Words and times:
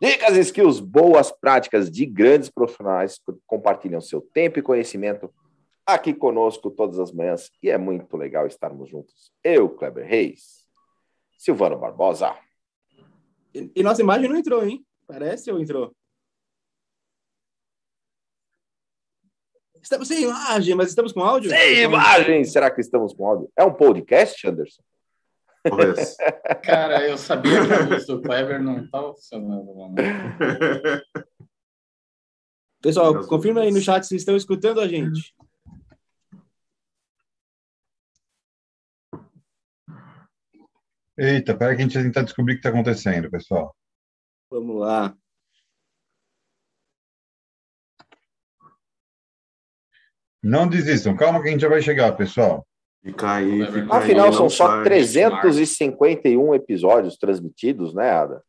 Dicas 0.00 0.36
e 0.36 0.40
skills, 0.40 0.78
boas 0.78 1.30
práticas 1.30 1.90
de 1.90 2.04
grandes 2.04 2.50
profissionais 2.50 3.18
que 3.18 3.32
compartilham 3.46 4.00
seu 4.00 4.20
tempo 4.20 4.58
e 4.58 4.62
conhecimento 4.62 5.32
aqui 5.86 6.12
conosco 6.12 6.70
todas 6.70 6.98
as 6.98 7.12
manhãs. 7.12 7.50
E 7.62 7.70
é 7.70 7.78
muito 7.78 8.14
legal 8.16 8.46
estarmos 8.46 8.90
juntos. 8.90 9.32
Eu, 9.42 9.70
Kleber 9.70 10.06
Reis, 10.06 10.66
Silvano 11.38 11.78
Barbosa. 11.78 12.36
E, 13.54 13.70
e 13.74 13.82
nossa 13.82 14.02
imagem 14.02 14.28
não 14.28 14.36
entrou, 14.36 14.66
hein? 14.66 14.84
Parece 15.06 15.50
ou 15.50 15.58
entrou? 15.58 15.94
Estamos 19.80 20.08
sem 20.08 20.24
imagem, 20.24 20.74
mas 20.74 20.88
estamos 20.88 21.12
com 21.12 21.22
áudio? 21.22 21.48
Sem 21.48 21.84
imagem! 21.84 22.44
Será 22.44 22.70
que 22.70 22.80
estamos 22.80 23.14
com 23.14 23.24
áudio? 23.24 23.48
É 23.56 23.62
um 23.62 23.72
podcast, 23.72 24.46
Anderson? 24.46 24.82
Cara, 26.62 27.08
eu 27.08 27.16
sabia 27.18 27.66
que 27.66 27.72
a 27.72 27.86
luz 27.86 28.06
do 28.06 28.20
Kleber 28.20 28.62
não 28.62 28.84
estava 28.84 29.12
funcionando. 29.14 29.74
Mano. 29.74 29.94
Pessoal, 32.82 33.26
confirma 33.26 33.62
aí 33.62 33.72
no 33.72 33.80
chat 33.80 34.04
se 34.04 34.14
estão 34.16 34.36
escutando 34.36 34.80
a 34.80 34.86
gente. 34.86 35.34
Eita, 41.18 41.56
pera 41.56 41.74
que 41.74 41.80
a 41.80 41.84
gente 41.84 41.94
vai 41.94 42.02
tentar 42.04 42.22
descobrir 42.22 42.52
o 42.52 42.56
que 42.56 42.60
está 42.60 42.68
acontecendo, 42.68 43.30
pessoal. 43.30 43.74
Vamos 44.50 44.80
lá. 44.80 45.16
Não 50.42 50.68
desistam, 50.68 51.16
calma 51.16 51.42
que 51.42 51.48
a 51.48 51.50
gente 51.50 51.62
já 51.62 51.68
vai 51.68 51.82
chegar, 51.82 52.12
pessoal. 52.16 52.64
Fica 53.06 53.34
aí, 53.34 53.64
fica 53.66 53.96
Afinal, 53.96 54.26
aí, 54.26 54.32
são 54.32 54.50
só 54.50 54.66
sai. 54.66 54.82
351 54.82 56.54
episódios 56.56 57.16
transmitidos, 57.16 57.94
né, 57.94 58.10
Ada? 58.10 58.42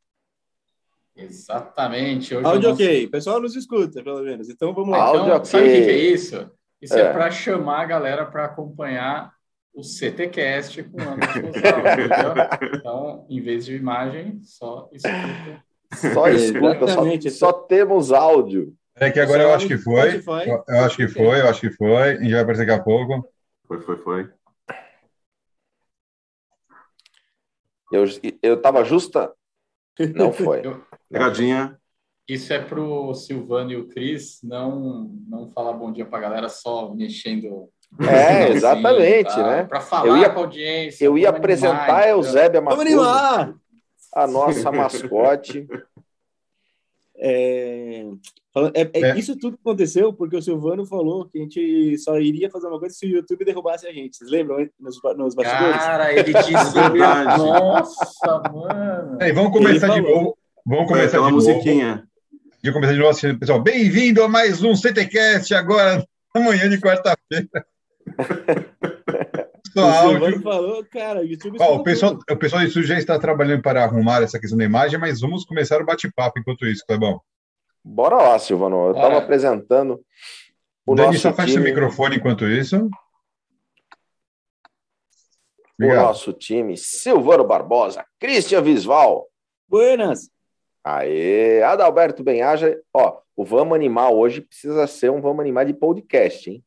Exatamente. 1.15 2.35
Hoje 2.35 2.45
Áudio 2.45 2.71
ok. 2.73 3.05
O 3.05 3.11
pessoal 3.11 3.39
nos 3.39 3.55
escuta, 3.55 4.03
pelo 4.03 4.23
menos. 4.23 4.49
Então 4.49 4.73
vamos 4.73 4.89
lá. 4.89 5.03
Áudio 5.03 5.25
Então, 5.25 5.35
ok. 5.37 5.45
sabe 5.45 5.63
o 5.63 5.67
que 5.67 5.89
é 5.91 5.97
isso? 5.97 6.51
Isso 6.81 6.95
é, 6.97 7.01
É. 7.01 7.13
para 7.13 7.29
chamar 7.29 7.81
a 7.81 7.85
galera 7.85 8.25
para 8.25 8.45
acompanhar 8.45 9.31
o 9.75 9.83
CTcast 9.83 10.81
com 10.85 10.97
o 10.97 11.07
Anderson 11.07 11.41
Gonçalves, 11.41 12.05
entendeu? 12.05 12.79
Então, 12.79 13.25
em 13.29 13.41
vez 13.41 13.63
de 13.63 13.75
imagem, 13.75 14.39
só 14.41 14.89
escuta. 14.91 15.63
Só 16.15 16.29
escuta, 16.29 16.83
Exatamente. 16.83 17.29
só, 17.29 17.51
só 17.51 17.53
temos 17.53 18.11
áudio. 18.11 18.73
É 18.95 19.11
que 19.11 19.19
agora 19.19 19.43
eu 19.43 19.53
acho 19.53 19.67
que 19.67 19.77
foi. 19.77 20.19
Spotify. 20.19 20.49
Eu 20.49 20.63
eu 20.67 20.79
acho 20.83 20.97
que 20.97 21.07
foi, 21.07 21.41
eu 21.41 21.47
acho 21.47 21.61
que 21.61 21.69
foi. 21.69 21.93
A 21.93 22.15
gente 22.15 22.31
vai 22.31 22.41
aparecer 22.41 22.65
daqui 22.65 22.79
a 22.79 22.83
pouco. 22.83 23.29
Foi, 23.67 23.79
foi, 23.81 23.97
foi. 23.97 24.29
Eu, 27.91 28.05
eu 28.41 28.61
tava 28.61 28.83
justa? 28.83 29.33
Não 30.15 30.31
foi. 30.31 30.61
Pegadinha. 31.09 31.77
Isso 32.27 32.51
é 32.51 32.59
pro 32.59 33.13
Silvano 33.13 33.71
e 33.71 33.77
o 33.77 33.87
Cris 33.87 34.39
não, 34.43 35.09
não 35.29 35.49
falar 35.51 35.71
bom 35.73 35.91
dia 35.91 36.05
pra 36.05 36.19
galera 36.19 36.49
só 36.49 36.93
mexendo. 36.93 37.69
É, 38.01 38.49
exatamente, 38.49 39.37
né? 39.37 39.63
Para 39.63 39.79
falar 39.79 40.07
Eu 40.07 40.17
ia- 40.17 40.29
com 40.29 40.39
a 40.39 40.43
audiência. 40.43 41.05
Eu 41.05 41.17
ia 41.17 41.29
apresentar 41.29 41.85
a 41.89 41.99
entendeu? 41.99 42.17
Eusébia 42.17 42.59
animar! 42.59 43.55
a 44.13 44.27
nossa 44.27 44.69
mascote. 44.73 45.67
É, 47.19 48.05
é- 48.73 48.81
é- 48.93 49.01
É. 49.01 49.17
Isso 49.19 49.35
tudo 49.37 49.57
aconteceu 49.59 50.13
porque 50.13 50.35
o 50.35 50.41
Silvano 50.41 50.85
falou 50.85 51.25
que 51.25 51.39
a 51.39 51.41
gente 51.41 51.97
só 51.97 52.19
iria 52.19 52.49
fazer 52.49 52.67
uma 52.67 52.79
coisa 52.79 52.95
se 52.95 53.05
o 53.05 53.09
YouTube 53.09 53.45
derrubasse 53.45 53.87
a 53.87 53.91
gente. 53.91 54.17
Vocês 54.17 54.29
lembram 54.29 54.67
nos, 54.79 54.99
nos 55.15 55.35
bastidores? 55.35 55.77
Cara, 55.77 56.13
ele 56.13 56.33
disse. 56.33 56.73
Verdade. 56.73 57.37
Nossa, 57.37 58.41
mano. 58.53 59.17
Aí, 59.21 59.31
vamos 59.31 59.51
começar 59.51 59.89
de 59.89 60.01
novo. 60.01 60.37
Vamos 60.65 60.87
começar 60.87 61.07
aquela 61.17 61.27
de 61.27 61.33
novo. 61.33 61.47
musiquinha. 61.47 62.03
De 62.63 62.71
começar 62.71 62.93
de 62.93 62.99
novo, 62.99 63.11
assim, 63.11 63.37
pessoal. 63.37 63.61
Bem-vindo 63.61 64.23
a 64.23 64.27
mais 64.27 64.63
um 64.63 64.75
CTcast 64.75 65.53
agora, 65.53 66.05
amanhã 66.33 66.69
de 66.69 66.79
quarta-feira. 66.79 67.65
O 69.81 69.85
áudio. 69.85 70.11
Silvano 70.11 70.41
falou, 70.41 70.85
cara, 70.85 71.21
o 71.21 71.25
YouTube. 71.25 71.57
Ó, 71.59 71.75
o, 71.75 71.83
pessoal, 71.83 72.17
o 72.29 72.35
pessoal 72.37 72.61
do 72.61 72.67
estúdio 72.67 72.87
já 72.87 72.97
está 72.97 73.19
trabalhando 73.19 73.61
para 73.61 73.83
arrumar 73.83 74.21
essa 74.21 74.39
questão 74.39 74.57
da 74.57 74.63
imagem, 74.63 74.99
mas 74.99 75.21
vamos 75.21 75.45
começar 75.45 75.81
o 75.81 75.85
bate-papo 75.85 76.39
enquanto 76.39 76.65
isso, 76.65 76.83
Clebão. 76.85 77.21
Bora 77.83 78.15
lá, 78.15 78.39
Silvano. 78.39 78.87
Eu 78.87 78.91
estava 78.91 79.17
apresentando 79.17 80.01
o 80.85 80.95
Dani, 80.95 81.07
nosso 81.07 81.19
só 81.19 81.33
fecha 81.33 81.51
o 81.51 81.53
time, 81.55 81.69
microfone 81.69 82.15
enquanto 82.15 82.45
isso. 82.45 82.77
o 82.77 82.89
Obrigado. 85.77 86.05
nosso 86.05 86.33
time, 86.33 86.75
Silvano 86.77 87.45
Barbosa, 87.45 88.05
Christian 88.19 88.61
Visval, 88.61 89.27
Buenas! 89.67 90.29
aê, 90.83 91.61
Adalberto 91.61 92.23
Benhaja. 92.23 92.79
Ó, 92.93 93.19
o 93.35 93.43
Vamos 93.43 93.75
Animar 93.75 94.11
hoje 94.11 94.41
precisa 94.41 94.87
ser 94.87 95.11
um 95.11 95.21
Vamos 95.21 95.41
Animar 95.41 95.65
de 95.65 95.73
podcast, 95.73 96.49
hein? 96.49 96.63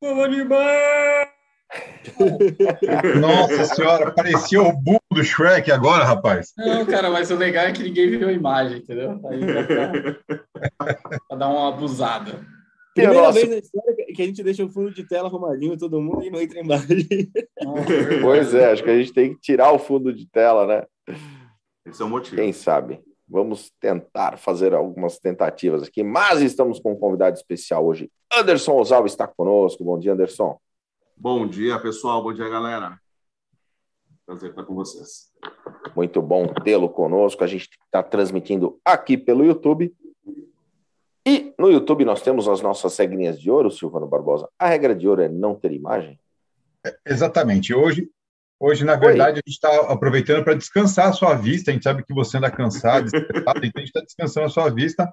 Vamos 0.00 0.24
animar! 0.24 1.39
Nossa 3.20 3.64
senhora, 3.74 4.12
parecia 4.12 4.60
o 4.62 4.72
burro 4.72 5.00
do 5.12 5.22
Shrek 5.22 5.70
agora, 5.70 6.04
rapaz. 6.04 6.52
Não, 6.56 6.84
cara, 6.86 7.10
mas 7.10 7.30
o 7.30 7.36
legal 7.36 7.66
é 7.66 7.72
que 7.72 7.82
ninguém 7.82 8.10
viu 8.10 8.28
a 8.28 8.32
imagem, 8.32 8.78
entendeu? 8.78 9.20
Aí 9.28 9.40
pra, 9.66 10.96
pra 11.28 11.36
dar 11.36 11.48
uma 11.48 11.68
abusada. 11.68 12.44
Primeira 12.94 13.22
nosso- 13.22 13.34
vez 13.38 13.48
na 13.48 13.56
história 13.56 13.94
que 14.14 14.22
a 14.22 14.26
gente 14.26 14.42
deixa 14.42 14.64
o 14.64 14.68
fundo 14.68 14.92
de 14.92 15.04
tela 15.06 15.28
arrumadinho, 15.28 15.78
todo 15.78 16.00
mundo, 16.00 16.24
e 16.24 16.30
não 16.30 16.40
entra 16.40 16.58
imagem. 16.60 17.06
Nossa, 17.62 17.84
verdade. 17.84 18.20
Pois 18.20 18.54
é, 18.54 18.72
acho 18.72 18.82
que 18.82 18.90
a 18.90 18.98
gente 18.98 19.12
tem 19.12 19.34
que 19.34 19.40
tirar 19.40 19.72
o 19.72 19.78
fundo 19.78 20.12
de 20.12 20.26
tela, 20.28 20.66
né? 20.66 20.82
Esse 21.86 22.02
é 22.02 22.04
o 22.04 22.08
motivo. 22.08 22.36
Quem 22.36 22.52
sabe? 22.52 23.00
Vamos 23.28 23.70
tentar 23.80 24.36
fazer 24.38 24.74
algumas 24.74 25.20
tentativas 25.20 25.84
aqui, 25.84 26.02
mas 26.02 26.42
estamos 26.42 26.80
com 26.80 26.92
um 26.92 26.96
convidado 26.96 27.36
especial 27.36 27.86
hoje. 27.86 28.10
Anderson 28.32 28.72
Osal 28.76 29.06
está 29.06 29.24
conosco. 29.28 29.84
Bom 29.84 29.96
dia, 29.98 30.12
Anderson. 30.12 30.58
Bom 31.22 31.46
dia, 31.46 31.78
pessoal. 31.78 32.22
Bom 32.22 32.32
dia, 32.32 32.48
galera. 32.48 32.98
Prazer 34.24 34.48
estar 34.48 34.64
com 34.64 34.74
vocês. 34.74 35.30
Muito 35.94 36.22
bom 36.22 36.46
tê-lo 36.46 36.88
conosco. 36.88 37.44
A 37.44 37.46
gente 37.46 37.68
está 37.84 38.02
transmitindo 38.02 38.80
aqui 38.82 39.18
pelo 39.18 39.44
YouTube. 39.44 39.94
E 41.26 41.52
no 41.58 41.70
YouTube 41.70 42.06
nós 42.06 42.22
temos 42.22 42.48
as 42.48 42.62
nossas 42.62 42.96
regrinhas 42.96 43.38
de 43.38 43.50
ouro, 43.50 43.70
Silvano 43.70 44.06
Barbosa. 44.06 44.48
A 44.58 44.66
regra 44.66 44.94
de 44.94 45.06
ouro 45.06 45.20
é 45.20 45.28
não 45.28 45.54
ter 45.54 45.72
imagem? 45.72 46.18
Exatamente. 47.06 47.74
Hoje, 47.74 48.08
hoje 48.58 48.82
na 48.82 48.96
verdade, 48.96 49.32
a 49.32 49.42
gente 49.46 49.54
está 49.56 49.92
aproveitando 49.92 50.42
para 50.42 50.54
descansar 50.54 51.08
a 51.08 51.12
sua 51.12 51.34
vista. 51.34 51.70
A 51.70 51.74
gente 51.74 51.82
sabe 51.82 52.02
que 52.02 52.14
você 52.14 52.38
anda 52.38 52.50
cansado, 52.50 53.10
então 53.12 53.52
a 53.54 53.60
gente 53.60 53.88
está 53.88 54.00
descansando 54.00 54.46
a 54.46 54.48
sua 54.50 54.70
vista. 54.70 55.12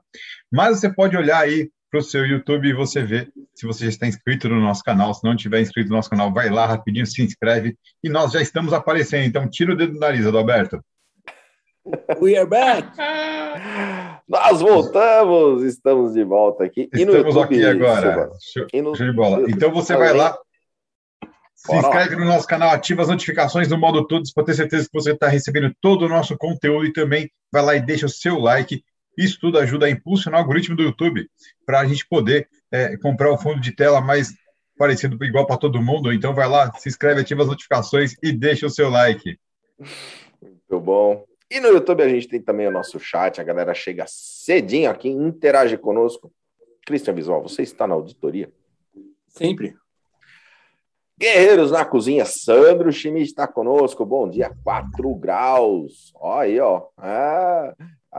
Mas 0.50 0.80
você 0.80 0.90
pode 0.90 1.18
olhar 1.18 1.40
aí 1.40 1.70
para 1.90 2.00
o 2.00 2.04
seu 2.04 2.26
YouTube 2.26 2.68
e 2.68 2.74
você 2.74 3.02
vê 3.02 3.28
se 3.56 3.66
você 3.66 3.86
já 3.86 3.90
está 3.90 4.08
inscrito 4.08 4.50
no 4.50 4.60
nosso 4.60 4.84
canal. 4.84 5.14
Se 5.14 5.24
não 5.24 5.36
tiver 5.36 5.62
inscrito 5.62 5.90
no 5.90 5.96
nosso 5.96 6.10
canal, 6.10 6.34
vai 6.34 6.50
lá 6.50 6.66
rapidinho, 6.66 7.06
se 7.06 7.22
inscreve. 7.22 7.78
E 8.04 8.10
nós 8.10 8.32
já 8.32 8.42
estamos 8.42 8.74
aparecendo. 8.74 9.26
Então, 9.26 9.50
tira 9.50 9.74
o 9.74 9.76
dedo 9.78 9.94
do 9.94 10.00
nariz, 10.00 10.26
Adalberto. 10.26 10.80
We 12.22 12.36
are 12.38 12.48
back! 12.50 12.90
Nós 14.28 14.60
voltamos, 14.60 15.64
estamos 15.64 16.14
de 16.14 16.24
volta 16.24 16.66
aqui. 16.66 16.90
E 16.94 17.06
no 17.06 17.16
Estamos 17.16 17.36
YouTube, 17.36 17.56
aqui 17.56 17.66
agora. 17.66 18.30
Show, 18.42 18.68
no- 18.84 18.96
show 18.96 19.06
de 19.08 19.14
bola. 19.14 19.50
Então 19.50 19.72
você 19.72 19.96
vai 19.96 20.14
lá, 20.14 20.38
se 21.56 21.74
inscreve 21.76 22.18
no 22.18 22.26
nosso 22.26 22.46
canal, 22.46 22.72
ativa 22.72 23.02
as 23.04 23.08
notificações 23.08 23.70
do 23.70 23.78
modo 23.78 24.06
todos 24.06 24.34
para 24.34 24.44
ter 24.44 24.54
certeza 24.56 24.84
que 24.86 24.94
você 24.94 25.14
está 25.14 25.30
recebendo 25.30 25.74
todo 25.82 26.06
o 26.06 26.10
nosso 26.10 26.38
conteúdo 26.38 26.86
e 26.86 26.92
também 26.94 27.32
vai 27.52 27.64
lá 27.64 27.76
e 27.76 27.82
deixa 27.82 28.06
o 28.06 28.10
seu 28.10 28.38
like. 28.38 28.84
Isso 29.18 29.40
tudo 29.40 29.58
ajuda 29.58 29.88
a 29.88 29.90
impulsionar 29.90 30.40
o 30.40 30.44
algoritmo 30.44 30.76
do 30.76 30.84
YouTube 30.84 31.28
para 31.66 31.80
a 31.80 31.86
gente 31.86 32.08
poder 32.08 32.48
é, 32.72 32.96
comprar 32.98 33.32
o 33.32 33.38
fundo 33.38 33.60
de 33.60 33.72
tela 33.72 34.00
mais 34.00 34.34
parecido 34.78 35.24
igual 35.26 35.48
para 35.48 35.58
todo 35.58 35.82
mundo. 35.82 36.14
Então 36.14 36.34
vai 36.34 36.48
lá, 36.48 36.72
se 36.74 36.88
inscreve, 36.88 37.22
ativa 37.22 37.42
as 37.42 37.48
notificações 37.48 38.14
e 38.22 38.32
deixa 38.32 38.68
o 38.68 38.70
seu 38.70 38.90
like. 38.90 39.38
Muito 40.42 40.80
bom. 40.80 41.26
E 41.50 41.60
no 41.60 41.70
YouTube 41.70 42.04
a 42.04 42.10
gente 42.10 42.28
tem 42.28 42.42
também 42.42 42.68
o 42.68 42.72
nosso 42.72 43.00
chat, 43.00 43.40
a 43.40 43.44
galera 43.44 43.74
chega 43.74 44.06
cedinho 44.08 44.90
aqui, 44.90 45.10
interage 45.10 45.78
conosco. 45.78 46.32
Christian 46.86 47.14
Visual, 47.14 47.42
você 47.42 47.64
está 47.64 47.88
na 47.88 47.96
auditoria? 47.96 48.52
Sempre. 49.28 49.76
Guerreiros 51.20 51.72
na 51.72 51.84
cozinha, 51.84 52.26
Sandro 52.26 52.92
Schmidt 52.92 53.26
está 53.26 53.48
conosco. 53.48 54.06
Bom 54.06 54.30
dia, 54.30 54.56
4 54.64 55.16
graus. 55.16 56.12
Ó 56.16 56.40
aí, 56.40 56.60
ó. 56.60 56.88
Ah, 56.96 57.74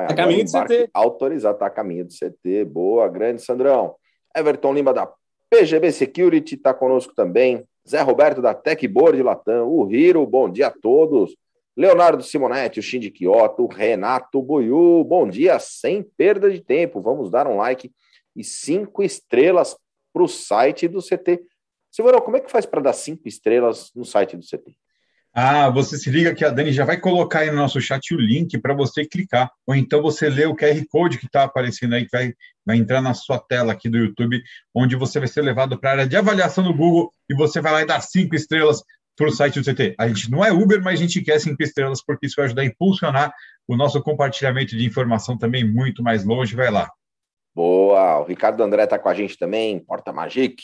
A 0.07 0.15
caminho 0.15 0.45
do 0.45 0.51
CT. 0.51 0.91
Autorizado, 0.95 1.59
tá 1.59 1.67
a 1.67 1.71
caminho 1.71 2.05
do 2.05 2.13
CT. 2.13 2.65
Boa, 2.65 3.09
grande 3.09 3.43
Sandrão. 3.43 3.97
Everton 4.37 4.73
Lima 4.75 4.93
da 4.93 5.11
PGB 5.51 5.91
Security 5.91 6.55
está 6.55 6.73
conosco 6.73 7.15
também. 7.15 7.65
Zé 7.89 8.01
Roberto 8.03 8.41
da 8.41 8.55
Techboard 8.55 9.23
Latam. 9.23 9.69
O 9.69 9.91
Hiro, 9.91 10.27
bom 10.27 10.49
dia 10.49 10.69
a 10.69 10.71
todos. 10.71 11.37
Leonardo 11.77 12.23
Simonetti, 12.23 12.81
o 12.81 12.83
Shinji 12.83 13.11
Kyoto, 13.11 13.67
Renato 13.67 14.43
Buiu, 14.43 15.05
bom 15.05 15.29
dia, 15.29 15.61
sem 15.61 16.03
perda 16.03 16.51
de 16.51 16.61
tempo. 16.61 17.01
Vamos 17.01 17.31
dar 17.31 17.47
um 17.47 17.57
like 17.57 17.93
e 18.35 18.43
cinco 18.43 19.03
estrelas 19.03 19.77
para 20.13 20.23
o 20.23 20.29
site 20.29 20.89
do 20.89 21.01
CT. 21.01 21.41
Silvano, 21.91 22.21
como 22.21 22.37
é 22.37 22.41
que 22.41 22.51
faz 22.51 22.67
para 22.67 22.81
dar 22.81 22.93
cinco 22.93 23.27
estrelas 23.27 23.93
no 23.95 24.05
site 24.05 24.37
do 24.37 24.43
CT? 24.43 24.77
Ah, 25.35 25.69
você 25.71 25.97
se 25.97 26.11
liga 26.11 26.35
que 26.35 26.45
a 26.45 26.51
Dani 26.51 26.73
já 26.73 26.85
vai 26.85 26.99
colocar 26.99 27.41
aí 27.41 27.51
no 27.51 27.57
nosso 27.57 27.81
chat 27.81 28.13
o 28.15 28.19
link 28.19 28.59
para 28.59 28.75
você 28.75 29.05
clicar, 29.05 29.51
ou 29.67 29.75
então 29.75 30.03
você 30.03 30.29
lê 30.29 30.47
o 30.47 30.57
QR 30.57 30.83
Code 30.89 31.19
que 31.19 31.27
está 31.27 31.45
aparecendo 31.45 31.95
aí, 31.95 32.05
que 32.05 32.17
vai, 32.17 32.33
vai 32.67 32.77
entrar 32.77 33.01
na 33.01 33.15
sua 33.15 33.39
tela 33.39 33.73
aqui 33.73 33.89
do 33.89 33.99
YouTube, 33.99 34.43
onde 34.75 34.97
você 34.97 35.19
vai 35.19 35.29
ser 35.29 35.43
levado 35.43 35.79
para 35.79 35.91
a 35.91 35.93
área 35.93 36.09
de 36.09 36.17
avaliação 36.17 36.65
do 36.65 36.75
Google 36.75 37.13
e 37.31 37.35
você 37.35 37.61
vai 37.61 37.73
lá 37.73 37.83
e 37.83 37.87
dar 37.87 38.01
cinco 38.01 38.35
estrelas 38.35 38.83
para 39.19 39.29
o 39.29 39.33
site 39.33 39.61
do 39.61 39.65
CT. 39.65 39.97
A 39.99 40.09
gente 40.09 40.31
não 40.31 40.45
é 40.45 40.53
Uber, 40.53 40.83
mas 40.83 40.95
a 40.95 41.03
gente 41.03 41.21
quer 41.21 41.41
cinco 41.41 41.63
estrelas, 41.63 42.03
porque 42.03 42.27
isso 42.27 42.37
vai 42.37 42.47
ajudar 42.47 42.63
a 42.63 42.67
impulsionar 42.67 43.35
o 43.67 43.77
nosso 43.77 44.01
compartilhamento 44.01 44.77
de 44.77 44.87
informação 44.87 45.37
também 45.37 45.65
muito 45.65 46.03
mais 46.03 46.25
longe. 46.25 46.55
Vai 46.55 46.71
lá. 46.71 46.89
Boa! 47.55 48.21
O 48.21 48.25
Ricardo 48.25 48.63
André 48.63 48.85
está 48.85 48.99
com 48.99 49.09
a 49.09 49.15
gente 49.15 49.37
também, 49.37 49.81
Porta 49.81 50.13
Magic. 50.13 50.63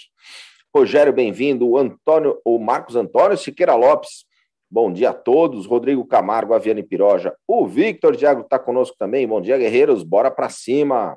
Rogério, 0.75 1.13
bem-vindo. 1.13 1.69
O 1.69 1.77
Antônio, 1.77 2.41
o 2.45 2.59
Marcos 2.59 2.95
Antônio 2.95 3.37
Siqueira 3.37 3.75
Lopes. 3.75 4.25
Bom 4.75 4.93
dia 4.93 5.11
a 5.11 5.15
todos. 5.15 5.67
Rodrigo 5.67 6.05
Camargo, 6.05 6.53
Aviane 6.53 6.83
Piroja. 6.83 7.33
O 7.47 7.65
Victor 7.65 8.17
Diago 8.17 8.41
está 8.41 8.59
conosco 8.59 8.97
também. 8.99 9.25
Bom 9.25 9.41
dia, 9.41 9.57
guerreiros. 9.57 10.03
Bora 10.03 10.33
para 10.33 10.49
cima. 10.49 11.17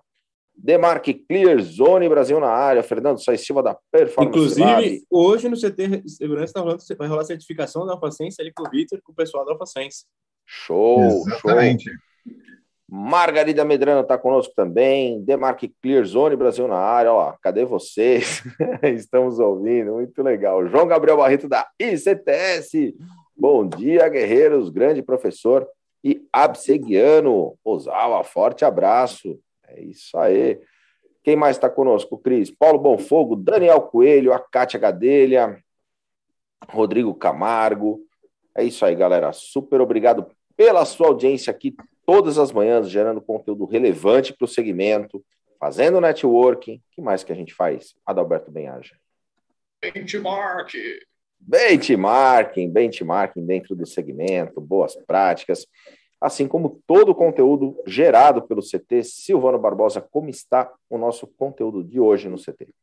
Demarque 0.55 1.11
Clear 1.11 1.59
Zone 1.59 2.07
Brasil 2.07 2.39
na 2.39 2.51
área. 2.51 2.83
Fernando 2.83 3.17
Sai 3.17 3.35
Silva 3.35 3.63
da 3.63 3.75
Performance. 3.91 4.29
Inclusive, 4.29 4.63
Lab. 4.63 5.01
hoje 5.09 5.49
no 5.49 5.55
CT 5.59 6.07
Segurança 6.07 6.53
tá 6.53 6.59
rolando, 6.61 6.83
vai 6.99 7.07
rolar 7.07 7.23
certificação 7.23 7.83
da 7.83 7.93
AlphaSense 7.93 8.39
ali 8.39 8.53
com 8.53 8.61
o 8.61 8.69
Victor, 8.69 9.01
com 9.03 9.11
o 9.11 9.15
pessoal 9.15 9.43
da 9.43 9.53
AlphaSense. 9.53 10.05
Show, 10.45 11.01
Exatamente. 11.01 11.85
show. 11.85 11.93
Margarida 12.87 13.65
Medrano 13.65 14.01
está 14.01 14.19
conosco 14.19 14.53
também. 14.55 15.19
Demarque 15.23 15.73
Clear 15.81 16.05
Zone 16.05 16.35
Brasil 16.35 16.67
na 16.67 16.77
área. 16.77 17.11
Ó, 17.11 17.33
cadê 17.41 17.65
vocês? 17.65 18.43
Estamos 18.83 19.39
ouvindo, 19.39 19.93
muito 19.93 20.21
legal. 20.21 20.67
João 20.67 20.85
Gabriel 20.85 21.17
Barreto 21.17 21.49
da 21.49 21.67
ICTS. 21.81 22.95
Bom 23.39 23.67
dia, 23.67 24.09
guerreiros, 24.09 24.69
grande 24.69 25.03
professor 25.03 25.69
e 26.03 26.27
abseguiano. 26.33 27.55
Osawa, 27.63 28.23
forte 28.23 28.65
abraço. 28.65 29.39
É 29.67 29.79
isso 29.79 30.17
aí. 30.17 30.59
Quem 31.23 31.35
mais 31.35 31.55
está 31.55 31.69
conosco, 31.69 32.17
Cris? 32.17 32.49
Paulo 32.49 32.79
Bonfogo, 32.79 33.35
Daniel 33.35 33.81
Coelho, 33.81 34.33
a 34.33 34.39
Kátia 34.39 34.79
Gadelha, 34.79 35.61
Rodrigo 36.67 37.13
Camargo. 37.13 38.01
É 38.55 38.63
isso 38.63 38.83
aí, 38.83 38.95
galera. 38.95 39.31
Super 39.31 39.81
obrigado 39.81 40.25
pela 40.55 40.83
sua 40.83 41.07
audiência 41.07 41.51
aqui 41.51 41.75
todas 42.07 42.39
as 42.39 42.51
manhãs, 42.51 42.89
gerando 42.89 43.21
conteúdo 43.21 43.65
relevante 43.65 44.33
para 44.33 44.45
o 44.45 44.47
segmento, 44.47 45.23
fazendo 45.59 46.01
networking. 46.01 46.77
O 46.77 46.81
que 46.95 47.01
mais 47.01 47.23
que 47.23 47.31
a 47.31 47.35
gente 47.35 47.53
faz? 47.53 47.93
Adalberto 48.03 48.49
Benhaja. 48.49 48.95
Benchmark. 49.79 50.73
Benchmarking, 51.39 52.69
benchmarking 52.69 53.45
dentro 53.45 53.75
do 53.75 53.85
segmento, 53.85 54.59
boas 54.59 54.95
práticas, 54.95 55.65
assim 56.19 56.47
como 56.47 56.81
todo 56.85 57.09
o 57.09 57.15
conteúdo 57.15 57.81
gerado 57.85 58.41
pelo 58.41 58.61
CT. 58.61 59.03
Silvano 59.03 59.59
Barbosa, 59.59 60.01
como 60.01 60.29
está 60.29 60.71
o 60.89 60.97
nosso 60.97 61.27
conteúdo 61.27 61.83
de 61.83 61.99
hoje 61.99 62.27
no 62.27 62.37
CT? 62.37 62.73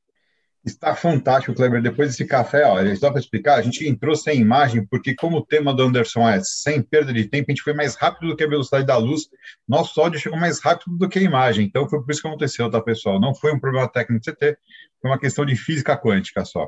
Está 0.65 0.95
fantástico, 0.95 1.55
Kleber. 1.55 1.83
Depois 1.83 2.09
desse 2.09 2.25
café, 2.25 2.65
ó, 2.65 2.79
só 2.97 3.11
para 3.11 3.21
explicar, 3.21 3.57
a 3.57 3.63
gente 3.63 3.87
entrou 3.87 4.17
sem 4.17 4.41
imagem, 4.41 4.87
porque 4.87 5.15
como 5.15 5.37
o 5.37 5.45
tema 5.45 5.75
do 5.75 5.83
Anderson 5.83 6.27
é 6.27 6.41
sem 6.43 6.81
perda 6.81 7.13
de 7.13 7.27
tempo, 7.27 7.47
a 7.49 7.53
gente 7.53 7.63
foi 7.63 7.75
mais 7.75 7.95
rápido 7.95 8.29
do 8.29 8.37
que 8.37 8.45
a 8.45 8.49
velocidade 8.49 8.87
da 8.87 8.97
luz, 8.97 9.29
nosso 9.69 10.01
áudio 10.01 10.19
chegou 10.19 10.39
mais 10.39 10.61
rápido 10.61 10.97
do 10.97 11.07
que 11.07 11.19
a 11.19 11.23
imagem. 11.23 11.67
Então 11.67 11.87
foi 11.87 12.03
por 12.03 12.11
isso 12.11 12.23
que 12.23 12.29
aconteceu, 12.29 12.71
tá, 12.71 12.81
pessoal? 12.81 13.21
Não 13.21 13.35
foi 13.35 13.53
um 13.53 13.61
problema 13.61 13.87
técnico 13.87 14.25
do 14.25 14.33
CT, 14.33 14.57
foi 15.03 15.11
uma 15.11 15.19
questão 15.19 15.45
de 15.45 15.55
física 15.55 15.99
quântica 15.99 16.47
só. 16.47 16.67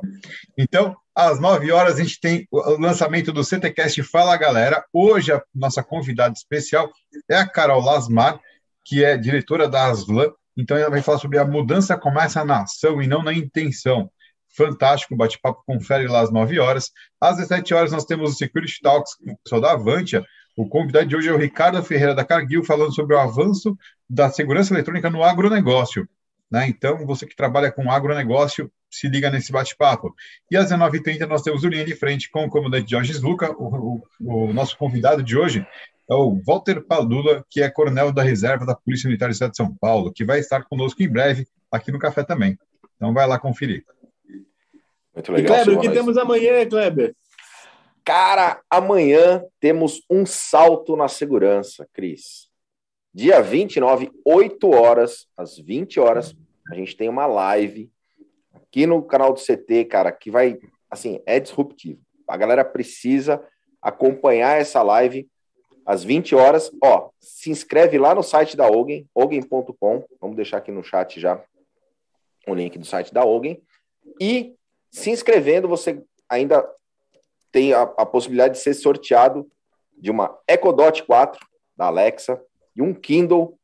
Então, 0.55 0.95
às 1.15 1.39
9 1.39 1.71
horas, 1.71 1.95
a 1.95 2.03
gente 2.03 2.19
tem 2.19 2.47
o 2.51 2.79
lançamento 2.79 3.31
do 3.31 3.43
CTCast 3.43 4.03
Fala 4.03 4.37
Galera. 4.37 4.85
Hoje, 4.93 5.31
a 5.33 5.41
nossa 5.55 5.81
convidada 5.81 6.35
especial 6.35 6.91
é 7.27 7.37
a 7.37 7.47
Carol 7.47 7.81
Lasmar, 7.81 8.39
que 8.85 9.03
é 9.03 9.17
diretora 9.17 9.67
da 9.67 9.87
Aslan, 9.87 10.31
então, 10.57 10.75
ela 10.75 10.89
vai 10.89 11.01
falar 11.01 11.19
sobre 11.19 11.37
a 11.37 11.45
mudança 11.45 11.97
começa 11.97 12.43
na 12.43 12.63
ação 12.63 13.01
e 13.01 13.07
não 13.07 13.21
na 13.21 13.33
intenção. 13.33 14.09
Fantástico, 14.55 15.15
bate-papo, 15.15 15.61
confere 15.65 16.07
lá 16.07 16.21
às 16.21 16.31
9 16.31 16.59
horas. 16.59 16.91
Às 17.21 17.37
17 17.37 17.73
horas, 17.73 17.91
nós 17.91 18.05
temos 18.05 18.31
o 18.31 18.35
Security 18.35 18.81
Talks 18.81 19.15
com 19.15 19.31
o 19.31 19.37
pessoal 19.37 19.61
da 19.61 19.71
Avantia. 19.73 20.25
O 20.57 20.67
convidado 20.67 21.05
de 21.05 21.15
hoje 21.15 21.29
é 21.29 21.31
o 21.31 21.37
Ricardo 21.37 21.81
Ferreira 21.83 22.15
da 22.15 22.25
Cargill, 22.25 22.63
falando 22.63 22.93
sobre 22.93 23.15
o 23.15 23.19
avanço 23.19 23.77
da 24.09 24.29
segurança 24.29 24.73
eletrônica 24.73 25.09
no 25.11 25.23
agronegócio. 25.23 26.09
Né? 26.49 26.67
Então, 26.67 27.05
você 27.05 27.27
que 27.27 27.35
trabalha 27.35 27.71
com 27.71 27.91
agronegócio, 27.91 28.71
se 28.89 29.07
liga 29.07 29.29
nesse 29.29 29.51
bate-papo. 29.51 30.15
E 30.49 30.57
às 30.57 30.71
19h30 30.71 31.27
nós 31.27 31.41
temos 31.41 31.63
o 31.63 31.67
Linha 31.67 31.85
de 31.85 31.95
Frente 31.95 32.29
com 32.29 32.45
o 32.45 32.49
comandante 32.49 32.89
Jorge 32.89 33.13
Luca, 33.19 33.51
o, 33.51 34.01
o, 34.19 34.47
o, 34.47 34.53
nosso 34.53 34.77
convidado 34.77 35.21
de 35.21 35.37
hoje 35.37 35.65
é 36.09 36.13
o 36.13 36.41
Walter 36.45 36.81
Padula, 36.81 37.45
que 37.49 37.61
é 37.61 37.69
coronel 37.69 38.11
da 38.11 38.23
reserva 38.23 38.65
da 38.65 38.75
Polícia 38.75 39.07
Militar 39.07 39.27
do 39.27 39.33
Estado 39.33 39.51
de 39.51 39.57
São 39.57 39.75
Paulo, 39.75 40.11
que 40.11 40.23
vai 40.23 40.39
estar 40.39 40.63
conosco 40.63 41.03
em 41.03 41.09
breve 41.09 41.47
aqui 41.71 41.91
no 41.91 41.99
Café 41.99 42.23
também. 42.23 42.57
Então 42.95 43.13
vai 43.13 43.27
lá 43.27 43.37
conferir. 43.37 43.85
Muito 45.13 45.31
legal. 45.31 45.57
E 45.59 45.63
Kleber, 45.63 45.77
o 45.77 45.81
que 45.81 45.89
temos 45.89 46.17
amanhã, 46.17 46.67
Kleber? 46.67 47.15
Cara, 48.05 48.61
amanhã 48.69 49.43
temos 49.59 50.01
um 50.09 50.25
salto 50.25 50.95
na 50.95 51.09
segurança, 51.09 51.85
Cris. 51.91 52.47
Dia 53.13 53.41
29, 53.41 54.11
8 54.23 54.69
horas, 54.69 55.27
às 55.35 55.57
20 55.57 55.99
horas, 55.99 56.35
a 56.71 56.75
gente 56.75 56.95
tem 56.95 57.09
uma 57.09 57.25
live 57.25 57.91
aqui 58.53 58.85
no 58.85 59.03
canal 59.03 59.33
do 59.33 59.41
CT, 59.41 59.85
cara, 59.85 60.11
que 60.11 60.29
vai, 60.29 60.57
assim, 60.89 61.21
é 61.25 61.39
disruptivo. 61.39 61.99
A 62.27 62.37
galera 62.37 62.63
precisa 62.63 63.43
acompanhar 63.81 64.59
essa 64.59 64.81
live 64.83 65.27
às 65.87 66.03
20 66.03 66.35
horas. 66.35 66.69
Ó, 66.83 67.09
se 67.21 67.49
inscreve 67.49 67.97
lá 67.97 68.13
no 68.13 68.21
site 68.21 68.57
da 68.57 68.69
Ogen, 68.69 69.07
ogen.com. 69.15 70.03
Vamos 70.19 70.35
deixar 70.35 70.57
aqui 70.57 70.69
no 70.69 70.83
chat 70.83 71.17
já 71.17 71.41
o 72.45 72.53
link 72.53 72.77
do 72.77 72.85
site 72.85 73.13
da 73.13 73.25
Ogen. 73.25 73.63
E 74.19 74.53
se 74.91 75.09
inscrevendo, 75.09 75.67
você 75.67 76.03
ainda 76.27 76.67
tem 77.53 77.73
a, 77.73 77.83
a 77.83 78.05
possibilidade 78.05 78.55
de 78.55 78.59
ser 78.59 78.73
sorteado 78.73 79.49
de 79.97 80.11
uma 80.11 80.37
Echo 80.45 80.73
Dot 80.73 81.03
4 81.03 81.47
da 81.75 81.85
Alexa 81.85 82.41
e 82.75 82.81
um 82.81 82.93
Kindle 82.93 83.57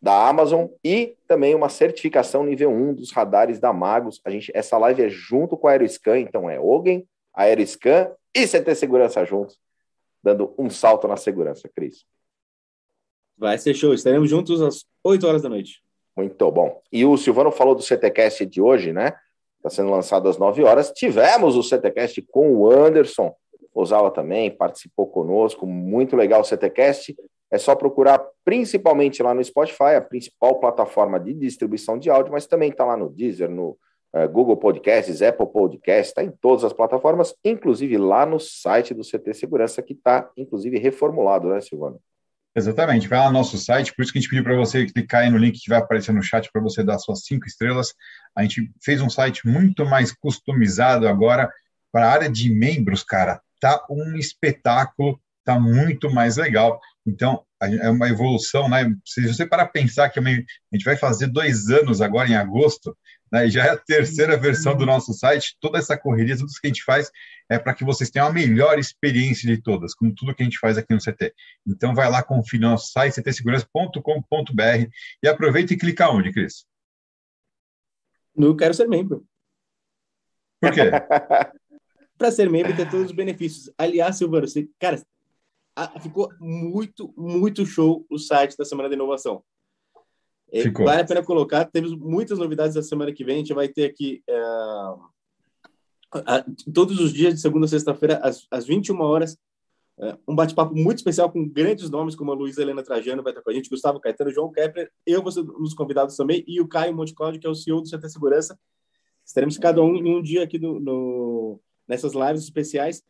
da 0.00 0.28
Amazon 0.28 0.66
e 0.84 1.16
também 1.26 1.54
uma 1.54 1.70
certificação 1.70 2.44
nível 2.44 2.70
1 2.70 2.94
dos 2.94 3.10
radares 3.10 3.58
da 3.58 3.72
Magos. 3.72 4.20
A 4.24 4.30
gente, 4.30 4.52
essa 4.54 4.76
live 4.76 5.02
é 5.02 5.08
junto 5.08 5.56
com 5.56 5.66
a 5.66 5.70
Aeroscan, 5.70 6.18
então 6.18 6.50
é 6.50 6.60
Ogen, 6.60 7.08
Aeroscan 7.32 8.12
e 8.34 8.46
CT 8.46 8.74
Segurança 8.74 9.24
juntos 9.24 9.63
dando 10.24 10.54
um 10.58 10.70
salto 10.70 11.06
na 11.06 11.18
segurança, 11.18 11.68
Cris. 11.68 12.06
Vai 13.36 13.58
ser 13.58 13.74
show. 13.74 13.92
Estaremos 13.92 14.30
juntos 14.30 14.62
às 14.62 14.86
8 15.04 15.26
horas 15.26 15.42
da 15.42 15.50
noite. 15.50 15.82
Muito 16.16 16.50
bom. 16.50 16.80
E 16.90 17.04
o 17.04 17.16
Silvano 17.18 17.52
falou 17.52 17.74
do 17.74 17.82
CTCast 17.82 18.46
de 18.46 18.62
hoje, 18.62 18.92
né? 18.92 19.12
Está 19.58 19.68
sendo 19.68 19.90
lançado 19.90 20.28
às 20.28 20.38
9 20.38 20.64
horas. 20.64 20.90
Tivemos 20.92 21.56
o 21.56 21.62
CTCast 21.62 22.22
com 22.22 22.56
o 22.56 22.70
Anderson. 22.70 23.34
Ozawa 23.74 24.10
também 24.10 24.50
participou 24.50 25.06
conosco. 25.06 25.66
Muito 25.66 26.16
legal 26.16 26.40
o 26.40 26.44
CTCast. 26.44 27.14
É 27.50 27.58
só 27.58 27.74
procurar 27.74 28.24
principalmente 28.44 29.22
lá 29.22 29.34
no 29.34 29.44
Spotify, 29.44 29.96
a 29.96 30.00
principal 30.00 30.58
plataforma 30.58 31.20
de 31.20 31.34
distribuição 31.34 31.98
de 31.98 32.08
áudio, 32.08 32.32
mas 32.32 32.46
também 32.46 32.70
está 32.70 32.84
lá 32.84 32.96
no 32.96 33.10
Deezer, 33.10 33.50
no 33.50 33.76
Google 34.30 34.56
Podcasts, 34.56 35.20
Apple 35.22 35.46
Podcasts, 35.46 36.08
está 36.08 36.22
em 36.22 36.30
todas 36.30 36.64
as 36.64 36.72
plataformas, 36.72 37.34
inclusive 37.44 37.98
lá 37.98 38.24
no 38.24 38.38
site 38.38 38.94
do 38.94 39.02
CT 39.02 39.34
Segurança, 39.34 39.82
que 39.82 39.92
está, 39.92 40.30
inclusive, 40.36 40.78
reformulado, 40.78 41.48
né, 41.48 41.60
Silvano? 41.60 42.00
Exatamente, 42.56 43.08
vai 43.08 43.18
lá 43.18 43.26
no 43.26 43.32
nosso 43.32 43.58
site, 43.58 43.92
por 43.92 44.02
isso 44.02 44.12
que 44.12 44.18
a 44.18 44.20
gente 44.20 44.30
pediu 44.30 44.44
para 44.44 44.54
você 44.54 44.86
clicar 44.86 45.22
aí 45.22 45.30
no 45.30 45.36
link 45.36 45.58
que 45.58 45.68
vai 45.68 45.80
aparecer 45.80 46.12
no 46.12 46.22
chat 46.22 46.48
para 46.52 46.62
você 46.62 46.84
dar 46.84 46.98
suas 47.00 47.24
cinco 47.24 47.46
estrelas. 47.46 47.92
A 48.36 48.42
gente 48.42 48.70
fez 48.80 49.00
um 49.00 49.10
site 49.10 49.44
muito 49.44 49.84
mais 49.84 50.12
customizado 50.12 51.08
agora 51.08 51.50
para 51.90 52.06
a 52.06 52.12
área 52.12 52.30
de 52.30 52.48
membros, 52.54 53.02
cara. 53.02 53.40
Tá 53.60 53.84
um 53.90 54.16
espetáculo, 54.16 55.20
tá 55.44 55.58
muito 55.58 56.08
mais 56.08 56.36
legal. 56.36 56.80
Então, 57.04 57.42
é 57.60 57.90
uma 57.90 58.08
evolução, 58.08 58.68
né? 58.68 58.94
Se 59.04 59.26
você 59.26 59.44
para 59.44 59.66
pensar 59.66 60.08
que 60.10 60.20
a 60.20 60.22
gente 60.22 60.84
vai 60.84 60.96
fazer 60.96 61.26
dois 61.26 61.70
anos 61.70 62.00
agora 62.00 62.28
em 62.28 62.36
agosto, 62.36 62.96
né? 63.34 63.48
E 63.48 63.50
já 63.50 63.66
é 63.66 63.70
a 63.70 63.76
terceira 63.76 64.36
versão 64.36 64.76
do 64.76 64.86
nosso 64.86 65.12
site. 65.12 65.56
Toda 65.60 65.78
essa 65.78 65.98
correria, 65.98 66.36
tudo 66.36 66.52
que 66.52 66.66
a 66.66 66.68
gente 66.68 66.84
faz 66.84 67.10
é 67.50 67.58
para 67.58 67.74
que 67.74 67.84
vocês 67.84 68.08
tenham 68.08 68.28
a 68.28 68.32
melhor 68.32 68.78
experiência 68.78 69.52
de 69.52 69.60
todas, 69.60 69.92
com 69.92 70.08
tudo 70.14 70.32
que 70.32 70.42
a 70.42 70.46
gente 70.46 70.58
faz 70.58 70.78
aqui 70.78 70.94
no 70.94 71.00
CT. 71.00 71.34
Então, 71.66 71.92
vai 71.96 72.08
lá, 72.08 72.22
confira 72.22 72.62
no 72.62 72.70
nosso 72.70 72.92
site, 72.92 73.20
ctsegurança.com.br 73.20 74.88
e 75.20 75.28
aproveita 75.28 75.74
e 75.74 75.76
clica 75.76 76.08
onde, 76.08 76.32
Cris? 76.32 76.64
No 78.36 78.56
Quero 78.56 78.72
Ser 78.72 78.88
Membro. 78.88 79.26
Por 80.60 80.72
quê? 80.72 80.82
para 82.16 82.30
ser 82.30 82.48
membro 82.48 82.74
ter 82.76 82.88
todos 82.88 83.06
os 83.06 83.12
benefícios. 83.12 83.68
Aliás, 83.76 84.16
Silvano, 84.16 84.46
você, 84.46 84.68
cara, 84.78 85.02
ficou 86.00 86.30
muito, 86.38 87.12
muito 87.16 87.66
show 87.66 88.06
o 88.08 88.16
site 88.16 88.56
da 88.56 88.64
Semana 88.64 88.88
da 88.88 88.94
Inovação. 88.94 89.42
É, 90.54 90.62
ficou. 90.62 90.86
Vale 90.86 91.02
a 91.02 91.04
pena 91.04 91.22
colocar. 91.22 91.64
Temos 91.64 91.94
muitas 91.94 92.38
novidades 92.38 92.74
da 92.74 92.82
semana 92.82 93.12
que 93.12 93.24
vem. 93.24 93.36
A 93.36 93.38
gente 93.38 93.52
vai 93.52 93.68
ter 93.68 93.86
aqui 93.86 94.22
é, 94.28 94.42
todos 96.72 97.00
os 97.00 97.12
dias, 97.12 97.34
de 97.34 97.40
segunda 97.40 97.66
a 97.66 97.68
sexta-feira, 97.68 98.18
às, 98.18 98.46
às 98.50 98.64
21 98.66 99.00
horas, 99.00 99.36
é, 99.98 100.16
um 100.26 100.34
bate-papo 100.34 100.74
muito 100.74 100.98
especial 100.98 101.30
com 101.30 101.48
grandes 101.48 101.90
nomes, 101.90 102.14
como 102.14 102.30
a 102.30 102.34
Luísa 102.34 102.62
Helena 102.62 102.82
Trajano 102.82 103.22
vai 103.22 103.32
estar 103.32 103.42
com 103.42 103.50
a 103.50 103.52
gente, 103.52 103.70
Gustavo 103.70 104.00
Caetano, 104.00 104.32
João 104.32 104.50
Kepler, 104.50 104.90
eu 105.06 105.22
vou 105.22 105.30
ser 105.30 105.40
um 105.40 105.62
dos 105.62 105.74
convidados 105.74 106.16
também, 106.16 106.44
e 106.46 106.60
o 106.60 106.68
Caio 106.68 106.94
Monte 106.94 107.14
Cláudio, 107.14 107.40
que 107.40 107.46
é 107.46 107.50
o 107.50 107.54
CEO 107.54 107.80
do 107.80 107.88
CT 107.88 108.08
Segurança. 108.08 108.58
Estaremos 109.24 109.56
cada 109.58 109.82
um 109.82 109.96
em 109.96 110.16
um 110.16 110.22
dia 110.22 110.42
aqui 110.42 110.58
no, 110.58 110.78
no 110.78 111.60
nessas 111.88 112.12
lives 112.12 112.42
especiais. 112.42 113.02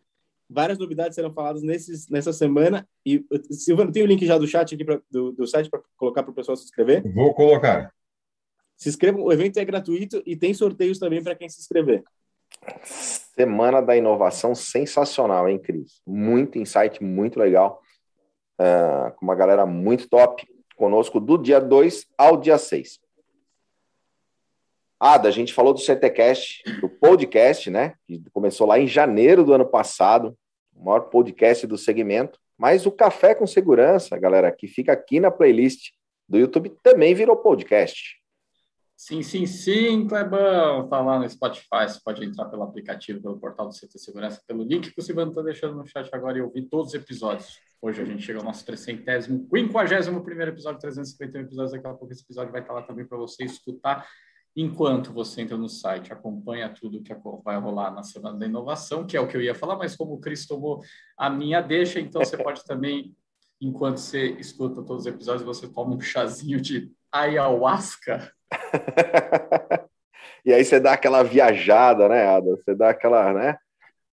Várias 0.48 0.78
novidades 0.78 1.14
serão 1.14 1.32
faladas 1.32 1.62
nesses, 1.62 2.08
nessa 2.08 2.32
semana. 2.32 2.86
E, 3.04 3.24
Silvano, 3.50 3.90
tem 3.90 4.02
o 4.02 4.06
link 4.06 4.24
já 4.26 4.36
do 4.36 4.46
chat 4.46 4.74
aqui 4.74 4.84
pra, 4.84 5.00
do, 5.10 5.32
do 5.32 5.46
site 5.46 5.70
para 5.70 5.80
colocar 5.96 6.22
para 6.22 6.32
o 6.32 6.34
pessoal 6.34 6.56
se 6.56 6.64
inscrever? 6.64 7.02
Vou 7.14 7.34
colocar. 7.34 7.92
Se 8.76 8.88
inscrevam, 8.88 9.22
o 9.22 9.32
evento 9.32 9.58
é 9.58 9.64
gratuito 9.64 10.22
e 10.26 10.36
tem 10.36 10.52
sorteios 10.52 10.98
também 10.98 11.22
para 11.22 11.34
quem 11.34 11.48
se 11.48 11.60
inscrever. 11.60 12.02
Semana 12.82 13.80
da 13.80 13.96
inovação 13.96 14.54
sensacional, 14.54 15.48
hein, 15.48 15.58
Cris? 15.58 16.00
Muito 16.06 16.58
insight, 16.58 17.02
muito 17.02 17.38
legal. 17.38 17.80
Uh, 18.60 19.10
com 19.16 19.24
uma 19.24 19.34
galera 19.34 19.66
muito 19.66 20.08
top 20.08 20.46
conosco 20.76 21.18
do 21.18 21.36
dia 21.38 21.60
2 21.60 22.06
ao 22.16 22.36
dia 22.36 22.58
6. 22.58 23.00
Ada, 24.98 25.28
a 25.28 25.32
gente 25.32 25.52
falou 25.52 25.74
do 25.74 25.80
CTcast, 25.80 26.62
podcast, 27.08 27.70
né? 27.70 27.94
Que 28.06 28.22
começou 28.32 28.66
lá 28.66 28.78
em 28.78 28.86
janeiro 28.86 29.44
do 29.44 29.52
ano 29.52 29.66
passado, 29.66 30.36
o 30.74 30.84
maior 30.84 31.00
podcast 31.00 31.66
do 31.66 31.76
segmento. 31.76 32.38
Mas 32.56 32.86
o 32.86 32.92
Café 32.92 33.34
com 33.34 33.46
Segurança, 33.46 34.18
galera, 34.18 34.50
que 34.50 34.66
fica 34.66 34.92
aqui 34.92 35.20
na 35.20 35.30
playlist 35.30 35.90
do 36.28 36.38
YouTube, 36.38 36.72
também 36.82 37.14
virou 37.14 37.36
podcast. 37.36 38.22
Sim, 38.96 39.22
sim, 39.22 39.44
sim, 39.44 40.06
Clebão. 40.06 40.88
Tá 40.88 41.00
lá 41.00 41.18
no 41.18 41.28
Spotify. 41.28 41.88
Você 41.88 42.00
pode 42.02 42.24
entrar 42.24 42.46
pelo 42.46 42.62
aplicativo, 42.62 43.20
pelo 43.20 43.38
portal 43.38 43.68
do 43.68 43.74
CT 43.74 43.98
Segurança, 43.98 44.40
pelo 44.46 44.62
link 44.62 44.92
que 44.92 45.00
o 45.00 45.02
Silvano 45.02 45.32
está 45.32 45.42
deixando 45.42 45.76
no 45.76 45.86
chat 45.86 46.08
agora 46.12 46.38
e 46.38 46.42
ouvir 46.42 46.62
todos 46.62 46.88
os 46.88 46.94
episódios. 46.94 47.58
Hoje 47.82 48.00
a 48.00 48.04
gente 48.04 48.22
chega 48.22 48.38
ao 48.38 48.44
nosso 48.44 48.64
300, 48.64 49.26
50 49.26 50.20
primeiro 50.22 50.52
episódio, 50.52 50.80
351 50.80 51.42
episódios. 51.42 51.72
Daqui 51.72 51.86
a 51.86 51.90
pouco 51.92 52.12
esse 52.12 52.22
episódio 52.22 52.52
vai 52.52 52.62
estar 52.62 52.72
lá 52.72 52.82
também 52.82 53.04
para 53.04 53.18
você 53.18 53.44
escutar 53.44 54.08
enquanto 54.56 55.12
você 55.12 55.42
entra 55.42 55.56
no 55.56 55.68
site, 55.68 56.12
acompanha 56.12 56.68
tudo 56.68 57.02
que 57.02 57.14
vai 57.44 57.58
rolar 57.58 57.90
na 57.90 58.02
Semana 58.02 58.38
da 58.38 58.46
Inovação, 58.46 59.06
que 59.06 59.16
é 59.16 59.20
o 59.20 59.26
que 59.26 59.36
eu 59.36 59.42
ia 59.42 59.54
falar, 59.54 59.76
mas 59.76 59.96
como 59.96 60.14
o 60.14 60.20
Cris 60.20 60.46
tomou 60.46 60.82
a 61.18 61.28
minha 61.28 61.60
deixa, 61.60 61.98
então 61.98 62.24
você 62.24 62.36
pode 62.36 62.62
também, 62.66 63.14
enquanto 63.60 63.98
você 63.98 64.30
escuta 64.38 64.82
todos 64.82 65.06
os 65.06 65.06
episódios, 65.06 65.44
você 65.44 65.66
toma 65.66 65.96
um 65.96 66.00
chazinho 66.00 66.60
de 66.60 66.90
ayahuasca. 67.10 68.32
e 70.44 70.52
aí 70.52 70.64
você 70.64 70.78
dá 70.78 70.92
aquela 70.92 71.22
viajada, 71.22 72.08
né, 72.08 72.26
Ada? 72.26 72.50
Você 72.50 72.74
dá 72.74 72.90
aquela, 72.90 73.32
né? 73.32 73.56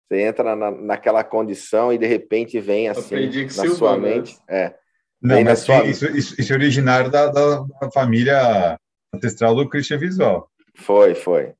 Você 0.07 0.21
entra 0.21 0.55
na, 0.55 0.71
naquela 0.71 1.23
condição 1.23 1.93
e 1.93 1.97
de 1.97 2.05
repente 2.05 2.59
vem 2.59 2.89
assim 2.89 3.29
na 3.45 3.69
sua 3.69 3.97
mente. 3.97 4.37
É. 4.49 4.75
Não, 5.21 5.41
mas 5.43 5.59
sua... 5.59 5.85
isso, 5.85 6.05
isso, 6.17 6.41
isso, 6.41 6.51
é 6.51 6.55
originário 6.55 7.11
da, 7.11 7.27
da 7.27 7.91
família 7.93 8.77
ancestral 9.13 9.55
do 9.55 9.67
Christian 9.67 9.97
Visual. 9.97 10.49
Foi, 10.75 11.15
foi. 11.15 11.53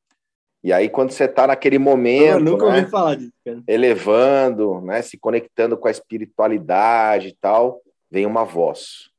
E 0.63 0.71
aí, 0.71 0.89
quando 0.89 1.11
você 1.11 1.25
está 1.25 1.47
naquele 1.47 1.79
momento. 1.79 2.33
Eu 2.33 2.39
nunca 2.39 2.67
né, 2.67 2.77
ouvi 2.77 2.89
falar 2.89 3.15
disso, 3.15 3.33
cara. 3.43 3.63
Elevando, 3.67 4.79
né, 4.81 5.01
se 5.01 5.17
conectando 5.17 5.75
com 5.75 5.87
a 5.87 5.91
espiritualidade 5.91 7.29
e 7.29 7.37
tal, 7.39 7.81
vem 8.09 8.25
uma 8.25 8.45
voz 8.45 9.09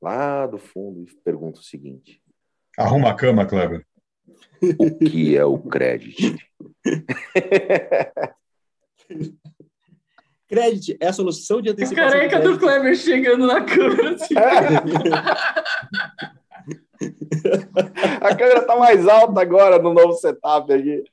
lá 0.00 0.46
do 0.46 0.58
fundo 0.58 1.02
e 1.02 1.06
pergunta 1.24 1.60
o 1.60 1.62
seguinte: 1.62 2.20
Arruma 2.76 3.10
a 3.10 3.14
cama, 3.14 3.46
Kleber. 3.46 3.86
O 4.78 4.98
que 4.98 5.36
é 5.36 5.44
o 5.44 5.58
crédito? 5.58 6.38
Crédito 10.46 10.96
é 11.00 11.06
a 11.06 11.12
solução 11.12 11.62
de 11.62 11.70
antecipação. 11.70 12.10
Careca 12.10 12.40
do 12.40 12.58
Kleber 12.58 12.96
chegando 12.96 13.46
na 13.46 13.64
câmera. 13.64 14.14
Assim. 14.14 14.34
A 18.20 18.34
câmera 18.34 18.60
está 18.60 18.76
mais 18.76 19.06
alta 19.06 19.40
agora 19.40 19.78
no 19.78 19.94
novo 19.94 20.14
setup 20.14 20.72
aqui. 20.72 21.04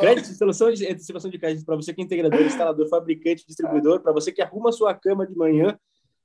Crédito, 0.00 0.34
solução 0.34 0.72
de 0.72 0.86
antecipação 0.86 1.30
de 1.30 1.38
crédito 1.38 1.64
para 1.64 1.76
você 1.76 1.92
que 1.92 2.00
é 2.00 2.04
integrador, 2.04 2.40
instalador, 2.40 2.88
fabricante, 2.88 3.46
distribuidor, 3.46 4.00
para 4.00 4.12
você 4.12 4.32
que 4.32 4.40
arruma 4.40 4.72
sua 4.72 4.94
cama 4.94 5.26
de 5.26 5.36
manhã, 5.36 5.78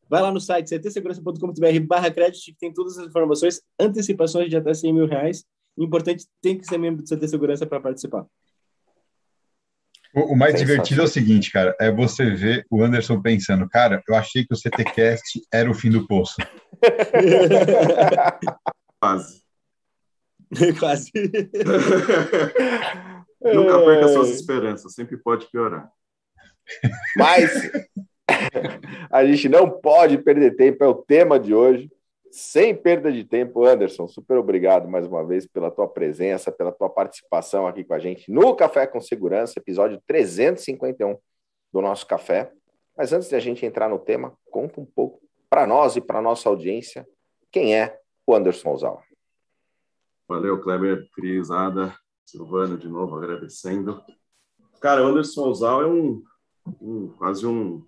vai 0.09 0.21
lá 0.21 0.31
no 0.31 0.39
site 0.39 0.69
ctsegurança.com.br 0.69 1.79
barra 1.85 2.11
crédito, 2.11 2.45
que 2.45 2.53
tem 2.53 2.73
todas 2.73 2.97
as 2.97 3.07
informações, 3.07 3.61
antecipações 3.79 4.49
de 4.49 4.57
até 4.57 4.73
100 4.73 4.93
mil 4.93 5.07
reais. 5.07 5.43
Importante, 5.77 6.25
tem 6.41 6.57
que 6.57 6.65
ser 6.65 6.77
membro 6.77 7.03
do 7.03 7.07
CT 7.07 7.27
Segurança 7.27 7.65
para 7.65 7.79
participar. 7.79 8.25
O, 10.13 10.33
o 10.33 10.35
mais 10.35 10.55
divertido 10.55 11.01
é 11.01 11.05
o 11.05 11.07
seguinte, 11.07 11.51
cara, 11.51 11.73
é 11.79 11.89
você 11.89 12.29
ver 12.29 12.65
o 12.69 12.83
Anderson 12.83 13.21
pensando, 13.21 13.67
cara, 13.69 14.03
eu 14.07 14.15
achei 14.15 14.45
que 14.45 14.53
o 14.53 14.57
CTcast 14.57 15.41
era 15.53 15.71
o 15.71 15.73
fim 15.73 15.89
do 15.89 16.05
poço. 16.05 16.35
Quase. 19.01 19.41
Quase. 20.79 21.11
Nunca 23.41 23.83
perca 23.83 24.07
suas 24.09 24.29
esperanças, 24.29 24.93
sempre 24.93 25.17
pode 25.17 25.49
piorar. 25.49 25.91
Mas 27.17 27.71
a 29.11 29.25
gente 29.25 29.49
não 29.49 29.67
pode 29.67 30.19
perder 30.19 30.55
tempo, 30.55 30.83
é 30.83 30.87
o 30.87 30.93
tema 30.93 31.39
de 31.39 31.51
hoje. 31.53 31.91
Sem 32.29 32.75
perda 32.75 33.11
de 33.11 33.25
tempo, 33.25 33.65
Anderson, 33.65 34.07
super 34.07 34.37
obrigado 34.37 34.87
mais 34.87 35.05
uma 35.05 35.25
vez 35.25 35.45
pela 35.45 35.69
tua 35.69 35.87
presença, 35.87 36.49
pela 36.49 36.71
tua 36.71 36.89
participação 36.89 37.67
aqui 37.67 37.83
com 37.83 37.93
a 37.93 37.99
gente 37.99 38.31
no 38.31 38.55
Café 38.55 38.87
com 38.87 39.01
Segurança, 39.01 39.59
episódio 39.59 40.01
351 40.07 41.17
do 41.73 41.81
nosso 41.81 42.07
café. 42.07 42.49
Mas 42.95 43.11
antes 43.11 43.27
de 43.27 43.35
a 43.35 43.39
gente 43.39 43.65
entrar 43.65 43.89
no 43.89 43.99
tema, 43.99 44.33
conta 44.49 44.79
um 44.79 44.85
pouco 44.85 45.19
para 45.49 45.67
nós 45.67 45.97
e 45.97 46.01
para 46.01 46.21
nossa 46.21 46.47
audiência 46.47 47.05
quem 47.51 47.75
é 47.75 47.99
o 48.31 48.35
Anderson 48.35 48.73
Ozawa. 48.73 49.03
Valeu, 50.27 50.61
Kleber, 50.61 51.09
Cris, 51.13 51.51
Ada, 51.51 51.93
Silvano, 52.25 52.77
de 52.77 52.87
novo 52.87 53.17
agradecendo. 53.17 54.01
Cara, 54.79 55.03
o 55.03 55.07
Anderson 55.07 55.49
Ozawa 55.49 55.83
é 55.83 55.87
um, 55.87 56.23
um 56.81 57.09
quase 57.09 57.45
um 57.45 57.85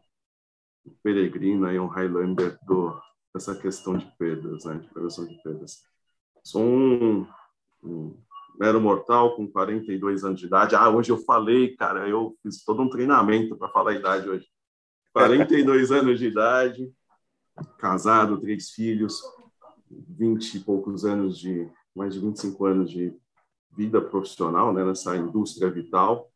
peregrino 1.02 1.66
aí, 1.66 1.80
um 1.80 1.88
Highlander 1.88 2.58
do 2.66 3.02
essa 3.36 3.56
questão 3.56 3.98
de 3.98 4.06
perdas, 4.18 4.64
né, 4.66 4.76
de 4.76 4.88
prevenção 4.90 5.26
de 5.26 5.42
perdas. 5.42 5.82
Sou 6.44 6.62
um, 6.62 7.28
um 7.82 8.16
mero 8.60 8.80
mortal 8.80 9.36
com 9.36 9.48
42 9.48 10.24
anos 10.24 10.40
de 10.40 10.46
idade. 10.46 10.76
Ah, 10.76 10.88
hoje 10.88 11.12
eu 11.12 11.18
falei, 11.18 11.76
cara, 11.76 12.08
eu 12.08 12.38
fiz 12.44 12.64
todo 12.64 12.84
um 12.84 12.90
treinamento 12.90 13.58
para 13.58 13.70
falar 13.70 13.92
a 13.92 13.96
idade 13.96 14.30
hoje. 14.30 14.48
42 15.14 15.92
anos 15.92 16.20
de 16.20 16.28
idade, 16.28 16.94
casado, 17.80 18.40
três 18.40 18.70
filhos, 18.70 19.22
20 20.10 20.56
e 20.56 20.60
poucos 20.62 21.06
anos 21.06 21.38
de, 21.38 21.70
mais 21.96 22.14
de 22.14 22.20
25 22.20 22.66
anos 22.66 22.90
de 22.90 23.14
vida 23.76 24.02
profissional, 24.02 24.74
né, 24.74 24.84
nessa 24.86 25.16
indústria 25.16 25.70
vital, 25.70 26.32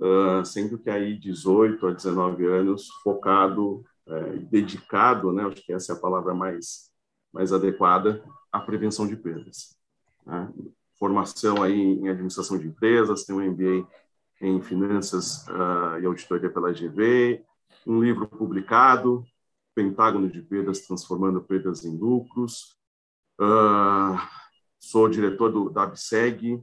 uh, 0.00 0.44
sendo 0.44 0.78
que 0.78 0.90
aí 0.90 1.16
18 1.18 1.86
a 1.86 1.92
19 1.92 2.46
anos 2.46 2.88
focado 3.02 3.84
é, 4.06 4.36
dedicado, 4.36 5.32
né, 5.32 5.44
acho 5.44 5.64
que 5.64 5.72
essa 5.72 5.92
é 5.92 5.96
a 5.96 5.98
palavra 5.98 6.34
mais, 6.34 6.90
mais 7.32 7.52
adequada, 7.52 8.22
à 8.52 8.60
prevenção 8.60 9.06
de 9.06 9.16
perdas. 9.16 9.76
Né? 10.26 10.52
Formação 10.98 11.62
aí 11.62 11.80
em 11.80 12.08
administração 12.08 12.58
de 12.58 12.68
empresas, 12.68 13.24
tem 13.24 13.34
um 13.34 13.40
MBA 13.40 13.86
em 14.40 14.60
finanças 14.60 15.46
uh, 15.48 15.98
e 16.02 16.06
auditoria 16.06 16.50
pela 16.50 16.72
GV, 16.72 17.42
um 17.86 18.02
livro 18.02 18.26
publicado, 18.28 19.24
Pentágono 19.74 20.30
de 20.30 20.40
Perdas, 20.40 20.80
Transformando 20.80 21.42
Perdas 21.42 21.84
em 21.84 21.96
Lucros. 21.96 22.76
Uh, 23.40 24.16
sou 24.78 25.08
diretor 25.08 25.50
do, 25.50 25.70
da 25.70 25.84
ABSEG, 25.84 26.62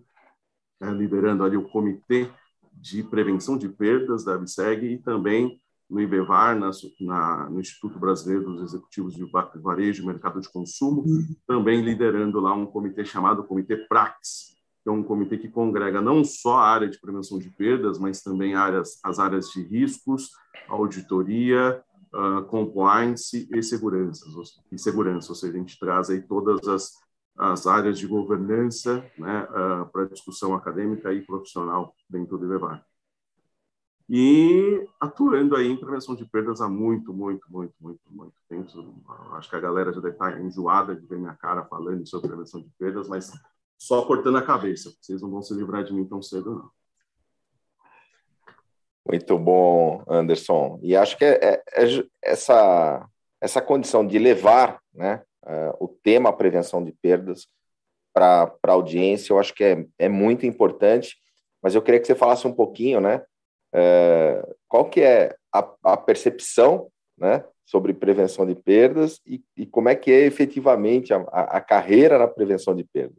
né, 0.80 0.92
liderando 0.92 1.44
ali 1.44 1.58
o 1.58 1.68
Comitê 1.70 2.30
de 2.74 3.04
Prevenção 3.04 3.58
de 3.58 3.68
Perdas 3.68 4.24
da 4.24 4.36
ABSEG 4.36 4.86
e 4.86 4.98
também 4.98 5.60
no 5.90 6.00
IBEVAR, 6.00 6.58
na, 6.58 6.72
na, 7.02 7.50
no 7.50 7.60
Instituto 7.60 8.00
Brasileiro 8.00 8.46
dos 8.46 8.64
Executivos 8.64 9.14
de 9.14 9.30
Varejo 9.62 10.02
e 10.02 10.06
Mercado 10.06 10.40
de 10.40 10.50
Consumo, 10.50 11.04
também 11.46 11.82
liderando 11.82 12.40
lá 12.40 12.54
um 12.54 12.66
comitê 12.66 13.04
chamado 13.04 13.44
Comitê 13.44 13.76
Prax, 13.76 14.56
que 14.82 14.90
é 14.90 14.92
um 14.92 15.04
comitê 15.04 15.38
que 15.38 15.50
congrega 15.50 16.00
não 16.00 16.24
só 16.24 16.60
a 16.60 16.70
área 16.70 16.90
de 16.90 16.98
prevenção 17.00 17.38
de 17.38 17.50
perdas, 17.50 18.00
mas 18.00 18.22
também 18.22 18.56
áreas, 18.56 19.00
as 19.04 19.20
áreas 19.20 19.50
de 19.50 19.62
riscos, 19.62 20.30
auditoria, 20.70 21.84
uh, 22.14 22.44
compliance 22.46 23.48
e 23.52 23.64
segurança, 23.64 24.26
e 24.72 24.78
segurança, 24.78 25.32
ou 25.32 25.36
seja, 25.36 25.54
a 25.54 25.60
gente 25.60 25.80
traz 25.80 26.10
aí 26.10 26.22
todas 26.22 26.68
as, 26.68 26.94
as 27.38 27.68
áreas 27.68 27.98
de 27.98 28.08
governança 28.08 29.06
né, 29.18 29.44
uh, 29.44 29.86
para 29.92 30.08
discussão 30.08 30.54
acadêmica 30.54 31.14
e 31.14 31.26
profissional 31.26 31.96
dentro 32.10 32.38
do 32.38 32.46
IBEVAR. 32.46 32.86
E 34.14 34.86
atuando 35.00 35.56
aí 35.56 35.72
em 35.72 35.78
prevenção 35.78 36.14
de 36.16 36.26
perdas 36.26 36.60
há 36.60 36.68
muito, 36.68 37.14
muito, 37.14 37.50
muito, 37.50 37.74
muito, 37.80 38.02
muito 38.10 38.36
tempo. 38.50 38.70
Acho 39.38 39.50
que 39.50 39.56
a 39.56 39.60
galera 39.60 39.94
já 39.94 40.02
deve 40.02 40.16
estar 40.16 40.42
enjoada 40.42 40.94
de 40.94 41.06
ver 41.08 41.18
minha 41.18 41.34
cara 41.34 41.64
falando 41.64 42.06
sobre 42.06 42.28
prevenção 42.28 42.62
de 42.62 42.70
perdas, 42.78 43.08
mas 43.08 43.32
só 43.78 44.06
cortando 44.06 44.38
a 44.38 44.42
cabeça. 44.42 44.94
Vocês 45.00 45.22
não 45.22 45.32
vão 45.32 45.42
se 45.42 45.54
livrar 45.54 45.86
de 45.86 45.94
mim 45.94 46.06
tão 46.06 46.22
cedo, 46.22 46.56
não. 46.56 46.81
Muito 49.06 49.38
bom, 49.38 50.04
Anderson. 50.08 50.80
E 50.82 50.96
acho 50.96 51.18
que 51.18 51.26
é, 51.26 51.40
é, 51.42 51.64
é 51.76 52.04
essa, 52.24 53.08
essa 53.42 53.62
condição 53.62 54.06
de 54.06 54.20
levar 54.20 54.80
né, 54.94 55.22
uh, 55.44 55.84
o 55.84 55.88
tema 55.88 56.32
prevenção 56.32 56.84
de 56.84 56.92
perdas 56.92 57.48
para 58.14 58.54
a 58.64 58.72
audiência, 58.72 59.34
eu 59.34 59.40
acho 59.40 59.54
que 59.54 59.64
é, 59.64 59.86
é 59.98 60.10
muito 60.10 60.46
importante. 60.46 61.18
Mas 61.62 61.76
eu 61.76 61.82
queria 61.82 62.00
que 62.00 62.08
você 62.08 62.16
falasse 62.16 62.48
um 62.48 62.54
pouquinho, 62.54 63.00
né? 63.00 63.24
Uh, 63.74 64.56
qual 64.68 64.90
que 64.90 65.02
é 65.02 65.36
a, 65.54 65.74
a 65.84 65.98
percepção 65.98 66.90
né, 67.18 67.44
sobre 67.66 67.94
prevenção 67.94 68.46
de 68.46 68.56
perdas 68.56 69.22
e, 69.26 69.42
e, 69.56 69.66
como 69.66 69.88
é 69.88 69.96
que 69.96 70.12
é 70.12 70.26
efetivamente 70.26 71.14
a, 71.14 71.20
a 71.32 71.62
carreira 71.62 72.18
na 72.18 72.28
prevenção 72.28 72.76
de 72.76 72.84
perdas? 72.84 73.18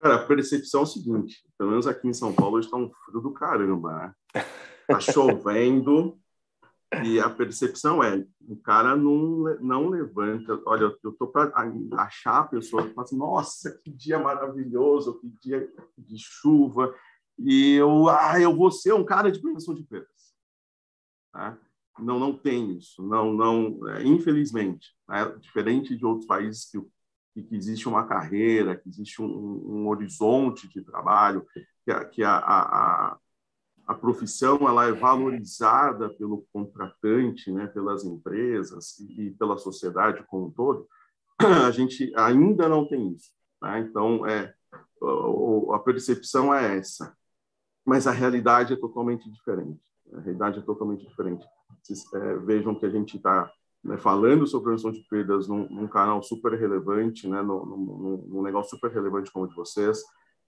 Cara, 0.00 0.14
a 0.14 0.26
percepção 0.26 0.80
é 0.80 0.84
o 0.84 0.86
seguinte, 0.86 1.44
pelo 1.56 1.70
menos 1.70 1.86
aqui 1.86 2.06
em 2.06 2.12
São 2.12 2.32
Paulo 2.32 2.60
está 2.60 2.76
um 2.76 2.90
frio 3.04 3.20
do 3.20 3.32
caramba, 3.32 4.14
né? 4.32 4.42
Tá 4.86 5.00
chovendo 5.00 6.18
e 7.04 7.20
a 7.20 7.28
percepção 7.28 8.02
é, 8.02 8.24
o 8.48 8.56
cara 8.56 8.96
não, 8.96 9.44
não 9.60 9.88
levanta, 9.88 10.60
olha, 10.64 10.96
eu 11.02 11.12
tô 11.12 11.26
para 11.26 11.52
achar 11.98 12.40
a 12.40 12.44
pessoa 12.44 12.86
que 12.86 12.94
fala 12.94 13.06
assim, 13.06 13.16
nossa, 13.16 13.78
que 13.84 13.90
dia 13.90 14.18
maravilhoso, 14.18 15.20
que 15.20 15.28
dia 15.42 15.70
de 15.96 16.16
chuva, 16.18 16.94
e 17.38 17.74
eu, 17.74 18.08
ah, 18.08 18.40
eu 18.40 18.56
vou 18.56 18.70
ser 18.70 18.94
um 18.94 19.04
cara 19.04 19.30
de 19.30 19.38
prevenção 19.38 19.74
de 19.74 19.82
perdas. 19.82 20.34
Tá? 21.30 21.58
Não, 21.98 22.18
não 22.18 22.32
tem 22.32 22.76
isso, 22.76 23.02
não, 23.02 23.34
não, 23.34 23.88
é, 23.90 24.04
infelizmente, 24.04 24.96
né? 25.06 25.26
diferente 25.40 25.94
de 25.94 26.06
outros 26.06 26.26
países 26.26 26.70
que 26.70 26.78
e 27.38 27.42
que 27.44 27.54
existe 27.54 27.88
uma 27.88 28.04
carreira, 28.04 28.76
que 28.76 28.88
existe 28.88 29.22
um, 29.22 29.26
um 29.26 29.88
horizonte 29.88 30.68
de 30.68 30.82
trabalho, 30.82 31.46
que, 31.84 31.90
a, 31.90 32.04
que 32.04 32.24
a, 32.24 32.36
a, 32.36 33.18
a, 33.86 33.94
profissão 33.94 34.68
ela 34.68 34.86
é 34.86 34.92
valorizada 34.92 36.10
pelo 36.10 36.44
contratante, 36.52 37.52
né, 37.52 37.68
pelas 37.68 38.04
empresas 38.04 38.98
e, 38.98 39.28
e 39.28 39.30
pela 39.30 39.56
sociedade 39.56 40.24
como 40.26 40.46
um 40.46 40.50
todo, 40.50 40.88
a 41.64 41.70
gente 41.70 42.12
ainda 42.16 42.68
não 42.68 42.88
tem 42.88 43.12
isso. 43.12 43.30
Né? 43.62 43.80
Então, 43.80 44.26
é, 44.26 44.52
a 45.72 45.78
percepção 45.78 46.52
é 46.52 46.76
essa, 46.76 47.16
mas 47.86 48.08
a 48.08 48.12
realidade 48.12 48.72
é 48.72 48.76
totalmente 48.76 49.30
diferente. 49.30 49.80
A 50.12 50.20
realidade 50.20 50.58
é 50.58 50.62
totalmente 50.62 51.06
diferente. 51.06 51.46
Vocês 51.82 52.12
é, 52.14 52.36
vejam 52.38 52.74
que 52.74 52.84
a 52.84 52.90
gente 52.90 53.16
está 53.16 53.48
né, 53.82 53.96
falando 53.96 54.46
sobre 54.46 54.66
prevenção 54.66 54.90
de 54.90 55.06
perdas 55.08 55.48
num, 55.48 55.68
num 55.68 55.88
canal 55.88 56.22
super 56.22 56.52
relevante, 56.58 57.28
né, 57.28 57.42
num, 57.42 57.64
num, 57.64 58.24
num, 58.28 58.42
negócio 58.42 58.70
super 58.70 58.90
relevante 58.90 59.30
como 59.32 59.44
o 59.44 59.48
de 59.48 59.54
vocês. 59.54 60.00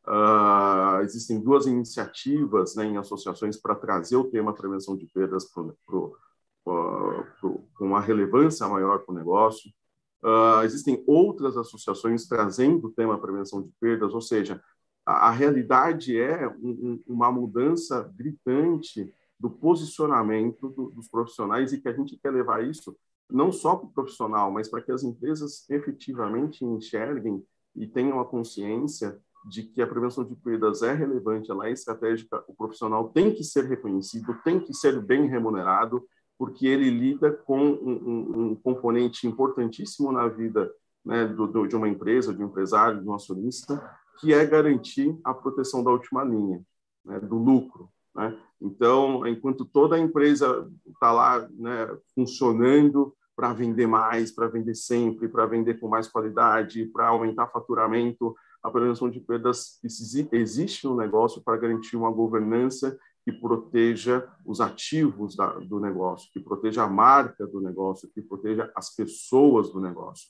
Uh, 0.07 1.03
existem 1.03 1.41
duas 1.41 1.67
iniciativas 1.67 2.75
né, 2.75 2.85
em 2.85 2.97
associações 2.97 3.57
para 3.57 3.75
trazer 3.75 4.17
o 4.17 4.31
tema 4.31 4.55
prevenção 4.55 4.97
de 4.97 5.07
perdas 5.07 5.45
para 5.45 5.63
uma 7.81 8.01
relevância 8.01 8.67
maior 8.67 9.01
para 9.01 9.13
o 9.13 9.17
negócio. 9.17 9.71
Uh, 10.23 10.63
existem 10.65 11.03
outras 11.07 11.57
associações 11.57 12.27
trazendo 12.27 12.89
o 12.89 12.93
tema 12.93 13.19
prevenção 13.19 13.63
de 13.63 13.71
perdas, 13.81 14.13
ou 14.13 14.21
seja, 14.21 14.63
a, 15.07 15.29
a 15.29 15.31
realidade 15.31 16.19
é 16.19 16.47
um, 16.49 17.03
uma 17.07 17.31
mudança 17.33 18.11
gritante 18.15 19.13
do 19.39 19.51
posicionamento 19.51 20.69
do, 20.69 20.91
dos 20.91 21.09
profissionais 21.09 21.73
e 21.73 21.81
que 21.81 21.89
a 21.89 21.93
gente 21.93 22.19
quer 22.19 22.31
levar 22.31 22.63
isso 22.63 22.95
não 23.31 23.53
só 23.53 23.77
para 23.77 23.87
o 23.87 23.93
profissional, 23.93 24.51
mas 24.51 24.69
para 24.69 24.83
que 24.83 24.93
as 24.93 25.03
empresas 25.03 25.69
efetivamente 25.69 26.65
enxerguem 26.65 27.43
e 27.75 27.87
tenham 27.87 28.21
a 28.21 28.25
consciência 28.25 29.19
de 29.49 29.63
que 29.63 29.81
a 29.81 29.87
prevenção 29.87 30.25
de 30.25 30.35
perdas 30.37 30.83
é 30.83 30.93
relevante, 30.93 31.51
ela 31.51 31.69
é 31.69 31.73
estratégica, 31.73 32.45
o 32.47 32.55
profissional 32.55 33.09
tem 33.09 33.33
que 33.33 33.43
ser 33.43 33.65
reconhecido, 33.65 34.37
tem 34.45 34.61
que 34.61 34.75
ser 34.75 35.01
bem 35.01 35.27
remunerado, 35.27 36.05
porque 36.39 36.67
ele 36.67 36.91
lida 36.91 37.33
com 37.33 37.59
um, 37.59 37.91
um, 37.91 38.51
um 38.51 38.55
componente 38.55 39.27
importantíssimo 39.27 40.13
na 40.13 40.29
vida 40.29 40.71
né, 41.05 41.27
do, 41.27 41.47
do, 41.47 41.67
de 41.67 41.77
uma 41.77 41.89
empresa, 41.89 42.35
de 42.35 42.43
um 42.43 42.47
empresário, 42.47 43.01
de 43.01 43.09
um 43.09 43.15
acionista, 43.15 43.83
que 44.19 44.35
é 44.35 44.45
garantir 44.45 45.19
a 45.25 45.33
proteção 45.33 45.83
da 45.83 45.91
última 45.91 46.23
linha, 46.23 46.63
né, 47.05 47.19
do 47.21 47.37
lucro. 47.37 47.89
Né? 48.15 48.39
Então, 48.61 49.27
enquanto 49.27 49.65
toda 49.65 49.97
a 49.97 49.99
empresa 49.99 50.71
está 50.87 51.13
lá 51.13 51.49
né, 51.53 51.89
funcionando, 52.15 53.15
para 53.41 53.55
vender 53.55 53.87
mais, 53.87 54.31
para 54.31 54.49
vender 54.49 54.75
sempre, 54.75 55.27
para 55.27 55.47
vender 55.47 55.81
com 55.81 55.89
mais 55.89 56.07
qualidade, 56.07 56.85
para 56.85 57.09
aumentar 57.09 57.47
faturamento. 57.47 58.37
A 58.63 58.71
prevenção 58.71 59.09
de 59.09 59.19
perdas 59.19 59.81
existe 59.83 60.87
no 60.87 60.95
negócio 60.95 61.41
para 61.41 61.57
garantir 61.57 61.97
uma 61.97 62.11
governança 62.11 62.99
que 63.25 63.33
proteja 63.33 64.29
os 64.45 64.61
ativos 64.61 65.35
da, 65.35 65.59
do 65.59 65.81
negócio, 65.81 66.31
que 66.35 66.39
proteja 66.39 66.83
a 66.83 66.89
marca 66.91 67.47
do 67.47 67.63
negócio, 67.63 68.11
que 68.13 68.21
proteja 68.21 68.71
as 68.77 68.95
pessoas 68.95 69.73
do 69.73 69.81
negócio. 69.81 70.29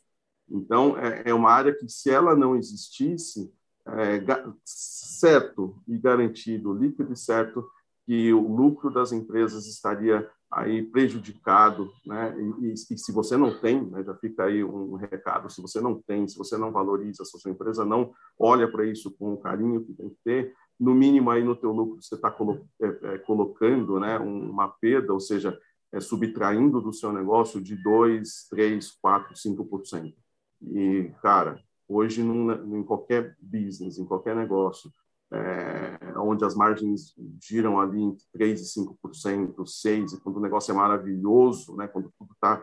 Então, 0.48 0.96
é, 0.96 1.30
é 1.30 1.34
uma 1.34 1.50
área 1.50 1.74
que, 1.74 1.88
se 1.88 2.10
ela 2.10 2.36
não 2.36 2.54
existisse, 2.54 3.52
é, 3.88 4.22
certo 4.64 5.82
e 5.88 5.98
garantido, 5.98 6.72
líquido 6.72 7.12
e 7.12 7.16
certo, 7.16 7.68
que 8.06 8.32
o 8.32 8.54
lucro 8.54 8.88
das 8.88 9.10
empresas 9.10 9.66
estaria 9.66 10.30
aí 10.50 10.82
prejudicado, 10.82 11.92
né? 12.04 12.34
E, 12.36 12.66
e, 12.66 12.72
e, 12.72 12.76
se 12.76 13.12
você 13.12 13.36
não 13.36 13.60
tem, 13.60 13.82
né, 13.84 14.02
já 14.02 14.14
fica 14.14 14.44
aí 14.44 14.64
um 14.64 14.94
recado, 14.94 15.48
se 15.48 15.62
você 15.62 15.80
não 15.80 16.00
tem, 16.00 16.26
se 16.26 16.36
você 16.36 16.58
não 16.58 16.72
valoriza, 16.72 17.22
a 17.22 17.26
sua 17.26 17.50
empresa 17.50 17.84
não 17.84 18.12
olha 18.38 18.70
para 18.70 18.84
isso 18.84 19.12
com 19.12 19.32
o 19.32 19.38
carinho 19.38 19.84
que 19.84 19.94
tem 19.94 20.08
que 20.08 20.18
ter, 20.24 20.54
no 20.78 20.94
mínimo 20.94 21.30
aí 21.30 21.44
no 21.44 21.54
teu 21.54 21.70
lucro 21.70 22.02
você 22.02 22.14
está 22.14 22.30
colo 22.30 22.66
é, 22.80 22.86
é, 22.86 23.18
colocando, 23.18 24.00
né, 24.00 24.18
uma 24.18 24.68
perda, 24.68 25.12
ou 25.12 25.20
seja, 25.20 25.56
é, 25.92 26.00
subtraindo 26.00 26.80
do 26.80 26.92
seu 26.92 27.12
negócio 27.12 27.60
de 27.60 27.76
2, 27.76 28.48
3, 28.50 28.90
4, 29.00 29.34
5%. 29.34 30.14
E, 30.62 31.12
cara, 31.22 31.60
hoje 31.88 32.22
num, 32.22 32.78
em 32.78 32.82
qualquer 32.82 33.36
business, 33.40 33.98
em 33.98 34.04
qualquer 34.04 34.34
negócio, 34.34 34.90
é, 35.32 36.09
onde 36.22 36.44
as 36.44 36.54
margens 36.54 37.14
giram 37.42 37.80
ali 37.80 38.02
entre 38.02 38.24
3% 38.37 38.54
e 38.54 39.12
5%, 39.12 39.54
6%, 39.56 40.14
e 40.14 40.20
quando 40.20 40.37
o 40.37 40.40
negócio 40.40 40.72
é 40.72 40.74
maravilhoso, 40.74 41.76
né, 41.76 41.87
quando 41.88 42.12
tudo 42.18 42.33
está 42.33 42.62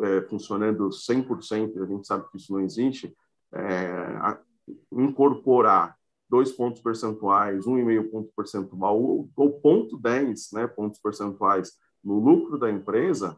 é, 0.00 0.22
funcionando 0.22 0.88
100%, 0.88 1.82
a 1.82 1.86
gente 1.86 2.06
sabe 2.06 2.28
que 2.30 2.36
isso 2.36 2.52
não 2.52 2.60
existe, 2.60 3.14
é, 3.52 4.38
incorporar 4.92 5.96
dois 6.28 6.52
pontos 6.52 6.80
percentuais, 6.80 7.66
um 7.66 7.76
e 7.76 7.84
meio 7.84 8.10
ponto 8.10 8.32
percentual, 8.36 9.00
ou, 9.00 9.28
ou 9.36 9.60
ponto 9.60 9.98
10 9.98 10.52
né, 10.52 10.66
pontos 10.66 11.00
percentuais 11.00 11.72
no 12.02 12.18
lucro 12.18 12.58
da 12.58 12.70
empresa, 12.70 13.36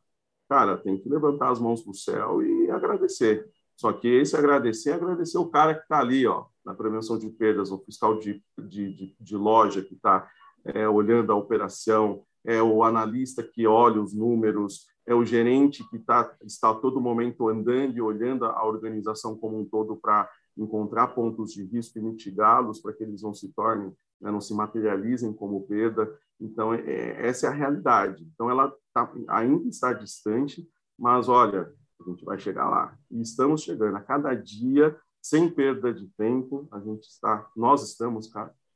cara, 0.49 0.77
tem 0.77 0.99
que 0.99 1.09
levantar 1.09 1.51
as 1.51 1.59
mãos 1.59 1.83
para 1.83 1.91
o 1.91 1.95
céu 1.95 2.43
e 2.43 2.71
agradecer. 2.71 3.49
Só 3.75 3.93
que 3.93 4.07
esse 4.07 4.37
agradecer 4.37 4.91
é 4.91 4.95
agradecer 4.95 5.39
o 5.39 5.49
cara 5.49 5.75
que 5.75 5.83
está 5.83 5.99
ali, 5.99 6.27
ó, 6.27 6.45
na 6.65 6.75
prevenção 6.75 7.19
de 7.19 7.29
perdas, 7.29 7.71
o 7.71 7.79
fiscal 7.79 8.19
de, 8.19 8.43
de, 8.59 8.93
de, 8.93 9.17
de 9.19 9.37
loja 9.37 9.83
que 9.83 9.95
está 9.95 10.29
é, 10.65 10.89
olhando 10.89 11.33
a 11.33 11.37
operação, 11.37 12.23
é 12.45 12.63
o 12.63 12.83
analista 12.83 13.43
que 13.43 13.67
olha 13.67 14.01
os 14.01 14.13
números, 14.13 14.87
é 15.07 15.15
o 15.15 15.25
gerente 15.25 15.89
que 15.91 15.99
tá, 15.99 16.35
está 16.43 16.75
todo 16.75 17.01
momento 17.01 17.49
andando 17.49 17.97
e 17.97 18.01
olhando 18.01 18.45
a 18.45 18.65
organização 18.65 19.37
como 19.37 19.59
um 19.59 19.65
todo 19.65 19.97
para 19.97 20.29
encontrar 20.57 21.09
pontos 21.09 21.53
de 21.53 21.65
risco 21.65 21.99
e 21.99 22.03
mitigá-los 22.03 22.81
para 22.81 22.93
que 22.93 23.03
eles 23.03 23.23
não 23.23 23.35
se 23.35 23.49
tornem, 23.53 23.93
né, 24.21 24.31
não 24.31 24.41
se 24.41 24.55
materializem 24.55 25.33
como 25.33 25.67
perda. 25.67 26.13
Então, 26.41 26.75
é, 26.75 26.81
é 26.81 27.27
essa 27.27 27.47
é 27.47 27.51
a 27.51 27.53
realidade. 27.53 28.29
Então, 28.35 28.51
ela 28.51 28.73
tá, 28.93 29.11
ainda 29.29 29.69
está 29.69 29.93
distante, 29.93 30.69
mas 30.99 31.29
olha, 31.29 31.73
a 32.01 32.11
gente 32.11 32.25
vai 32.25 32.39
chegar 32.39 32.69
lá. 32.69 32.97
E 33.11 33.21
estamos 33.21 33.63
chegando. 33.63 33.97
A 33.97 34.01
cada 34.01 34.35
dia 34.35 34.97
sem 35.23 35.49
perda 35.49 35.95
de 35.95 36.09
tempo, 36.19 36.69
a 36.73 36.81
gente 36.81 37.05
está, 37.05 37.49
nós 37.57 37.89
estamos 37.89 38.29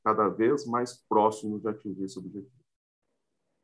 cada 0.05 0.29
vez 0.29 0.65
mais 0.65 1.03
próximos 1.09 1.61
de 1.61 1.69
atingir 1.69 2.05
esse 2.05 2.19
objetivo. 2.19 2.55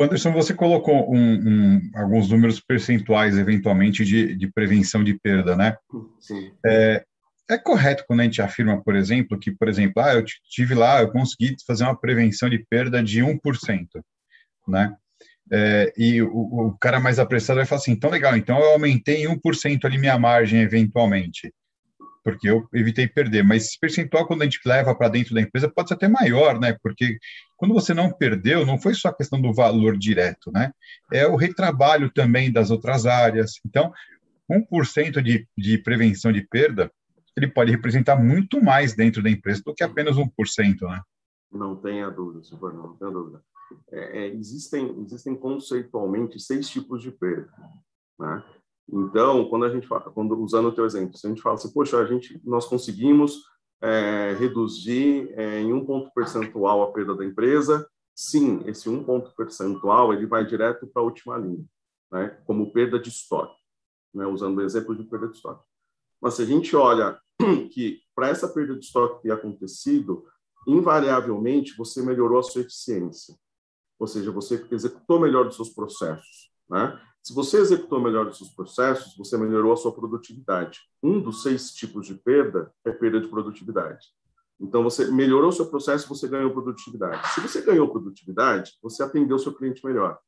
Anderson, 0.00 0.32
você 0.32 0.52
colocou 0.52 1.14
um, 1.14 1.16
um, 1.16 1.90
alguns 1.94 2.28
números 2.28 2.58
percentuais, 2.58 3.38
eventualmente, 3.38 4.04
de, 4.04 4.34
de, 4.34 4.50
prevenção 4.50 5.04
de 5.04 5.16
perda, 5.18 5.54
né? 5.54 5.76
Sim. 6.18 6.52
É, 6.66 7.04
é 7.48 7.58
correto 7.58 8.04
quando 8.06 8.20
a 8.20 8.24
gente 8.24 8.42
afirma, 8.42 8.82
por 8.82 8.96
exemplo, 8.96 9.38
que, 9.38 9.52
por 9.52 9.68
exemplo, 9.68 10.02
ah, 10.02 10.14
eu 10.14 10.24
tive 10.50 10.74
lá, 10.74 11.00
eu 11.00 11.12
consegui 11.12 11.54
fazer 11.64 11.84
uma 11.84 11.96
prevenção 11.98 12.50
de 12.50 12.58
perda 12.68 13.02
de 13.02 13.20
1%, 13.20 13.38
né? 14.66 14.96
É, 15.52 15.92
e 15.96 16.22
o, 16.22 16.30
o, 16.30 16.78
cara 16.78 16.98
mais 16.98 17.18
apressado 17.18 17.58
vai 17.58 17.66
falar 17.66 17.80
assim, 17.80 17.92
então 17.92 18.08
legal, 18.08 18.36
então 18.36 18.58
eu 18.58 18.70
aumentei 18.70 19.24
em 19.24 19.28
1% 19.28 19.84
ali 19.84 19.98
minha 19.98 20.18
margem 20.18 20.60
eventualmente, 20.60 21.52
porque 22.24 22.48
eu 22.48 22.66
evitei 22.72 23.06
perder, 23.06 23.42
mas 23.42 23.64
esse 23.64 23.78
percentual 23.78 24.26
quando 24.26 24.42
a 24.42 24.44
gente 24.44 24.60
leva 24.64 24.94
para 24.94 25.08
dentro 25.08 25.34
da 25.34 25.40
empresa 25.40 25.68
pode 25.68 25.88
ser 25.88 25.94
até 25.94 26.08
maior, 26.08 26.58
né? 26.60 26.76
Porque 26.82 27.18
quando 27.56 27.74
você 27.74 27.92
não 27.92 28.12
perdeu, 28.12 28.64
não 28.64 28.78
foi 28.78 28.94
só 28.94 29.08
a 29.08 29.14
questão 29.14 29.40
do 29.40 29.52
valor 29.52 29.98
direto, 29.98 30.50
né? 30.52 30.72
É 31.12 31.26
o 31.26 31.36
retrabalho 31.36 32.10
também 32.10 32.52
das 32.52 32.70
outras 32.70 33.06
áreas. 33.06 33.52
Então, 33.66 33.92
1% 34.50 35.20
de, 35.20 35.46
de 35.56 35.78
prevenção 35.78 36.32
de 36.32 36.46
perda 36.46 36.90
ele 37.36 37.48
pode 37.48 37.70
representar 37.70 38.16
muito 38.16 38.62
mais 38.62 38.94
dentro 38.94 39.22
da 39.22 39.30
empresa 39.30 39.62
do 39.64 39.74
que 39.74 39.82
apenas 39.82 40.16
1%, 40.16 40.28
né? 40.82 41.00
Não 41.50 41.76
tenha 41.76 42.10
dúvida, 42.10 42.44
Silvano, 42.44 42.82
não 42.82 42.96
tenha 42.96 43.10
dúvida. 43.10 43.42
É, 43.90 44.18
é, 44.18 44.34
existem, 44.34 45.00
existem 45.00 45.34
conceitualmente 45.34 46.38
seis 46.38 46.68
tipos 46.68 47.02
de 47.02 47.10
perda, 47.10 47.50
né? 48.18 48.44
Então, 48.88 49.48
quando 49.48 49.64
a 49.64 49.70
gente 49.70 49.86
fala, 49.86 50.10
quando 50.10 50.38
usando 50.40 50.68
o 50.68 50.72
teu 50.72 50.84
exemplo, 50.84 51.16
se 51.16 51.26
a 51.26 51.30
gente 51.30 51.42
fala 51.42 51.54
assim, 51.54 51.72
poxa, 51.72 51.98
a 51.98 52.06
gente, 52.06 52.40
nós 52.44 52.66
conseguimos 52.66 53.42
é, 53.80 54.36
reduzir 54.38 55.32
é, 55.32 55.60
em 55.60 55.72
um 55.72 55.84
ponto 55.84 56.12
percentual 56.12 56.82
a 56.82 56.92
perda 56.92 57.14
da 57.14 57.24
empresa, 57.24 57.88
sim, 58.14 58.62
esse 58.66 58.88
um 58.88 59.02
ponto 59.02 59.34
percentual 59.34 60.12
ele 60.12 60.26
vai 60.26 60.46
direto 60.46 60.86
para 60.86 61.02
a 61.02 61.04
última 61.04 61.36
linha, 61.36 61.64
né? 62.10 62.38
Como 62.44 62.72
perda 62.72 62.98
de 62.98 63.08
estoque, 63.08 63.56
né? 64.14 64.26
Usando 64.26 64.58
o 64.58 64.62
exemplo 64.62 64.94
de 64.94 65.04
perda 65.04 65.28
de 65.28 65.36
estoque. 65.36 65.64
Mas 66.20 66.34
se 66.34 66.42
a 66.42 66.46
gente 66.46 66.74
olha 66.76 67.18
que 67.72 68.00
para 68.14 68.28
essa 68.28 68.48
perda 68.48 68.74
de 68.74 68.84
estoque 68.84 69.22
ter 69.22 69.32
acontecido, 69.32 70.24
invariavelmente 70.66 71.76
você 71.76 72.02
melhorou 72.02 72.38
a 72.38 72.42
sua 72.42 72.62
eficiência. 72.62 73.34
Ou 73.98 74.06
seja, 74.06 74.30
você 74.30 74.64
executou 74.70 75.20
melhor 75.20 75.46
os 75.46 75.56
seus 75.56 75.70
processos. 75.70 76.52
Né? 76.68 77.00
Se 77.22 77.32
você 77.32 77.58
executou 77.58 78.00
melhor 78.00 78.26
os 78.26 78.36
seus 78.36 78.50
processos, 78.50 79.16
você 79.16 79.38
melhorou 79.38 79.72
a 79.72 79.76
sua 79.76 79.92
produtividade. 79.92 80.80
Um 81.00 81.20
dos 81.20 81.44
seis 81.44 81.72
tipos 81.72 82.04
de 82.04 82.14
perda 82.14 82.74
é 82.84 82.90
perda 82.90 83.20
de 83.20 83.28
produtividade. 83.28 84.08
Então, 84.60 84.82
você 84.82 85.08
melhorou 85.10 85.50
o 85.50 85.52
seu 85.52 85.66
processo, 85.66 86.08
você 86.08 86.26
ganhou 86.26 86.50
produtividade. 86.50 87.28
Se 87.32 87.40
você 87.40 87.62
ganhou 87.62 87.88
produtividade, 87.88 88.72
você 88.82 89.04
atendeu 89.04 89.36
o 89.36 89.38
seu 89.38 89.54
cliente 89.54 89.84
melhor. 89.86 90.18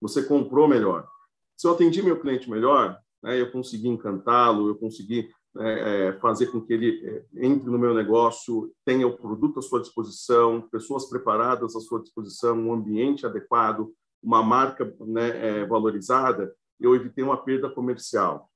Você 0.00 0.22
comprou 0.22 0.66
melhor. 0.66 1.06
Se 1.54 1.66
eu 1.66 1.72
atendi 1.72 2.02
meu 2.02 2.18
cliente 2.18 2.50
melhor, 2.50 2.98
né, 3.22 3.38
eu 3.38 3.50
consegui 3.50 3.88
encantá-lo, 3.88 4.68
eu 4.68 4.76
consegui 4.76 5.30
né, 5.54 6.08
é, 6.08 6.12
fazer 6.20 6.46
com 6.46 6.60
que 6.60 6.72
ele 6.72 7.06
é, 7.06 7.46
entre 7.46 7.70
no 7.70 7.78
meu 7.78 7.94
negócio, 7.94 8.72
tenha 8.84 9.06
o 9.06 9.16
produto 9.16 9.58
à 9.58 9.62
sua 9.62 9.80
disposição, 9.80 10.62
pessoas 10.70 11.08
preparadas 11.08 11.76
à 11.76 11.80
sua 11.80 12.00
disposição, 12.00 12.58
um 12.58 12.72
ambiente 12.72 13.26
adequado, 13.26 13.90
uma 14.26 14.42
marca 14.42 14.92
né, 15.00 15.60
é, 15.60 15.66
valorizada, 15.66 16.52
eu 16.80 16.94
evitei 16.96 17.22
uma 17.22 17.36
perda 17.36 17.70
comercial, 17.70 18.50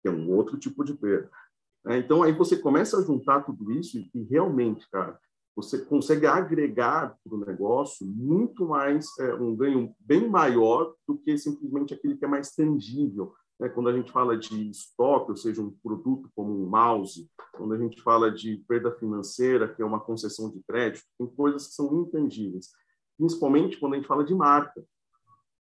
que 0.00 0.08
é 0.08 0.10
um 0.10 0.30
outro 0.30 0.56
tipo 0.56 0.84
de 0.84 0.94
perda. 0.94 1.28
Né. 1.84 1.98
Então, 1.98 2.22
aí 2.22 2.32
você 2.32 2.56
começa 2.56 2.98
a 2.98 3.02
juntar 3.02 3.42
tudo 3.42 3.72
isso 3.72 3.98
e, 3.98 4.08
e 4.14 4.22
realmente, 4.22 4.88
cara, 4.88 5.18
você 5.56 5.84
consegue 5.84 6.26
agregar 6.26 7.18
para 7.24 7.34
o 7.34 7.44
negócio 7.44 8.06
muito 8.06 8.66
mais, 8.66 9.06
é, 9.18 9.34
um 9.34 9.56
ganho 9.56 9.92
bem 9.98 10.28
maior 10.28 10.94
do 11.08 11.18
que 11.18 11.36
simplesmente 11.36 11.92
aquele 11.92 12.16
que 12.16 12.24
é 12.24 12.28
mais 12.28 12.54
tangível, 12.54 13.34
né? 13.58 13.68
Quando 13.68 13.88
a 13.88 13.92
gente 13.96 14.12
fala 14.12 14.36
de 14.36 14.70
estoque, 14.70 15.30
ou 15.30 15.36
seja, 15.36 15.62
um 15.62 15.70
produto 15.82 16.30
como 16.36 16.52
um 16.52 16.68
mouse, 16.68 17.28
quando 17.52 17.74
a 17.74 17.78
gente 17.78 18.00
fala 18.02 18.30
de 18.30 18.58
perda 18.68 18.92
financeira, 18.92 19.66
que 19.66 19.82
é 19.82 19.84
uma 19.84 19.98
concessão 19.98 20.50
de 20.50 20.62
crédito, 20.68 21.04
tem 21.18 21.26
coisas 21.26 21.68
que 21.68 21.74
são 21.74 22.02
intangíveis, 22.02 22.70
principalmente 23.16 23.78
quando 23.78 23.94
a 23.94 23.96
gente 23.96 24.08
fala 24.08 24.24
de 24.24 24.34
marca. 24.34 24.84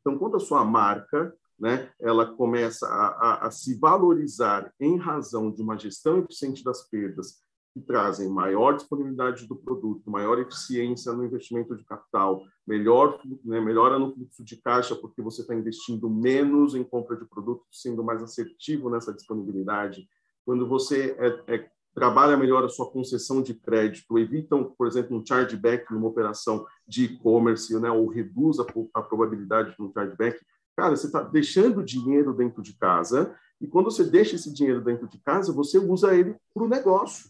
Então, 0.02 0.18
quando 0.18 0.38
a 0.38 0.40
sua 0.40 0.66
marca 0.66 1.34
né, 1.60 1.92
ela 2.00 2.26
começa 2.26 2.88
a, 2.88 3.08
a, 3.08 3.48
a 3.48 3.52
se 3.52 3.78
valorizar 3.78 4.74
em 4.80 4.98
razão 4.98 5.52
de 5.52 5.62
uma 5.62 5.78
gestão 5.78 6.18
eficiente 6.18 6.64
das 6.64 6.90
perdas 6.90 7.40
que 7.74 7.80
trazem 7.80 8.28
maior 8.28 8.76
disponibilidade 8.76 9.48
do 9.48 9.56
produto, 9.56 10.10
maior 10.10 10.40
eficiência 10.40 11.14
no 11.14 11.24
investimento 11.24 11.76
de 11.76 11.86
capital, 11.86 12.44
melhor, 12.68 13.22
né, 13.46 13.62
melhora 13.62 13.98
no 13.98 14.14
fluxo 14.14 14.44
de 14.44 14.58
caixa, 14.58 14.96
porque 14.96 15.22
você 15.22 15.42
está 15.42 15.56
investindo 15.56 16.10
menos 16.10 16.76
em 16.76 16.84
compra 16.84 17.16
de 17.16 17.26
produtos, 17.26 17.68
sendo 17.72 18.04
mais 18.04 18.22
assertivo 18.22 18.90
nessa 18.90 19.14
disponibilidade. 19.14 20.06
Quando 20.44 20.68
você 20.68 21.16
é, 21.20 21.56
é, 21.56 21.72
trabalha 21.94 22.38
melhor 22.38 22.64
a 22.64 22.70
sua 22.70 22.90
concessão 22.90 23.42
de 23.42 23.54
crédito, 23.54 24.18
evita, 24.18 24.58
por 24.78 24.88
exemplo, 24.88 25.18
um 25.18 25.26
chargeback 25.26 25.92
numa 25.94 26.08
operação 26.08 26.66
de 26.88 27.06
e-commerce, 27.06 27.78
né, 27.80 27.92
ou 27.92 28.08
reduz 28.08 28.60
a, 28.60 28.66
a 28.94 29.02
probabilidade 29.02 29.76
de 29.76 29.82
um 29.82 29.92
chargeback, 29.92 30.40
cara, 30.76 30.96
você 30.96 31.08
está 31.08 31.22
deixando 31.22 31.84
dinheiro 31.84 32.34
dentro 32.34 32.62
de 32.62 32.74
casa, 32.78 33.36
e 33.60 33.68
quando 33.68 33.92
você 33.92 34.04
deixa 34.04 34.36
esse 34.36 34.54
dinheiro 34.54 34.82
dentro 34.82 35.08
de 35.08 35.20
casa, 35.20 35.54
você 35.54 35.78
usa 35.78 36.16
ele 36.16 36.36
para 36.54 36.64
o 36.64 36.68
negócio 36.68 37.30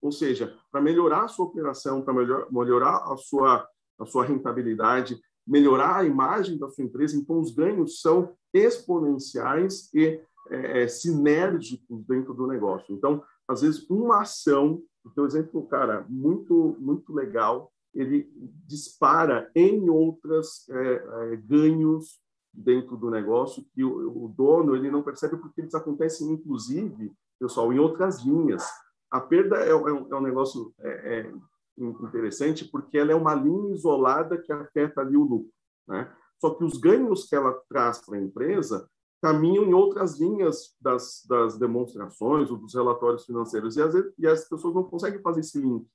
ou 0.00 0.10
seja, 0.10 0.56
para 0.70 0.80
melhorar 0.80 1.24
a 1.24 1.28
sua 1.28 1.46
operação, 1.46 2.02
para 2.02 2.14
melhor, 2.14 2.46
melhorar 2.50 3.12
a 3.12 3.16
sua, 3.16 3.66
a 3.98 4.06
sua 4.06 4.24
rentabilidade, 4.24 5.20
melhorar 5.46 5.96
a 5.96 6.04
imagem 6.04 6.58
da 6.58 6.68
sua 6.70 6.84
empresa. 6.84 7.16
Então, 7.16 7.38
os 7.38 7.54
ganhos 7.54 8.00
são 8.00 8.34
exponenciais 8.52 9.92
e 9.92 10.20
é, 10.50 10.82
é 10.82 10.88
sinérgicos 10.88 12.04
dentro 12.06 12.32
do 12.32 12.46
negócio. 12.46 12.94
Então, 12.94 13.22
às 13.50 13.62
vezes, 13.62 13.88
uma 13.90 14.22
ação, 14.22 14.82
então, 15.04 15.24
exemplo, 15.24 15.66
cara, 15.66 16.06
muito, 16.08 16.76
muito 16.78 17.12
legal, 17.12 17.72
ele 17.92 18.30
dispara 18.66 19.50
em 19.54 19.88
outras 19.88 20.68
é, 20.68 21.32
é, 21.32 21.36
ganhos 21.36 22.20
dentro 22.52 22.96
do 22.96 23.10
negócio 23.10 23.64
que 23.74 23.82
o, 23.82 24.24
o, 24.24 24.28
dono 24.28 24.76
ele 24.76 24.90
não 24.90 25.02
percebe 25.02 25.36
porque 25.36 25.60
eles 25.60 25.74
acontecem, 25.74 26.30
inclusive, 26.30 27.12
pessoal, 27.38 27.72
em 27.72 27.78
outras 27.78 28.22
linhas 28.22 28.64
a 29.10 29.20
perda 29.20 29.56
é, 29.56 29.70
é, 29.70 29.74
um, 29.74 30.12
é 30.12 30.16
um, 30.16 30.20
negócio 30.20 30.72
é, 30.78 31.20
é 31.20 31.32
interessante 31.78 32.64
porque 32.64 32.96
ela 32.96 33.10
é 33.10 33.14
uma 33.14 33.34
linha 33.34 33.74
isolada 33.74 34.38
que 34.38 34.52
afeta 34.52 35.00
ali 35.00 35.16
o 35.16 35.24
lucro, 35.24 35.52
né? 35.88 36.14
Só 36.40 36.54
que 36.54 36.64
os 36.64 36.78
ganhos 36.78 37.24
que 37.24 37.34
ela 37.34 37.52
traz 37.68 37.98
para 37.98 38.16
a 38.16 38.20
empresa 38.20 38.88
caminham 39.20 39.64
em 39.64 39.74
outras 39.74 40.18
linhas 40.18 40.74
das, 40.80 41.24
das 41.28 41.58
demonstrações 41.58 42.50
ou 42.50 42.56
dos 42.56 42.74
relatórios 42.74 43.24
financeiros 43.24 43.76
e, 43.76 43.82
vezes, 43.82 44.12
e 44.18 44.26
as 44.26 44.48
pessoas 44.48 44.74
não 44.74 44.84
conseguem 44.84 45.20
fazer 45.20 45.40
esse 45.40 45.60
link. 45.60 45.86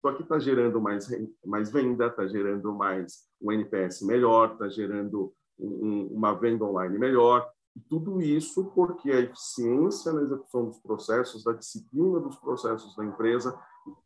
Só 0.00 0.14
que 0.14 0.22
está 0.22 0.38
gerando 0.38 0.80
mais, 0.80 1.08
mais 1.44 1.70
venda, 1.70 2.06
está 2.06 2.26
gerando 2.26 2.72
mais 2.72 3.24
um 3.40 3.52
NPS 3.52 4.00
melhor, 4.02 4.52
está 4.52 4.68
gerando 4.68 5.32
um, 5.58 6.06
uma 6.06 6.32
venda 6.32 6.64
online 6.64 6.98
melhor, 6.98 7.46
e 7.76 7.80
tudo 7.80 8.20
isso 8.20 8.72
porque 8.74 9.10
a 9.10 9.20
eficiência 9.20 10.12
na 10.12 10.22
execução 10.22 10.66
dos 10.66 10.78
processos, 10.78 11.44
da 11.44 11.52
disciplina 11.52 12.18
dos 12.18 12.36
processos 12.36 12.96
da 12.96 13.04
empresa, 13.04 13.58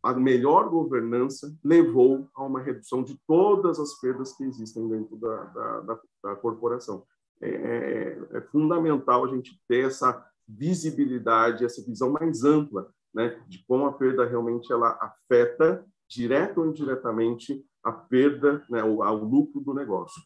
a 0.02 0.12
melhor 0.14 0.68
governança 0.68 1.56
levou 1.62 2.28
a 2.34 2.44
uma 2.44 2.60
redução 2.60 3.02
de 3.02 3.18
todas 3.26 3.78
as 3.78 3.98
perdas 4.00 4.32
que 4.36 4.44
existem 4.44 4.86
dentro 4.88 5.16
da, 5.16 5.44
da, 5.44 5.80
da, 5.80 6.00
da 6.24 6.36
corporação. 6.36 7.04
É, 7.40 7.48
é, 7.48 8.18
é, 8.32 8.40
fundamental 8.52 9.24
a 9.24 9.28
gente 9.28 9.60
ter 9.68 9.86
essa 9.86 10.24
visibilidade, 10.46 11.64
essa 11.64 11.84
visão 11.84 12.10
mais 12.10 12.44
ampla 12.44 12.88
né, 13.14 13.40
de 13.48 13.64
como 13.66 13.86
a 13.86 13.92
perda 13.92 14.26
realmente 14.26 14.72
ela 14.72 14.98
afeta, 15.00 15.84
direta 16.08 16.60
ou 16.60 16.66
indiretamente, 16.66 17.64
a 17.82 17.92
perda, 17.92 18.64
né, 18.68 18.82
o, 18.82 18.98
o 18.98 19.24
lucro 19.24 19.60
do 19.60 19.72
negócio. 19.72 20.20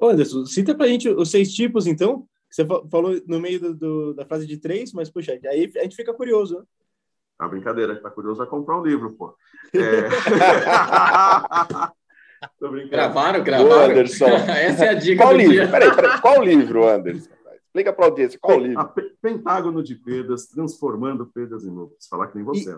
Anderson, 0.00 0.46
cita 0.46 0.74
pra 0.74 0.86
gente 0.86 1.08
os 1.08 1.30
seis 1.30 1.52
tipos, 1.52 1.86
então. 1.86 2.26
Você 2.50 2.66
falou 2.90 3.20
no 3.28 3.38
meio 3.38 3.60
do, 3.60 3.74
do, 3.74 4.14
da 4.14 4.24
frase 4.26 4.46
de 4.46 4.56
três, 4.58 4.92
mas, 4.92 5.08
puxa, 5.08 5.38
aí 5.44 5.72
a 5.76 5.82
gente 5.82 5.94
fica 5.94 6.12
curioso, 6.12 6.58
né? 6.58 6.64
A 7.38 7.48
brincadeira, 7.48 8.00
tá 8.00 8.10
curioso 8.10 8.38
vai 8.38 8.46
comprar 8.46 8.78
um 8.80 8.84
livro, 8.84 9.12
pô. 9.12 9.36
É... 9.72 10.08
Tô 12.58 12.68
brincando. 12.70 12.90
Gravaram, 12.90 13.44
gravaram. 13.44 13.70
Ô, 13.70 13.90
Anderson. 13.90 14.26
Essa 14.48 14.84
é 14.86 14.88
a 14.90 14.94
dica 14.94 15.22
qual 15.22 15.32
do 15.32 15.38
livro? 15.38 15.54
dia. 15.54 15.68
Peraí, 15.70 15.94
peraí, 15.94 16.20
qual 16.20 16.42
livro, 16.42 16.88
Anderson? 16.88 17.30
Explica 17.66 17.92
para 17.92 18.04
a 18.04 18.08
audiência, 18.08 18.38
qual 18.40 18.58
livro? 18.58 18.92
Pentágono 19.22 19.82
de 19.82 19.94
Perdas, 19.94 20.46
Transformando 20.46 21.26
Perdas 21.26 21.64
em 21.64 21.70
Lucros. 21.70 22.06
Falar 22.08 22.26
que 22.26 22.36
nem 22.36 22.44
você. 22.44 22.76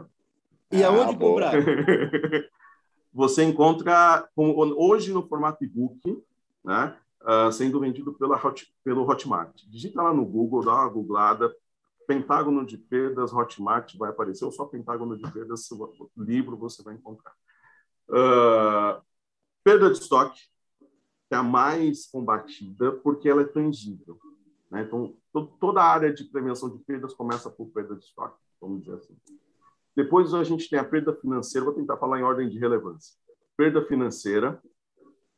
E, 0.71 0.79
e 0.79 0.85
aonde 0.85 1.15
ah, 1.15 1.19
comprar? 1.19 1.53
você 3.13 3.43
encontra 3.43 4.29
hoje 4.37 5.13
no 5.13 5.27
formato 5.27 5.65
e-book, 5.65 6.23
né? 6.65 6.95
uh, 7.23 7.53
sendo 7.53 7.81
vendido 7.81 8.13
pela 8.15 8.37
Hot, 8.37 8.73
pelo 8.85 9.09
Hotmart. 9.09 9.55
Digita 9.69 10.03
lá 10.03 10.13
no 10.13 10.25
Google, 10.25 10.65
dá 10.65 10.73
uma 10.73 10.89
googlada, 10.89 11.55
Pentágono 12.07 12.67
de 12.67 12.77
Perdas, 12.77 13.33
Hotmart 13.33 13.97
vai 13.97 14.11
aparecer, 14.11 14.45
ou 14.45 14.53
só 14.53 14.65
Pentágono 14.65 15.17
de 15.17 15.31
Perdas, 15.31 15.69
livro 16.17 16.57
você 16.57 16.83
vai 16.83 16.95
encontrar. 16.95 17.33
Uh, 18.09 19.01
perda 19.65 19.91
de 19.91 19.99
estoque 19.99 20.41
é 21.31 21.37
a 21.37 21.43
mais 21.43 22.07
combatida 22.07 22.93
porque 22.93 23.29
ela 23.29 23.43
é 23.43 23.47
tangível. 23.47 24.19
Né? 24.71 24.83
Então, 24.83 25.15
toda 25.59 25.81
a 25.81 25.87
área 25.87 26.13
de 26.13 26.25
prevenção 26.25 26.71
de 26.71 26.79
perdas 26.85 27.15
começa 27.15 27.51
por 27.51 27.67
perda 27.69 27.97
de 27.97 28.05
estoque. 28.05 28.39
vamos 28.61 28.83
dizer 28.83 28.97
assim. 28.97 29.17
Depois 29.95 30.33
a 30.33 30.43
gente 30.43 30.69
tem 30.69 30.79
a 30.79 30.85
perda 30.85 31.15
financeira, 31.15 31.67
vou 31.67 31.75
tentar 31.75 31.99
falar 31.99 32.19
em 32.19 32.23
ordem 32.23 32.49
de 32.49 32.59
relevância. 32.59 33.15
Perda 33.57 33.85
financeira, 33.85 34.61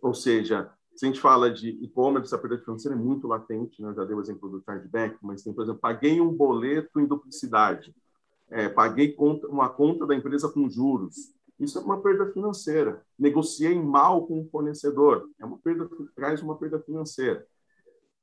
ou 0.01 0.15
seja, 0.15 0.71
se 0.95 1.05
a 1.05 1.09
gente 1.09 1.21
fala 1.21 1.51
de 1.51 1.71
e-commerce, 1.83 2.33
a 2.35 2.39
perda 2.39 2.59
financeira 2.59 2.97
é 2.97 3.01
muito 3.01 3.27
latente, 3.27 3.83
né? 3.83 3.89
Eu 3.89 3.95
já 3.95 4.05
dei 4.05 4.15
o 4.15 4.21
exemplo 4.21 4.49
do 4.49 4.63
chargeback, 4.63 5.17
mas 5.21 5.43
tem, 5.43 5.53
por 5.53 5.63
exemplo, 5.63 5.81
paguei 5.81 6.21
um 6.21 6.33
boleto 6.33 7.01
em 7.01 7.07
duplicidade, 7.07 7.95
é, 8.49 8.69
paguei 8.69 9.13
conta, 9.13 9.49
uma 9.49 9.69
conta 9.69 10.07
da 10.07 10.15
empresa 10.15 10.49
com 10.49 10.71
juros. 10.71 11.35
Isso 11.59 11.79
é 11.79 11.83
uma 11.83 12.01
perda 12.01 12.33
financeira. 12.33 13.03
Negociei 13.19 13.81
mal 13.81 14.27
com 14.27 14.41
o 14.41 14.49
fornecedor, 14.51 15.29
é 15.39 15.45
uma 15.45 15.59
perda, 15.59 15.89
traz 16.15 16.43
uma 16.43 16.57
perda 16.57 16.81
financeira. 16.81 17.47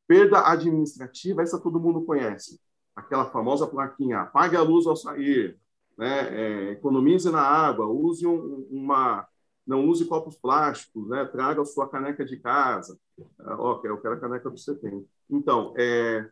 Perda 0.08 0.48
administrativa, 0.50 1.41
essa 1.41 1.60
todo 1.60 1.80
mundo 1.80 2.04
conhece. 2.04 2.60
Aquela 2.96 3.26
famosa 3.32 3.65
plaquinha, 3.65 4.26
pague 4.26 4.58
a 4.58 4.62
luz 4.62 4.86
ao 4.86 4.96
sair, 4.96 5.58
né? 5.98 6.70
É, 6.70 6.72
economize 6.72 7.30
na 7.32 7.41
água, 7.41 7.86
use 7.88 8.26
um, 8.26 8.67
uma, 8.70 9.28
não 9.65 9.88
use 9.88 10.06
copos 10.06 10.36
plásticos, 10.36 11.08
né? 11.08 11.26
traga 11.26 11.62
a 11.62 11.65
sua 11.65 11.88
caneca 11.88 12.26
de 12.26 12.38
casa. 12.38 12.98
Ah, 13.39 13.56
ok, 13.56 13.89
eu 13.89 14.02
quero 14.02 14.15
a 14.15 14.20
caneca 14.20 14.52
que 14.52 14.60
você 14.60 14.76
tem. 14.76 15.08
Então, 15.30 15.74
é, 15.78 16.28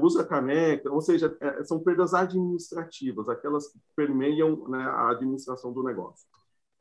usa 0.00 0.24
caneca, 0.24 0.90
ou 0.90 1.00
seja, 1.00 1.36
é, 1.40 1.62
são 1.64 1.78
perdas 1.80 2.14
administrativas, 2.14 3.28
aquelas 3.28 3.68
que 3.68 3.78
permeiam 3.94 4.68
né, 4.68 4.82
a 4.82 5.10
administração 5.10 5.72
do 5.72 5.82
negócio. 5.82 6.26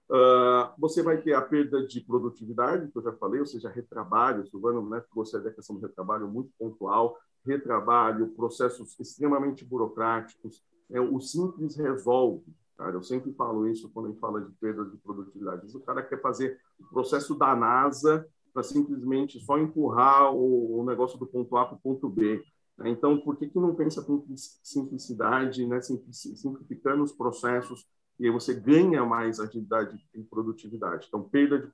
Uh, 0.10 0.71
você 0.78 1.04
vai 1.04 1.21
ter 1.21 1.34
a 1.34 1.41
perda 1.41 1.86
de 1.86 2.00
produtividade, 2.00 2.89
que 2.89 2.97
eu 2.97 3.04
já 3.04 3.12
falei, 3.13 3.41
ou 3.41 3.45
seja, 3.45 3.69
retrabalho, 3.69 4.47
Silvano 4.47 4.88
né, 4.89 5.04
trouxe 5.12 5.36
a 5.36 5.52
questão 5.52 5.76
do 5.76 5.82
retrabalho 5.82 6.28
muito 6.30 6.50
pontual, 6.58 7.17
retrabalho, 7.45 8.30
processos 8.30 8.97
extremamente 9.00 9.65
burocráticos, 9.65 10.63
é, 10.89 11.02
o 11.02 11.19
simples 11.19 11.76
resolve. 11.76 12.45
Cara, 12.78 12.93
eu 12.93 13.04
sempre 13.04 13.34
falo 13.34 13.67
isso 13.67 13.89
quando 13.89 14.06
a 14.06 14.10
gente 14.10 14.19
fala 14.19 14.39
de 14.39 14.52
perda 14.54 14.86
de 14.86 14.97
produtividade. 14.97 15.76
O 15.76 15.80
cara 15.82 16.04
quer 16.04 16.21
fazer 16.21 16.60
o 16.80 16.86
processo 16.86 17.36
da 17.36 17.56
NASA 17.56 18.26
para 18.54 18.63
simplesmente 18.63 19.39
só 19.39 19.58
empurrar 19.58 20.34
o, 20.34 20.80
o 20.80 20.86
negócio 20.86 21.17
do 21.17 21.26
ponto 21.26 21.58
A 21.58 21.65
para 21.65 21.76
o 21.76 21.80
ponto 21.80 22.08
B. 22.08 22.43
Né? 22.78 22.90
Então, 22.90 23.20
por 23.20 23.36
que, 23.38 23.48
que 23.48 23.60
não 23.60 23.76
pensa 23.76 24.02
com 24.04 24.24
simplicidade, 24.63 25.66
né? 25.66 25.82
simplificando 25.82 27.04
os 27.04 27.12
processos, 27.12 27.88
e 28.20 28.26
aí 28.26 28.32
você 28.32 28.54
ganha 28.54 29.06
mais 29.06 29.40
agilidade 29.40 30.00
e 30.13 30.24
produtividade. 30.24 31.06
Então, 31.08 31.22
perda 31.24 31.60
de 31.60 31.68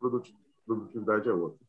produtividade 0.66 1.30
é 1.30 1.34
outra. 1.34 1.60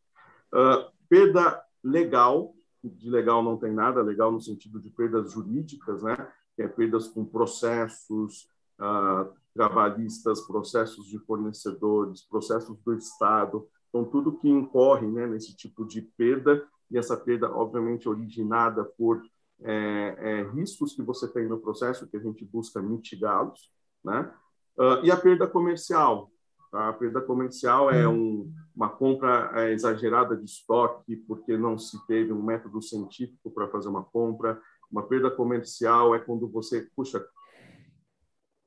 Uh, 0.52 0.90
perda 1.08 1.62
legal, 1.82 2.54
de 2.82 3.08
legal 3.08 3.42
não 3.42 3.56
tem 3.56 3.72
nada, 3.72 4.02
legal 4.02 4.32
no 4.32 4.40
sentido 4.40 4.80
de 4.80 4.90
perdas 4.90 5.32
jurídicas, 5.32 6.02
né? 6.02 6.16
que 6.56 6.62
é 6.62 6.68
perdas 6.68 7.08
com 7.08 7.24
processos 7.24 8.48
uh, 8.80 9.32
trabalhistas, 9.54 10.40
processos 10.40 11.06
de 11.06 11.18
fornecedores, 11.20 12.22
processos 12.22 12.76
do 12.80 12.94
Estado, 12.94 13.66
então 13.88 14.04
tudo 14.04 14.36
que 14.36 14.48
incorre 14.48 15.06
né, 15.06 15.26
nesse 15.26 15.54
tipo 15.54 15.84
de 15.84 16.02
perda 16.02 16.66
e 16.90 16.98
essa 16.98 17.16
perda, 17.16 17.50
obviamente, 17.50 18.08
originada 18.08 18.84
por 18.84 19.22
é, 19.62 20.16
é, 20.18 20.42
riscos 20.52 20.94
que 20.94 21.02
você 21.02 21.28
tem 21.28 21.48
no 21.48 21.58
processo, 21.58 22.08
que 22.08 22.16
a 22.16 22.20
gente 22.20 22.44
busca 22.44 22.82
mitigá-los, 22.82 23.70
né? 24.04 24.32
Uh, 24.76 25.04
e 25.04 25.10
a 25.10 25.16
perda 25.16 25.46
comercial. 25.46 26.30
Tá? 26.70 26.88
A 26.88 26.92
perda 26.92 27.20
comercial 27.20 27.90
é 27.90 28.08
um, 28.08 28.52
uma 28.74 28.88
compra 28.88 29.52
é, 29.54 29.72
exagerada 29.72 30.36
de 30.36 30.44
estoque, 30.44 31.16
porque 31.16 31.56
não 31.56 31.78
se 31.78 32.04
teve 32.06 32.32
um 32.32 32.42
método 32.42 32.82
científico 32.82 33.50
para 33.50 33.68
fazer 33.68 33.88
uma 33.88 34.02
compra. 34.02 34.60
Uma 34.90 35.06
perda 35.06 35.30
comercial 35.30 36.14
é 36.14 36.18
quando 36.18 36.48
você, 36.48 36.88
puxa, 36.96 37.24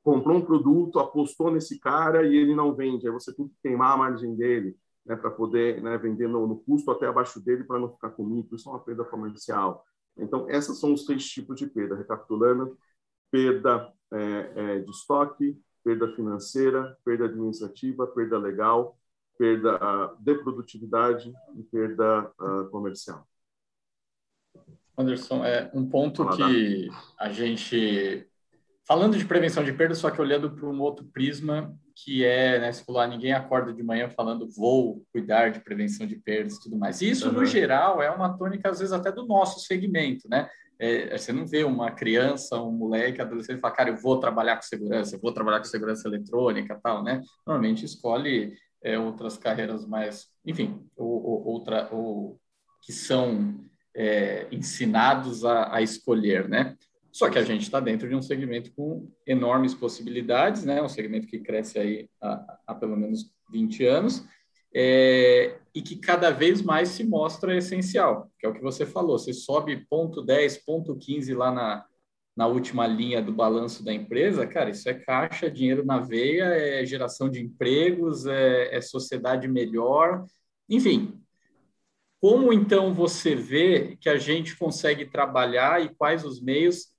comprou 0.02 0.38
um 0.38 0.44
produto, 0.44 0.98
apostou 0.98 1.50
nesse 1.50 1.78
cara 1.78 2.26
e 2.26 2.34
ele 2.34 2.54
não 2.54 2.74
vende. 2.74 3.06
Aí 3.06 3.12
você 3.12 3.34
tem 3.34 3.46
que 3.46 3.54
queimar 3.62 3.92
a 3.92 3.96
margem 3.98 4.34
dele 4.34 4.74
né, 5.08 5.16
para 5.16 5.30
poder 5.30 5.82
né, 5.82 5.96
vender 5.96 6.28
no, 6.28 6.46
no, 6.46 6.58
custo 6.58 6.90
até 6.90 7.06
abaixo 7.06 7.40
dele 7.40 7.64
para 7.64 7.80
não 7.80 7.90
ficar 7.90 8.10
comigo. 8.10 8.54
Isso 8.54 8.68
é 8.68 8.72
uma 8.72 8.84
perda 8.84 9.04
comercial. 9.04 9.84
Então, 10.16 10.48
esses 10.50 10.78
são 10.78 10.92
os 10.92 11.04
três 11.04 11.24
tipos 11.26 11.56
de 11.58 11.66
perda. 11.66 11.96
Recapitulando, 11.96 12.76
perda 13.30 13.90
é, 14.12 14.52
é, 14.54 14.78
de 14.80 14.90
estoque, 14.90 15.58
perda 15.82 16.14
financeira, 16.14 16.98
perda 17.04 17.24
administrativa, 17.24 18.06
perda 18.06 18.38
legal, 18.38 18.98
perda 19.38 19.76
uh, 19.76 20.16
de 20.22 20.34
produtividade 20.34 21.32
e 21.56 21.62
perda 21.62 22.30
uh, 22.40 22.68
comercial. 22.70 23.26
Anderson, 24.96 25.44
é 25.44 25.70
um 25.72 25.88
ponto 25.88 26.28
que 26.30 26.90
a 27.18 27.30
gente 27.30 28.28
falando 28.88 29.18
de 29.18 29.24
prevenção 29.26 29.62
de 29.62 29.72
perda, 29.72 29.94
só 29.94 30.10
que 30.10 30.20
olhando 30.20 30.50
para 30.50 30.66
um 30.66 30.80
outro 30.80 31.04
prisma 31.12 31.76
que 31.94 32.24
é, 32.24 32.58
né, 32.58 32.72
falou, 32.72 33.02
ah, 33.02 33.06
ninguém 33.06 33.32
acorda 33.32 33.70
de 33.70 33.82
manhã 33.82 34.08
falando 34.08 34.48
vou 34.48 35.04
cuidar 35.12 35.50
de 35.50 35.60
prevenção 35.60 36.06
de 36.06 36.16
perdas 36.16 36.54
e 36.54 36.62
tudo 36.62 36.78
mais. 36.78 37.02
E 37.02 37.10
isso, 37.10 37.28
uhum. 37.28 37.34
no 37.34 37.44
geral, 37.44 38.00
é 38.00 38.10
uma 38.10 38.36
tônica, 38.38 38.70
às 38.70 38.78
vezes, 38.78 38.92
até 38.92 39.12
do 39.12 39.26
nosso 39.26 39.60
segmento, 39.60 40.26
né? 40.28 40.48
É, 40.80 41.18
você 41.18 41.32
não 41.32 41.44
vê 41.44 41.64
uma 41.64 41.90
criança, 41.90 42.62
um 42.62 42.70
moleque, 42.70 43.20
adolescente, 43.20 43.60
falar, 43.60 43.74
cara, 43.74 43.90
eu 43.90 43.96
vou 43.96 44.18
trabalhar 44.20 44.56
com 44.56 44.62
segurança, 44.62 45.16
eu 45.16 45.20
vou 45.20 45.32
trabalhar 45.32 45.58
com 45.58 45.64
segurança 45.64 46.08
eletrônica 46.08 46.80
tal, 46.82 47.02
né? 47.02 47.20
Normalmente 47.44 47.84
escolhe 47.84 48.54
é, 48.82 48.96
outras 48.98 49.36
carreiras 49.36 49.84
mais, 49.84 50.28
enfim, 50.46 50.80
ou, 50.96 51.24
ou 51.24 51.46
outra, 51.46 51.88
ou 51.92 52.40
que 52.80 52.92
são 52.92 53.58
é, 53.94 54.46
ensinados 54.52 55.44
a, 55.44 55.74
a 55.74 55.82
escolher, 55.82 56.48
né? 56.48 56.76
Só 57.18 57.28
que 57.28 57.36
a 57.36 57.42
gente 57.42 57.62
está 57.62 57.80
dentro 57.80 58.08
de 58.08 58.14
um 58.14 58.22
segmento 58.22 58.70
com 58.74 59.10
enormes 59.26 59.74
possibilidades, 59.74 60.64
né? 60.64 60.80
Um 60.80 60.88
segmento 60.88 61.26
que 61.26 61.40
cresce 61.40 61.76
aí 61.76 62.08
há, 62.22 62.58
há 62.64 62.74
pelo 62.76 62.96
menos 62.96 63.34
20 63.50 63.84
anos 63.86 64.24
é, 64.72 65.58
e 65.74 65.82
que 65.82 65.96
cada 65.96 66.30
vez 66.30 66.62
mais 66.62 66.90
se 66.90 67.02
mostra 67.02 67.56
essencial, 67.56 68.30
que 68.38 68.46
é 68.46 68.48
o 68.48 68.54
que 68.54 68.62
você 68.62 68.86
falou. 68.86 69.18
Você 69.18 69.32
sobe 69.32 69.84
ponto 69.90 70.22
10, 70.22 70.58
ponto 70.58 70.94
15 70.94 71.34
lá 71.34 71.50
na, 71.50 71.84
na 72.36 72.46
última 72.46 72.86
linha 72.86 73.20
do 73.20 73.32
balanço 73.32 73.84
da 73.84 73.92
empresa, 73.92 74.46
cara, 74.46 74.70
isso 74.70 74.88
é 74.88 74.94
caixa, 74.94 75.50
dinheiro 75.50 75.84
na 75.84 75.98
veia, 75.98 76.44
é 76.44 76.86
geração 76.86 77.28
de 77.28 77.42
empregos, 77.42 78.26
é, 78.26 78.76
é 78.76 78.80
sociedade 78.80 79.48
melhor, 79.48 80.24
enfim. 80.68 81.20
Como 82.20 82.52
então 82.52 82.94
você 82.94 83.34
vê 83.34 83.96
que 84.00 84.08
a 84.08 84.18
gente 84.18 84.56
consegue 84.56 85.04
trabalhar 85.04 85.84
e 85.84 85.92
quais 85.92 86.24
os 86.24 86.40
meios 86.40 86.96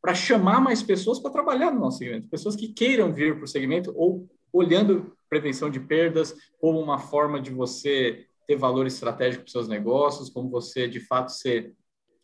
para 0.00 0.14
chamar 0.14 0.60
mais 0.60 0.82
pessoas 0.82 1.18
para 1.18 1.30
trabalhar 1.30 1.70
no 1.70 1.80
nosso 1.80 1.98
segmento, 1.98 2.28
pessoas 2.28 2.56
que 2.56 2.68
queiram 2.68 3.12
vir 3.12 3.36
para 3.36 3.44
o 3.44 3.48
segmento 3.48 3.92
ou 3.96 4.28
olhando 4.52 5.12
prevenção 5.28 5.70
de 5.70 5.78
perdas 5.78 6.34
como 6.60 6.80
uma 6.80 6.98
forma 6.98 7.40
de 7.40 7.50
você 7.50 8.26
ter 8.46 8.56
valor 8.56 8.86
estratégico 8.86 9.44
para 9.44 9.52
seus 9.52 9.68
negócios, 9.68 10.28
como 10.28 10.50
você 10.50 10.88
de 10.88 11.00
fato 11.00 11.30
ser 11.30 11.72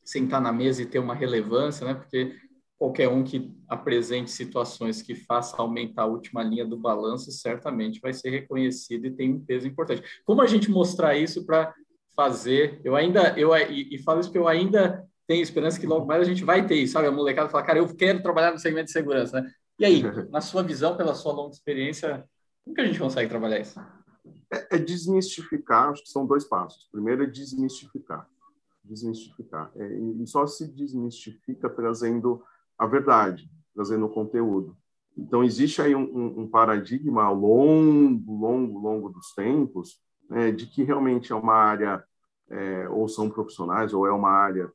sentar 0.04 0.40
na 0.40 0.52
mesa 0.52 0.82
e 0.82 0.86
ter 0.86 0.98
uma 0.98 1.14
relevância, 1.14 1.86
né? 1.86 1.94
Porque 1.94 2.36
qualquer 2.78 3.08
um 3.08 3.22
que 3.22 3.54
apresente 3.68 4.30
situações 4.30 5.02
que 5.02 5.14
faça 5.14 5.56
aumentar 5.56 6.02
a 6.02 6.06
última 6.06 6.42
linha 6.42 6.64
do 6.64 6.76
balanço 6.76 7.30
certamente 7.30 8.00
vai 8.00 8.12
ser 8.12 8.30
reconhecido 8.30 9.06
e 9.06 9.10
tem 9.10 9.34
um 9.34 9.40
peso 9.40 9.66
importante. 9.66 10.02
Como 10.24 10.42
a 10.42 10.46
gente 10.46 10.70
mostrar 10.70 11.16
isso 11.16 11.46
para 11.46 11.74
fazer? 12.14 12.80
Eu 12.84 12.94
ainda 12.96 13.38
eu 13.38 13.56
e, 13.56 13.94
e 13.94 13.98
falo 13.98 14.20
isso 14.20 14.28
porque 14.28 14.38
eu 14.38 14.48
ainda 14.48 15.04
tenho 15.26 15.42
esperança 15.42 15.80
que 15.80 15.86
logo 15.86 16.06
mais 16.06 16.22
a 16.22 16.24
gente 16.24 16.44
vai 16.44 16.66
ter 16.66 16.76
isso, 16.76 16.92
sabe? 16.92 17.08
A 17.08 17.12
molecada 17.12 17.48
fala, 17.48 17.64
cara, 17.64 17.78
eu 17.78 17.94
quero 17.94 18.22
trabalhar 18.22 18.52
no 18.52 18.58
segmento 18.58 18.86
de 18.86 18.92
segurança, 18.92 19.40
né? 19.40 19.50
E 19.78 19.84
aí, 19.84 20.02
na 20.30 20.40
sua 20.40 20.62
visão, 20.62 20.96
pela 20.96 21.14
sua 21.14 21.32
longa 21.32 21.52
experiência, 21.52 22.24
como 22.64 22.74
que 22.74 22.80
a 22.80 22.86
gente 22.86 22.98
consegue 22.98 23.28
trabalhar 23.28 23.60
isso? 23.60 23.80
É, 24.52 24.76
é 24.76 24.78
desmistificar, 24.78 25.90
acho 25.90 26.02
que 26.02 26.10
são 26.10 26.26
dois 26.26 26.44
passos. 26.44 26.88
Primeiro 26.92 27.24
é 27.24 27.26
desmistificar. 27.26 28.28
Desmistificar. 28.84 29.70
É, 29.76 29.86
e 29.86 30.26
só 30.26 30.46
se 30.46 30.66
desmistifica 30.72 31.68
trazendo 31.68 32.42
a 32.78 32.86
verdade, 32.86 33.50
trazendo 33.74 34.06
o 34.06 34.10
conteúdo. 34.10 34.76
Então, 35.16 35.42
existe 35.42 35.80
aí 35.80 35.94
um, 35.94 36.40
um 36.40 36.48
paradigma 36.48 37.24
ao 37.24 37.34
longo, 37.34 38.32
longo, 38.32 38.78
longo 38.78 39.08
dos 39.08 39.32
tempos, 39.32 39.98
né, 40.28 40.52
de 40.52 40.66
que 40.66 40.82
realmente 40.82 41.32
é 41.32 41.34
uma 41.34 41.54
área, 41.54 42.04
é, 42.50 42.88
ou 42.90 43.08
são 43.08 43.30
profissionais, 43.30 43.94
ou 43.94 44.06
é 44.06 44.12
uma 44.12 44.30
área 44.30 44.70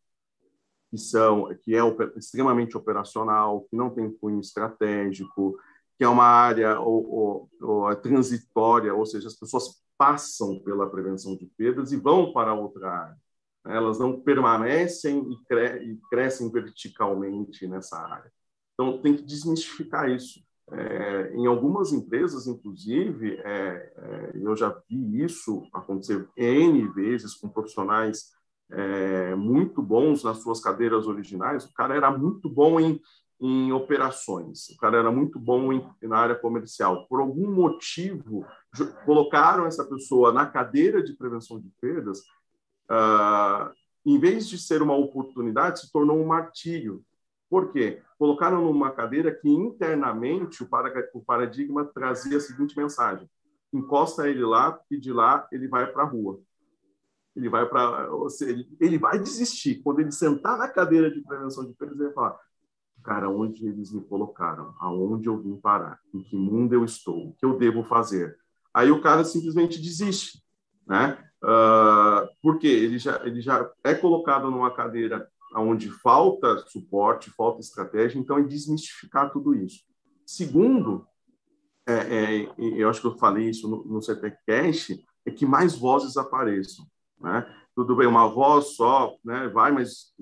que 0.91 0.97
são 0.97 1.47
que 1.63 1.73
é 1.73 1.79
extremamente 2.17 2.77
operacional, 2.77 3.61
que 3.69 3.77
não 3.77 3.89
tem 3.89 4.11
cunho 4.11 4.41
estratégico, 4.41 5.57
que 5.97 6.03
é 6.03 6.07
uma 6.07 6.25
área 6.25 6.79
ou, 6.79 7.09
ou, 7.09 7.49
ou 7.61 7.95
transitória, 7.95 8.93
ou 8.93 9.05
seja, 9.05 9.29
as 9.29 9.35
pessoas 9.35 9.81
passam 9.97 10.59
pela 10.59 10.89
prevenção 10.89 11.37
de 11.37 11.45
perdas 11.57 11.91
e 11.93 11.97
vão 11.97 12.33
para 12.33 12.53
outra 12.53 12.91
área. 12.91 13.17
Elas 13.65 13.99
não 13.99 14.19
permanecem 14.19 15.31
e, 15.31 15.45
cre 15.45 15.77
e 15.83 15.97
crescem 16.09 16.51
verticalmente 16.51 17.65
nessa 17.67 17.97
área. 17.97 18.31
Então, 18.73 19.01
tem 19.01 19.15
que 19.15 19.23
desmistificar 19.23 20.09
isso. 20.09 20.43
É, 20.71 21.33
em 21.35 21.45
algumas 21.45 21.93
empresas, 21.93 22.47
inclusive, 22.47 23.35
é, 23.43 23.93
é, 23.95 24.31
eu 24.33 24.55
já 24.55 24.69
vi 24.89 25.23
isso 25.23 25.67
acontecer 25.71 26.27
N 26.35 26.87
vezes 26.93 27.35
com 27.35 27.47
profissionais 27.47 28.31
é, 28.71 29.35
muito 29.35 29.81
bons 29.81 30.23
nas 30.23 30.37
suas 30.37 30.61
cadeiras 30.61 31.07
originais. 31.07 31.65
O 31.65 31.73
cara 31.73 31.95
era 31.95 32.09
muito 32.09 32.49
bom 32.49 32.79
em, 32.79 33.01
em 33.39 33.71
operações. 33.71 34.69
O 34.69 34.77
cara 34.77 34.97
era 34.97 35.11
muito 35.11 35.39
bom 35.39 35.73
em, 35.73 35.85
na 36.01 36.17
área 36.17 36.35
comercial. 36.35 37.07
Por 37.07 37.19
algum 37.19 37.51
motivo, 37.51 38.45
colocaram 39.05 39.65
essa 39.65 39.83
pessoa 39.83 40.31
na 40.31 40.45
cadeira 40.45 41.03
de 41.03 41.13
prevenção 41.13 41.59
de 41.59 41.69
perdas. 41.81 42.19
Uh, 42.89 43.71
em 44.05 44.19
vez 44.19 44.47
de 44.47 44.57
ser 44.57 44.81
uma 44.81 44.95
oportunidade, 44.95 45.81
se 45.81 45.91
tornou 45.91 46.17
um 46.17 46.25
martírio. 46.25 47.03
Por 47.49 47.71
quê? 47.71 48.01
Colocaram 48.17 48.63
numa 48.63 48.91
cadeira 48.91 49.33
que 49.33 49.49
internamente 49.49 50.63
o 50.63 51.21
paradigma 51.21 51.85
trazia 51.85 52.37
a 52.37 52.41
seguinte 52.41 52.77
mensagem: 52.77 53.29
encosta 53.73 54.29
ele 54.29 54.43
lá 54.43 54.79
e 54.89 54.97
de 54.97 55.11
lá 55.11 55.47
ele 55.51 55.67
vai 55.67 55.85
para 55.85 56.03
a 56.03 56.05
rua. 56.05 56.39
Ele 57.35 57.49
vai 57.49 57.67
para, 57.67 58.09
ele 58.79 58.97
vai 58.97 59.17
desistir. 59.17 59.81
Quando 59.83 59.99
ele 59.99 60.11
sentar 60.11 60.57
na 60.57 60.67
cadeira 60.67 61.09
de 61.09 61.21
prevenção 61.21 61.65
de 61.65 61.73
perdas, 61.73 61.97
ele 61.97 62.07
vai 62.07 62.13
falar: 62.13 62.39
cara, 63.03 63.29
onde 63.29 63.65
eles 63.65 63.91
me 63.91 64.01
colocaram? 64.01 64.73
Aonde 64.79 65.27
eu 65.27 65.41
vim 65.41 65.55
parar? 65.55 65.99
Em 66.13 66.21
que 66.21 66.35
mundo 66.35 66.73
eu 66.73 66.83
estou? 66.83 67.29
O 67.29 67.33
que 67.33 67.45
eu 67.45 67.57
devo 67.57 67.83
fazer? 67.83 68.37
Aí 68.73 68.91
o 68.91 69.01
cara 69.01 69.23
simplesmente 69.23 69.81
desiste, 69.81 70.43
né? 70.87 71.17
Uh, 71.43 72.27
porque 72.41 72.67
ele 72.67 72.99
já, 72.99 73.19
ele 73.25 73.41
já 73.41 73.69
é 73.83 73.95
colocado 73.95 74.51
numa 74.51 74.73
cadeira 74.73 75.27
onde 75.55 75.89
falta 75.89 76.57
suporte, 76.67 77.31
falta 77.31 77.59
estratégia, 77.59 78.19
então 78.19 78.37
é 78.37 78.43
desmistificar 78.43 79.31
tudo 79.31 79.53
isso. 79.53 79.81
Segundo, 80.25 81.05
é, 81.85 81.93
é, 81.93 82.53
eu 82.57 82.89
acho 82.89 83.01
que 83.01 83.07
eu 83.07 83.17
falei 83.17 83.49
isso 83.49 83.67
no, 83.67 83.83
no 83.83 84.01
CTCast, 84.01 85.03
é 85.25 85.31
que 85.31 85.45
mais 85.45 85.75
vozes 85.75 86.15
apareçam. 86.15 86.85
Né? 87.21 87.45
Tudo 87.75 87.95
bem, 87.95 88.07
uma 88.07 88.27
voz 88.27 88.75
só 88.75 89.15
né, 89.23 89.47
vai, 89.47 89.71
mas 89.71 90.13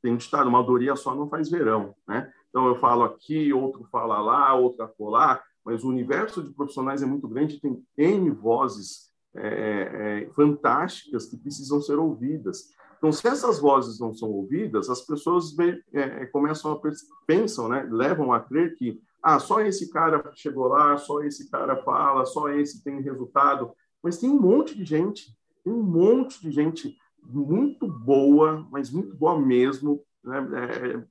tem 0.00 0.12
um 0.12 0.16
ditado, 0.16 0.48
uma 0.48 0.62
doria 0.62 0.94
só 0.94 1.14
não 1.14 1.28
faz 1.28 1.50
verão. 1.50 1.94
Né? 2.06 2.30
Então 2.48 2.66
eu 2.66 2.76
falo 2.76 3.02
aqui, 3.02 3.52
outro 3.52 3.86
fala 3.90 4.20
lá, 4.20 4.54
outro 4.54 4.84
acolá, 4.84 5.42
mas 5.64 5.82
o 5.82 5.88
universo 5.88 6.42
de 6.42 6.52
profissionais 6.52 7.02
é 7.02 7.06
muito 7.06 7.26
grande, 7.28 7.60
tem 7.60 7.82
N 7.96 8.30
vozes 8.30 9.10
é, 9.34 10.26
é, 10.28 10.30
fantásticas 10.34 11.26
que 11.26 11.36
precisam 11.36 11.80
ser 11.80 11.98
ouvidas. 11.98 12.70
Então, 12.98 13.10
se 13.10 13.26
essas 13.26 13.58
vozes 13.58 13.98
não 13.98 14.14
são 14.14 14.30
ouvidas, 14.30 14.88
as 14.88 15.00
pessoas 15.00 15.56
é, 15.58 15.80
é, 15.92 16.26
começam 16.26 16.70
a 16.72 16.80
pensam, 17.26 17.68
né, 17.68 17.88
levam 17.90 18.32
a 18.32 18.38
crer 18.38 18.76
que 18.76 19.00
ah, 19.22 19.38
só 19.38 19.60
esse 19.60 19.90
cara 19.90 20.32
chegou 20.34 20.66
lá, 20.68 20.96
só 20.98 21.20
esse 21.20 21.50
cara 21.50 21.82
fala, 21.82 22.24
só 22.26 22.48
esse 22.48 22.82
tem 22.82 23.00
resultado. 23.00 23.72
Mas 24.02 24.18
tem 24.18 24.30
um 24.30 24.40
monte 24.40 24.76
de 24.76 24.84
gente, 24.84 25.36
um 25.64 25.82
monte 25.82 26.40
de 26.40 26.50
gente 26.50 26.96
muito 27.22 27.86
boa, 27.86 28.66
mas 28.70 28.90
muito 28.90 29.16
boa 29.16 29.38
mesmo, 29.38 30.02
né, 30.24 30.38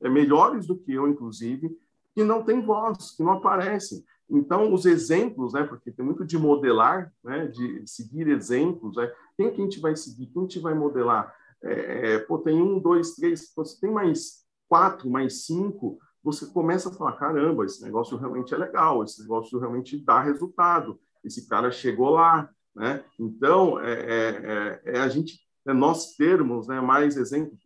é, 0.02 0.08
é 0.08 0.10
melhores 0.10 0.68
do 0.68 0.78
que 0.78 0.94
eu, 0.94 1.08
inclusive, 1.08 1.78
que 2.14 2.24
não 2.24 2.44
tem 2.44 2.62
voz, 2.62 3.12
que 3.12 3.24
não 3.24 3.34
aparecem. 3.34 4.04
Então, 4.30 4.74
os 4.74 4.86
exemplos, 4.86 5.54
né, 5.54 5.64
porque 5.64 5.92
tem 5.92 6.06
muito 6.06 6.26
de 6.26 6.38
modelar, 6.38 7.12
né, 7.24 7.48
de 7.48 7.86
seguir 7.86 8.28
exemplos, 8.28 8.96
né, 8.96 9.12
quem 9.36 9.52
que 9.52 9.62
a 9.62 9.64
gente 9.64 9.80
vai 9.80 9.96
seguir, 9.96 10.28
quem 10.28 10.42
a 10.42 10.46
gente 10.46 10.60
vai 10.60 10.74
modelar? 10.74 11.34
É, 11.64 12.14
é, 12.14 12.20
pô, 12.20 12.40
tem 12.40 12.62
um, 12.62 12.80
dois, 12.80 13.14
três, 13.14 13.52
você 13.56 13.80
tem 13.80 13.92
mais 13.92 14.46
quatro, 14.68 15.10
mais 15.10 15.46
cinco, 15.46 16.00
você 16.24 16.46
começa 16.46 16.90
a 16.90 16.94
falar, 16.94 17.14
caramba, 17.14 17.66
esse 17.66 17.84
negócio 17.84 18.18
realmente 18.18 18.54
é 18.54 18.58
legal, 18.58 19.04
esse 19.04 19.22
negócio 19.22 19.60
realmente 19.60 19.98
dá 19.98 20.22
resultado, 20.22 21.00
esse 21.24 21.48
cara 21.48 21.72
chegou 21.72 22.12
lá, 22.12 22.50
né? 22.76 23.04
Então, 23.20 23.80
é, 23.80 23.94
é, 23.94 24.82
é, 24.86 24.98
é 24.98 25.00
a 25.00 25.08
gente, 25.08 25.40
é 25.68 25.74
nós 25.74 26.16
termos 26.16 26.68
né, 26.68 26.80
mais 26.80 27.18
exemplos, 27.18 27.60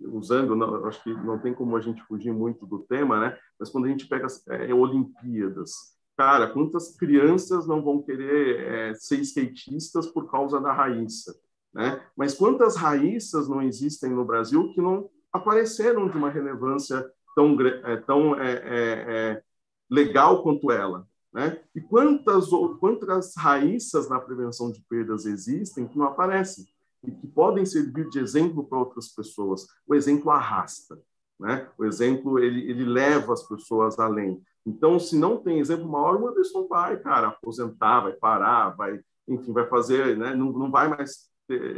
usando, 0.00 0.56
não, 0.56 0.86
acho 0.86 1.02
que 1.02 1.12
não 1.14 1.38
tem 1.38 1.54
como 1.54 1.76
a 1.76 1.80
gente 1.80 2.02
fugir 2.04 2.32
muito 2.32 2.66
do 2.66 2.80
tema, 2.80 3.20
né? 3.20 3.38
Mas 3.58 3.70
quando 3.70 3.84
a 3.84 3.88
gente 3.88 4.08
pega 4.08 4.26
é, 4.48 4.74
Olimpíadas, 4.74 5.92
Cara, 6.16 6.46
quantas 6.46 6.94
crianças 6.96 7.66
não 7.66 7.82
vão 7.82 8.02
querer 8.02 8.60
é, 8.60 8.94
ser 8.94 9.16
skatistas 9.20 10.06
por 10.06 10.30
causa 10.30 10.60
da 10.60 10.72
raíça? 10.72 11.34
Né? 11.72 12.00
Mas 12.16 12.34
quantas 12.34 12.76
raíças 12.76 13.48
não 13.48 13.62
existem 13.62 14.10
no 14.10 14.24
Brasil 14.24 14.72
que 14.74 14.80
não 14.80 15.08
apareceram 15.32 16.08
de 16.08 16.16
uma 16.16 16.30
relevância 16.30 17.04
tão, 17.34 17.56
é, 17.60 17.96
tão 17.96 18.38
é, 18.38 18.52
é, 18.52 19.04
é, 19.08 19.42
legal 19.90 20.42
quanto 20.42 20.70
ela? 20.70 21.08
Né? 21.32 21.60
E 21.74 21.80
quantas, 21.80 22.50
quantas 22.78 23.34
raíças 23.36 24.08
na 24.08 24.20
prevenção 24.20 24.70
de 24.70 24.80
perdas 24.82 25.24
existem 25.24 25.88
que 25.88 25.96
não 25.96 26.06
aparecem 26.06 26.66
e 27.02 27.10
que 27.10 27.26
podem 27.26 27.64
servir 27.64 28.08
de 28.10 28.18
exemplo 28.18 28.64
para 28.64 28.78
outras 28.78 29.08
pessoas? 29.08 29.66
O 29.86 29.94
exemplo 29.94 30.30
arrasta. 30.30 31.00
Né? 31.40 31.68
O 31.78 31.84
exemplo 31.84 32.38
ele, 32.38 32.70
ele 32.70 32.84
leva 32.84 33.32
as 33.32 33.42
pessoas 33.42 33.98
além. 33.98 34.42
Então, 34.64 35.00
se 35.00 35.18
não 35.18 35.38
tem 35.38 35.58
exemplo 35.58 35.88
maior, 35.88 36.20
o 36.20 36.28
Anderson 36.28 36.68
vai, 36.68 36.96
cara, 37.00 37.28
aposentar, 37.28 38.02
vai 38.02 38.12
parar, 38.12 38.70
vai, 38.76 39.00
enfim, 39.26 39.52
vai 39.52 39.66
fazer, 39.66 40.16
né? 40.16 40.34
não, 40.36 40.52
não 40.52 40.70
vai 40.70 40.86
mais, 40.86 41.28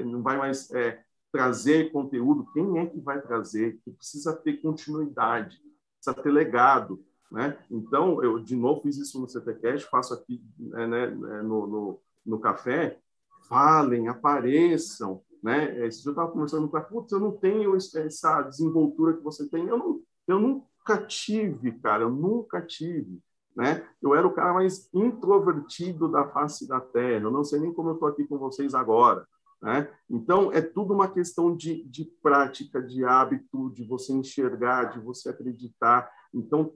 não 0.05 0.23
vai 0.23 0.37
mais 0.37 0.71
é, 0.73 1.01
trazer 1.33 1.91
conteúdo. 1.93 2.47
Quem 2.53 2.79
é 2.79 2.87
que 2.87 3.01
vai 3.01 3.23
trazer? 3.23 3.81
Que 3.83 3.91
precisa 3.93 4.37
ter 4.37 4.61
continuidade, 4.61 5.59
precisa 5.97 6.23
ter 6.23 6.31
legado, 6.31 7.03
né? 7.35 7.59
Então, 7.69 8.23
eu 8.23 8.39
de 8.39 8.55
novo 8.55 8.81
fiz 8.83 8.97
isso 8.97 9.21
no 9.21 9.29
CTCast, 9.29 9.91
faço 9.91 10.15
aqui 10.15 10.41
né, 10.57 10.87
né, 10.87 11.43
no, 11.43 11.67
no, 11.67 12.01
no 12.25 12.39
café. 12.39 13.01
Falem, 13.49 14.07
apareçam, 14.07 15.21
né? 15.43 15.85
Esse 15.85 16.01
dia 16.01 16.11
eu 16.11 16.13
estava 16.13 16.31
conversando 16.31 16.69
com 16.69 16.79
o 16.79 16.85
putz, 16.85 17.13
eu 17.13 17.19
não 17.19 17.33
tenho 17.33 17.75
essa 17.77 18.43
desenvoltura 18.43 19.15
que 19.15 19.23
você 19.23 19.49
tem, 19.49 19.67
eu 19.67 19.77
não, 19.77 20.01
eu 20.29 20.39
nunca 20.39 21.05
tive, 21.07 21.73
cara, 21.73 22.05
eu 22.05 22.11
nunca 22.11 22.63
tive. 22.63 23.21
Né? 23.57 23.85
Eu 24.01 24.15
era 24.15 24.27
o 24.27 24.33
cara 24.33 24.55
mais 24.55 24.89
introvertido 24.95 26.09
da 26.09 26.29
face 26.29 26.67
da 26.67 26.81
Terra. 26.81 27.25
Eu 27.25 27.31
não 27.31 27.45
sei 27.45 27.61
nem 27.61 27.73
como 27.73 27.91
eu 27.91 27.95
estou 27.95 28.09
aqui 28.09 28.25
com 28.27 28.39
vocês 28.39 28.75
agora. 28.75 29.27
Né? 29.63 29.89
Então, 30.11 30.53
é 30.53 30.61
tudo 30.61 30.93
uma 30.93 31.09
questão 31.09 31.57
de, 31.57 31.85
de 31.85 32.05
prática, 32.21 32.83
de 32.83 33.05
hábito, 33.05 33.71
de 33.71 33.85
você 33.85 34.13
enxergar, 34.13 34.85
de 34.93 34.99
você 34.99 35.29
acreditar. 35.29 36.11
Então, 36.35 36.73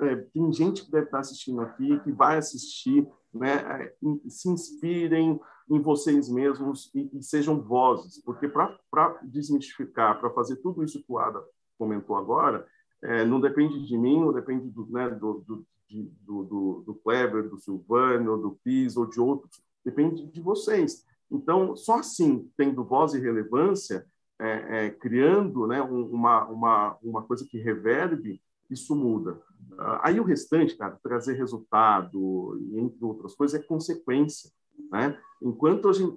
é, 0.00 0.16
tem 0.16 0.52
gente 0.52 0.84
que 0.84 0.90
deve 0.90 1.06
estar 1.06 1.18
assistindo 1.18 1.60
aqui, 1.60 2.00
que 2.00 2.10
vai 2.10 2.38
assistir, 2.38 3.06
né? 3.32 3.56
É, 3.82 3.94
se 4.28 4.48
inspirem 4.48 5.38
em 5.68 5.80
vocês 5.80 6.28
mesmos 6.28 6.90
e, 6.94 7.10
e 7.12 7.22
sejam 7.22 7.60
vozes, 7.60 8.22
porque 8.22 8.48
para 8.48 9.20
desmistificar, 9.22 10.18
para 10.18 10.30
fazer 10.30 10.56
tudo 10.56 10.82
isso 10.82 11.02
que 11.02 11.12
o 11.12 11.18
Ada 11.18 11.42
comentou 11.78 12.16
agora, 12.16 12.66
é, 13.02 13.24
não 13.24 13.40
depende 13.40 13.86
de 13.86 13.98
mim, 13.98 14.20
não 14.20 14.32
depende 14.32 14.70
do, 14.70 14.86
né, 14.86 15.10
do, 15.10 15.44
do, 15.46 15.66
de, 15.88 16.04
do, 16.22 16.44
do, 16.44 16.82
do 16.86 16.94
Kleber, 16.94 17.48
do 17.48 17.58
Silvano, 17.58 18.38
do 18.38 18.58
Pis 18.64 18.96
ou 18.96 19.06
de 19.06 19.20
outros, 19.20 19.62
depende 19.84 20.26
de 20.26 20.40
vocês. 20.40 21.04
Então, 21.30 21.76
só 21.76 21.98
assim, 21.98 22.50
tendo 22.56 22.84
voz 22.84 23.12
e 23.14 23.20
relevância, 23.20 24.06
é, 24.38 24.86
é, 24.86 24.90
criando 24.90 25.66
né, 25.66 25.80
uma, 25.82 26.44
uma, 26.46 26.98
uma 27.02 27.22
coisa 27.22 27.46
que 27.46 27.58
reverbe, 27.58 28.40
isso 28.70 28.94
muda. 28.94 29.32
Uh, 29.72 29.98
aí 30.02 30.20
o 30.20 30.24
restante, 30.24 30.76
cara, 30.76 30.98
trazer 31.02 31.34
resultado, 31.34 32.58
entre 32.72 33.04
outras 33.04 33.34
coisas, 33.34 33.60
é 33.60 33.62
consequência. 33.62 34.50
Né? 34.90 35.18
Enquanto 35.42 35.92
gente, 35.92 36.16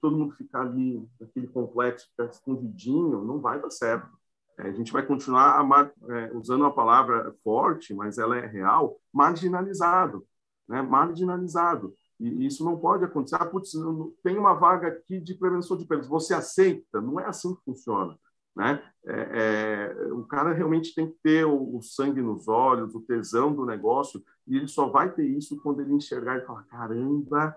todo 0.00 0.16
mundo 0.16 0.34
ficar 0.34 0.62
ali 0.62 1.06
naquele 1.20 1.46
complexo, 1.48 2.08
ficar 2.10 2.26
escondidinho, 2.26 3.24
não 3.24 3.40
vai 3.40 3.60
dar 3.60 3.70
certo. 3.70 4.08
É, 4.58 4.68
a 4.68 4.72
gente 4.72 4.92
vai 4.92 5.04
continuar 5.04 5.64
é, 6.08 6.30
usando 6.34 6.64
a 6.64 6.70
palavra 6.70 7.34
forte, 7.42 7.94
mas 7.94 8.18
ela 8.18 8.36
é 8.36 8.46
real, 8.46 9.00
marginalizado, 9.12 10.26
né? 10.68 10.82
marginalizado. 10.82 11.94
E 12.18 12.46
isso 12.46 12.64
não 12.64 12.78
pode 12.78 13.04
acontecer. 13.04 13.36
Ah, 13.36 13.46
putz, 13.46 13.72
tem 14.22 14.36
uma 14.36 14.52
vaga 14.52 14.88
aqui 14.88 15.18
de 15.18 15.34
prevenção 15.34 15.76
de 15.76 15.86
perdas. 15.86 16.06
Você 16.06 16.34
aceita? 16.34 17.00
Não 17.00 17.18
é 17.18 17.26
assim 17.26 17.54
que 17.54 17.64
funciona. 17.64 18.18
Né? 18.56 18.82
É, 19.06 19.94
é, 20.02 20.12
o 20.12 20.24
cara 20.24 20.52
realmente 20.52 20.94
tem 20.94 21.06
que 21.06 21.16
ter 21.22 21.46
o, 21.46 21.76
o, 21.76 21.82
sangue 21.82 22.20
nos 22.20 22.48
olhos, 22.48 22.94
o 22.94 23.00
tesão 23.00 23.54
do 23.54 23.64
negócio, 23.64 24.22
e 24.46 24.56
ele 24.56 24.68
só 24.68 24.88
vai 24.88 25.10
ter 25.12 25.24
isso 25.24 25.60
quando 25.62 25.80
ele 25.80 25.94
enxergar 25.94 26.38
e 26.38 26.44
falar: 26.44 26.64
caramba, 26.64 27.56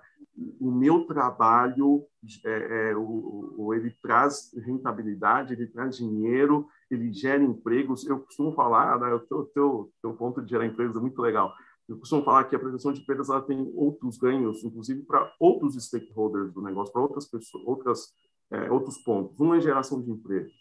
o 0.60 0.72
meu 0.72 1.06
trabalho, 1.06 2.06
é, 2.46 2.92
é 2.92 2.96
o, 2.96 3.56
o, 3.58 3.74
ele 3.74 3.92
traz 4.02 4.52
rentabilidade, 4.66 5.54
ele 5.54 5.68
traz 5.68 5.98
dinheiro, 5.98 6.68
ele 6.90 7.12
gera 7.12 7.44
empregos. 7.44 8.06
Eu 8.06 8.20
costumo 8.20 8.54
falar, 8.54 9.00
né, 9.00 9.14
o 9.14 9.20
teu, 9.20 9.46
teu, 9.46 9.92
teu 10.02 10.14
ponto 10.14 10.42
de 10.42 10.50
gerar 10.50 10.66
empregos 10.66 10.96
é 10.96 11.00
muito 11.00 11.22
legal. 11.22 11.54
Eu 11.88 11.98
costumo 11.98 12.24
falar 12.24 12.46
que 12.46 12.56
a 12.56 12.60
prevenção 12.60 12.94
de 12.94 13.02
perdas 13.02 13.30
ela 13.30 13.42
tem 13.42 13.72
outros 13.76 14.18
ganhos, 14.18 14.64
inclusive 14.64 15.04
para 15.04 15.32
outros 15.40 15.76
stakeholders 15.84 16.54
do 16.54 16.62
negócio, 16.62 16.94
para 16.94 17.02
outras 17.02 17.26
pessoas, 17.26 17.64
outras, 17.68 18.14
é, 18.52 18.72
outros 18.72 18.98
pontos. 19.00 19.38
Um 19.40 19.54
é 19.54 19.60
geração 19.60 20.02
de 20.02 20.10
empregos. 20.10 20.54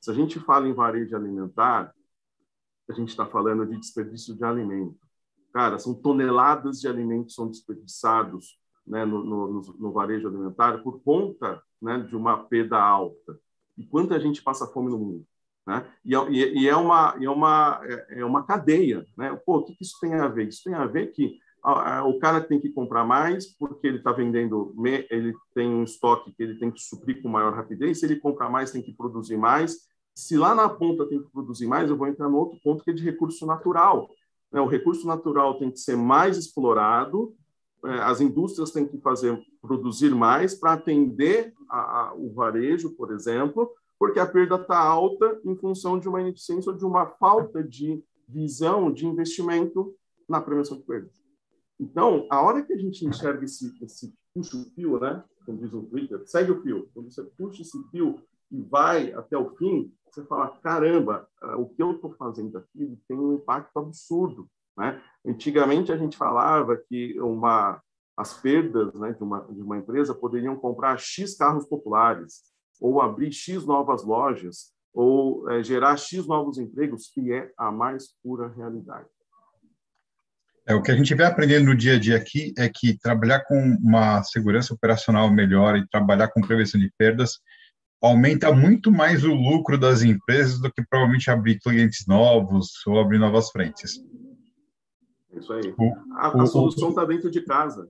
Se 0.00 0.10
a 0.10 0.14
gente 0.14 0.40
fala 0.40 0.66
em 0.66 0.72
varejo 0.72 1.14
alimentar, 1.14 1.94
a 2.88 2.92
gente 2.92 3.10
está 3.10 3.26
falando 3.26 3.66
de 3.66 3.78
desperdício 3.78 4.34
de 4.34 4.44
alimento. 4.44 4.98
Cara, 5.52 5.78
são 5.78 5.94
toneladas 5.94 6.80
de 6.80 6.88
alimentos 6.88 7.34
são 7.34 7.48
desperdiçados 7.48 8.58
né, 8.86 9.04
no, 9.04 9.22
no, 9.22 9.60
no, 9.78 9.92
varejo 9.92 10.28
alimentar 10.28 10.82
por 10.82 11.00
conta 11.02 11.62
né, 11.80 11.98
de 11.98 12.16
uma 12.16 12.44
perda 12.44 12.80
alta. 12.80 13.38
E 13.76 13.84
quanta 13.86 14.18
gente 14.18 14.42
passa 14.42 14.66
fome 14.66 14.90
no 14.90 14.98
mundo? 14.98 15.26
Né? 15.66 15.86
E, 16.04 16.14
e, 16.62 16.68
é, 16.68 16.74
uma, 16.74 17.16
é, 17.20 17.28
uma, 17.28 17.80
é, 17.84 18.20
é 18.20 18.24
uma 18.24 18.44
cadeia. 18.44 19.04
Né? 19.16 19.38
Pô, 19.44 19.58
o 19.58 19.64
que 19.64 19.76
isso 19.80 19.98
tem 20.00 20.14
a 20.14 20.28
ver? 20.28 20.48
Isso 20.48 20.64
tem 20.64 20.74
a 20.74 20.86
ver 20.86 21.08
que 21.12 21.38
o 22.04 22.18
cara 22.18 22.40
tem 22.40 22.58
que 22.58 22.70
comprar 22.70 23.04
mais 23.04 23.46
porque 23.46 23.86
ele 23.86 23.98
está 23.98 24.12
vendendo, 24.12 24.74
ele 25.10 25.34
tem 25.54 25.68
um 25.68 25.84
estoque 25.84 26.32
que 26.32 26.42
ele 26.42 26.58
tem 26.58 26.70
que 26.70 26.80
suprir 26.80 27.20
com 27.20 27.28
maior 27.28 27.52
rapidez. 27.52 28.00
Se 28.00 28.06
ele 28.06 28.16
comprar 28.16 28.48
mais, 28.48 28.70
tem 28.70 28.82
que 28.82 28.94
produzir 28.94 29.36
mais. 29.36 29.89
Se 30.20 30.36
lá 30.36 30.54
na 30.54 30.68
ponta 30.68 31.06
tem 31.06 31.22
que 31.22 31.30
produzir 31.30 31.66
mais, 31.66 31.88
eu 31.88 31.96
vou 31.96 32.06
entrar 32.06 32.28
no 32.28 32.36
outro 32.36 32.58
ponto 32.62 32.84
que 32.84 32.90
é 32.90 32.94
de 32.94 33.02
recurso 33.02 33.46
natural. 33.46 34.08
Né? 34.52 34.60
O 34.60 34.66
recurso 34.66 35.06
natural 35.06 35.58
tem 35.58 35.70
que 35.70 35.78
ser 35.78 35.96
mais 35.96 36.36
explorado, 36.36 37.34
é, 37.84 37.94
as 38.00 38.20
indústrias 38.20 38.70
têm 38.70 38.86
que 38.86 38.98
fazer 38.98 39.40
produzir 39.62 40.14
mais 40.14 40.54
para 40.54 40.74
atender 40.74 41.54
a, 41.68 41.78
a, 41.78 42.14
o 42.14 42.32
varejo, 42.32 42.90
por 42.96 43.12
exemplo, 43.12 43.70
porque 43.98 44.20
a 44.20 44.26
perda 44.26 44.56
está 44.56 44.78
alta 44.78 45.40
em 45.44 45.56
função 45.56 45.98
de 45.98 46.08
uma 46.08 46.20
ineficiência 46.20 46.70
ou 46.70 46.76
de 46.76 46.84
uma 46.84 47.06
falta 47.06 47.62
de 47.62 48.02
visão 48.28 48.92
de 48.92 49.06
investimento 49.06 49.94
na 50.28 50.40
prevenção 50.40 50.76
de 50.76 50.84
perdas. 50.84 51.20
Então, 51.78 52.26
a 52.30 52.42
hora 52.42 52.62
que 52.62 52.74
a 52.74 52.78
gente 52.78 53.06
enxerga 53.06 53.44
esse, 53.44 53.74
esse 53.82 54.14
puxa 54.34 54.56
o 54.56 54.64
fio, 54.74 55.00
né? 55.00 55.24
Como 55.46 55.58
diz 55.58 55.72
o 55.72 55.82
Twitter, 55.82 56.22
segue 56.26 56.52
o 56.52 56.62
fio. 56.62 56.88
Quando 56.92 57.10
você 57.10 57.22
puxa 57.22 57.62
esse 57.62 57.82
fio 57.90 58.20
e 58.50 58.60
vai 58.60 59.12
até 59.12 59.36
o 59.36 59.50
fim, 59.56 59.92
você 60.14 60.24
fala: 60.24 60.48
caramba, 60.62 61.28
ah, 61.42 61.56
o 61.56 61.68
que 61.68 61.82
eu 61.82 61.92
estou 61.92 62.12
fazendo 62.14 62.58
aqui 62.58 62.98
tem 63.08 63.16
um 63.16 63.34
impacto 63.34 63.78
absurdo. 63.78 64.48
Né? 64.76 65.00
Antigamente 65.26 65.92
a 65.92 65.96
gente 65.96 66.16
falava 66.16 66.76
que 66.76 67.20
uma, 67.20 67.80
as 68.16 68.34
perdas 68.34 68.94
né, 68.94 69.12
de, 69.12 69.22
uma, 69.22 69.40
de 69.50 69.60
uma 69.60 69.78
empresa 69.78 70.14
poderiam 70.14 70.56
comprar 70.56 70.98
X 70.98 71.36
carros 71.36 71.66
populares, 71.66 72.42
ou 72.80 73.00
abrir 73.00 73.32
X 73.32 73.64
novas 73.66 74.04
lojas, 74.04 74.72
ou 74.92 75.48
é, 75.50 75.62
gerar 75.62 75.96
X 75.96 76.26
novos 76.26 76.58
empregos, 76.58 77.10
que 77.12 77.32
é 77.32 77.52
a 77.56 77.70
mais 77.70 78.08
pura 78.22 78.48
realidade. 78.48 79.08
É, 80.66 80.74
o 80.74 80.82
que 80.82 80.90
a 80.90 80.96
gente 80.96 81.14
vem 81.14 81.26
aprendendo 81.26 81.66
no 81.66 81.76
dia 81.76 81.94
a 81.94 81.98
dia 81.98 82.16
aqui 82.16 82.52
é 82.56 82.68
que 82.68 82.98
trabalhar 82.98 83.44
com 83.44 83.56
uma 83.82 84.22
segurança 84.22 84.72
operacional 84.74 85.30
melhor 85.30 85.76
e 85.76 85.88
trabalhar 85.88 86.28
com 86.28 86.40
prevenção 86.40 86.80
de 86.80 86.92
perdas 86.96 87.40
aumenta 88.02 88.52
muito 88.52 88.90
mais 88.90 89.24
o 89.24 89.34
lucro 89.34 89.78
das 89.78 90.02
empresas 90.02 90.58
do 90.58 90.72
que 90.72 90.82
provavelmente 90.82 91.30
abrir 91.30 91.60
clientes 91.60 92.06
novos 92.06 92.84
ou 92.86 92.98
abrir 92.98 93.18
novas 93.18 93.50
frentes. 93.50 94.02
Isso 95.32 95.52
aí. 95.52 95.74
A, 96.16 96.42
a 96.42 96.46
solução 96.46 96.90
está 96.90 97.04
dentro 97.04 97.30
de 97.30 97.42
casa, 97.42 97.88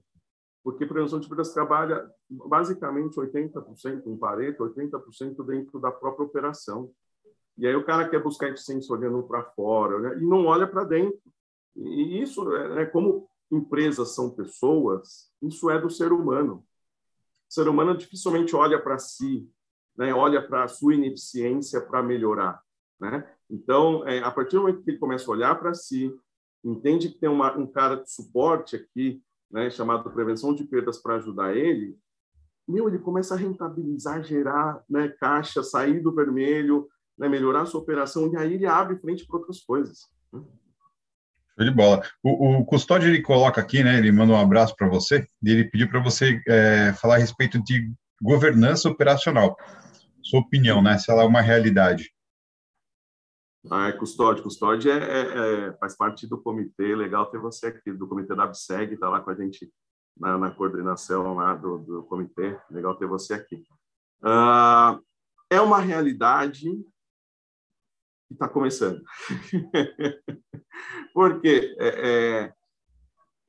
porque 0.63 0.85
prevenção 0.85 1.21
de 1.21 1.29
perdas 1.29 1.55
trabalha 1.55 2.05
basicamente 2.29 3.17
80% 3.17 4.07
em 4.07 4.17
Pareto, 4.17 4.65
80% 4.65 5.47
dentro 5.47 5.81
da 5.81 5.91
própria 5.91 6.27
operação. 6.27 6.91
E 7.57 7.67
aí 7.67 7.75
o 7.75 7.85
cara 7.85 8.09
quer 8.09 8.23
buscar 8.23 8.49
eficiência 8.49 8.95
olhando 8.95 9.23
para 9.23 9.43
fora 9.43 9.99
né? 10.01 10.19
e 10.19 10.27
não 10.27 10.47
olha 10.47 10.67
para 10.67 10.85
dentro. 10.85 11.21
E 11.77 12.21
isso 12.21 12.55
é, 12.57 12.83
é 12.83 12.87
como 12.87 13.29
empresas 13.51 14.15
são 14.15 14.31
pessoas, 14.31 15.31
isso 15.43 15.71
é 15.71 15.81
do 15.81 15.91
ser 15.91 16.13
humano. 16.13 16.65
O 17.49 17.53
ser 17.53 17.69
humano 17.69 17.97
dificilmente 17.97 18.55
olha 18.55 18.81
para 18.81 18.99
si, 18.99 19.49
né? 20.01 20.15
olha 20.15 20.41
para 20.41 20.65
a 20.65 20.69
sua 20.69 20.95
ineficiência 20.95 21.79
para 21.79 22.03
melhorar. 22.03 22.61
Né? 22.99 23.23
Então, 23.51 24.07
é, 24.09 24.21
a 24.21 24.31
partir 24.31 24.57
do 24.57 24.63
momento 24.63 24.83
que 24.83 24.91
ele 24.93 24.99
começa 24.99 25.27
a 25.27 25.35
olhar 25.35 25.55
para 25.57 25.75
si, 25.75 26.11
entende 26.65 27.11
que 27.11 27.19
tem 27.19 27.29
uma, 27.29 27.55
um 27.57 27.67
cara 27.67 27.97
de 27.97 28.11
suporte 28.11 28.77
aqui, 28.77 29.23
né, 29.51 29.69
chamado 29.69 30.11
prevenção 30.11 30.55
de 30.55 30.65
perdas 30.65 30.99
para 30.99 31.17
ajudar 31.17 31.55
ele, 31.55 31.99
meu, 32.67 32.89
ele 32.89 32.99
começa 32.99 33.35
a 33.35 33.37
rentabilizar, 33.37 34.23
gerar 34.23 34.83
né, 34.89 35.09
caixa, 35.09 35.63
sair 35.63 36.01
do 36.01 36.15
vermelho, 36.15 36.89
né, 37.19 37.29
melhorar 37.29 37.63
a 37.63 37.67
sua 37.67 37.81
operação, 37.81 38.33
e 38.33 38.37
aí 38.37 38.55
ele 38.55 38.67
abre 38.67 38.99
frente 38.99 39.27
para 39.27 39.39
outras 39.39 39.61
coisas. 39.61 40.07
Show 40.33 41.65
de 41.65 41.71
bola. 41.73 42.03
O, 42.23 42.61
o 42.61 42.65
Custódio, 42.65 43.09
ele 43.09 43.21
coloca 43.21 43.61
aqui, 43.61 43.83
né, 43.83 43.99
ele 43.99 44.13
manda 44.13 44.33
um 44.33 44.41
abraço 44.41 44.75
para 44.77 44.89
você, 44.89 45.27
e 45.43 45.51
ele 45.51 45.65
pediu 45.65 45.89
para 45.89 46.01
você 46.01 46.41
é, 46.49 46.93
falar 46.95 47.17
a 47.17 47.19
respeito 47.19 47.63
de 47.63 47.93
governança 48.23 48.89
operacional. 48.89 49.57
Sua 50.23 50.41
opinião, 50.41 50.83
né, 50.83 50.99
se 50.99 51.11
ela 51.11 51.23
é 51.23 51.27
uma 51.27 51.41
realidade. 51.41 52.13
Ah, 53.71 53.89
é 53.89 53.93
custódio. 53.93 54.43
Custódio 54.43 54.91
é, 54.91 54.97
é, 54.97 55.69
é, 55.69 55.73
faz 55.75 55.97
parte 55.97 56.27
do 56.27 56.41
comitê. 56.41 56.95
Legal 56.95 57.27
ter 57.27 57.39
você 57.39 57.67
aqui, 57.67 57.93
do 57.93 58.09
comitê 58.09 58.35
da 58.35 58.45
ABSEG, 58.45 58.95
está 58.95 59.09
lá 59.09 59.21
com 59.21 59.31
a 59.31 59.35
gente 59.35 59.71
na, 60.17 60.39
na 60.39 60.51
coordenação 60.51 61.35
lá 61.35 61.55
do, 61.55 61.79
do, 61.79 62.03
comitê. 62.05 62.59
Legal 62.71 62.95
ter 62.97 63.07
você 63.07 63.35
aqui. 63.35 63.63
Ah, 64.23 64.99
é 65.51 65.61
uma 65.61 65.79
realidade 65.79 66.71
que 68.29 68.35
está 68.35 68.49
começando. 68.49 69.03
Porque 71.13 71.77
é, 71.79 71.89
é, 71.89 72.55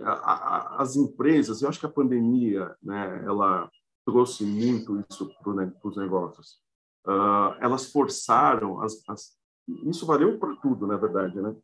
a, 0.01 0.11
a, 0.11 0.82
as 0.82 0.95
empresas, 0.95 1.61
eu 1.61 1.69
acho 1.69 1.80
que 1.80 1.86
a 1.86 1.89
pandemia, 1.89 2.76
né, 2.82 3.24
ela 3.26 3.69
trouxe 4.06 4.45
muito 4.45 5.04
isso 5.10 5.32
para 5.41 5.89
os 5.89 5.97
negócios. 5.97 6.60
Uh, 7.06 7.58
elas 7.60 7.91
forçaram 7.91 8.82
as, 8.82 9.04
as 9.08 9.41
isso 9.86 10.06
valeu 10.06 10.38
para 10.39 10.56
tudo, 10.58 10.88
na 10.88 10.97
verdade, 10.97 11.39
né? 11.41 11.56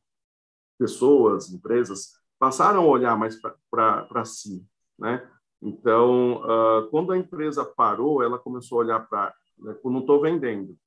Pessoas, 0.78 1.52
empresas 1.52 2.14
passaram 2.40 2.84
a 2.84 2.86
olhar 2.86 3.18
mais 3.18 3.40
para 3.70 4.26
si, 4.26 4.66
né? 4.98 5.30
Então, 5.62 6.42
uh, 6.44 6.88
quando 6.90 7.12
a 7.12 7.18
empresa 7.18 7.66
parou, 7.66 8.22
ela 8.22 8.38
começou 8.38 8.78
a 8.80 8.84
olhar 8.84 9.00
para, 9.08 9.34
né, 9.58 9.76
não 9.84 10.00
estou 10.02 10.22
vendendo. 10.22 10.78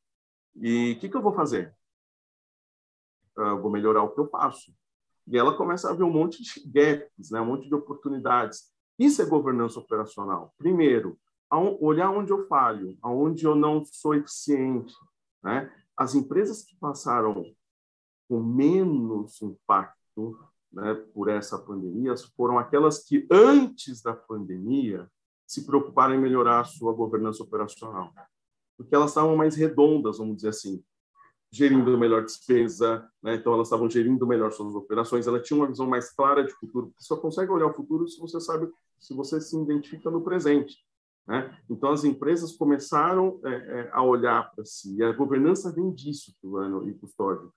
E 0.55 0.93
o 0.93 1.01
que, 1.01 1.09
que, 1.09 1.17
eu 1.17 1.23
vou 1.23 1.33
fazer? 1.33 1.75
Uh, 3.37 3.59
vou 3.61 3.71
melhorar 3.71 4.03
o 4.05 4.11
que 4.11 4.21
eu 4.21 4.29
faço. 4.29 4.73
E 5.27 5.37
ela 5.37 5.57
começa 5.57 5.91
a 5.91 5.93
ver 5.93 6.05
um 6.05 6.13
monte 6.13 6.43
de 6.43 6.61
gaps, 6.69 7.31
né, 7.31 7.41
um 7.41 7.47
monte 7.47 7.69
de 7.69 7.75
oportunidades. 7.75 8.73
Isso 8.97 9.21
é 9.21 9.25
governança 9.25 9.81
operacional. 9.81 10.55
Primeiro, 10.57 11.19
olhar 11.81 12.11
onde 12.11 12.33
eu 12.33 12.47
falho, 12.47 12.97
aonde 13.03 13.45
eu 13.45 13.55
não 13.55 13.85
sou 13.85 14.15
eficiente, 14.15 14.95
né? 15.43 15.73
as 15.97 16.15
empresas 16.15 16.63
que 16.63 16.77
passaram 16.77 17.45
com 18.29 18.41
menos 18.41 19.43
impacto 19.43 20.39
né, 20.73 20.95
por 21.13 21.29
essa 21.29 21.59
pandemia 21.59 22.15
foram 22.37 22.59
aquelas 22.59 23.05
que, 23.05 23.27
antes 23.31 24.01
da 24.01 24.15
pandemia, 24.15 25.11
se 25.47 25.67
preocuparam 25.67 26.15
em 26.15 26.21
melhorar 26.21 26.61
a 26.61 26.65
sua 26.65 26.93
governança 26.93 27.43
operacional. 27.43 28.13
Porque 28.77 28.95
elas 28.95 29.11
estavam 29.11 29.37
mais 29.37 29.57
redondas, 29.57 30.19
vamos 30.19 30.37
dizer 30.37 30.51
assim, 30.51 30.83
gerindo 31.53 31.99
melhor 31.99 32.25
despesa, 32.25 33.07
né? 33.21 33.35
então 33.35 33.53
elas 33.53 33.67
estavam 33.67 33.91
gerindo 33.91 34.27
melhor 34.27 34.53
suas 34.53 34.75
operações, 34.75 35.27
ela 35.27 35.43
tinha 35.43 35.59
uma 35.59 35.67
visão 35.67 35.87
mais 35.87 36.11
clara 36.11 36.45
de 36.45 36.53
futuro. 36.53 36.93
Você 36.97 37.09
só 37.09 37.17
consegue 37.17 37.51
olhar 37.51 37.67
o 37.67 37.75
futuro 37.75 38.07
se 38.07 38.21
você 38.21 38.41
sabe, 38.41 38.71
se 39.01 39.13
você 39.13 39.41
se 39.41 39.61
identifica 39.61 40.09
no 40.09 40.23
presente. 40.23 40.79
Né? 41.27 41.57
Então, 41.69 41.91
as 41.91 42.05
empresas 42.05 42.57
começaram 42.57 43.41
é, 43.45 43.51
é, 43.51 43.91
a 43.93 44.03
olhar 44.03 44.51
para 44.53 44.65
si. 44.65 44.97
E 44.97 45.03
a 45.03 45.13
governança 45.13 45.73
vem 45.73 45.93
disso, 45.93 46.35
Fulano 46.41 46.89
e 46.89 46.95
Custódio. 46.95 47.53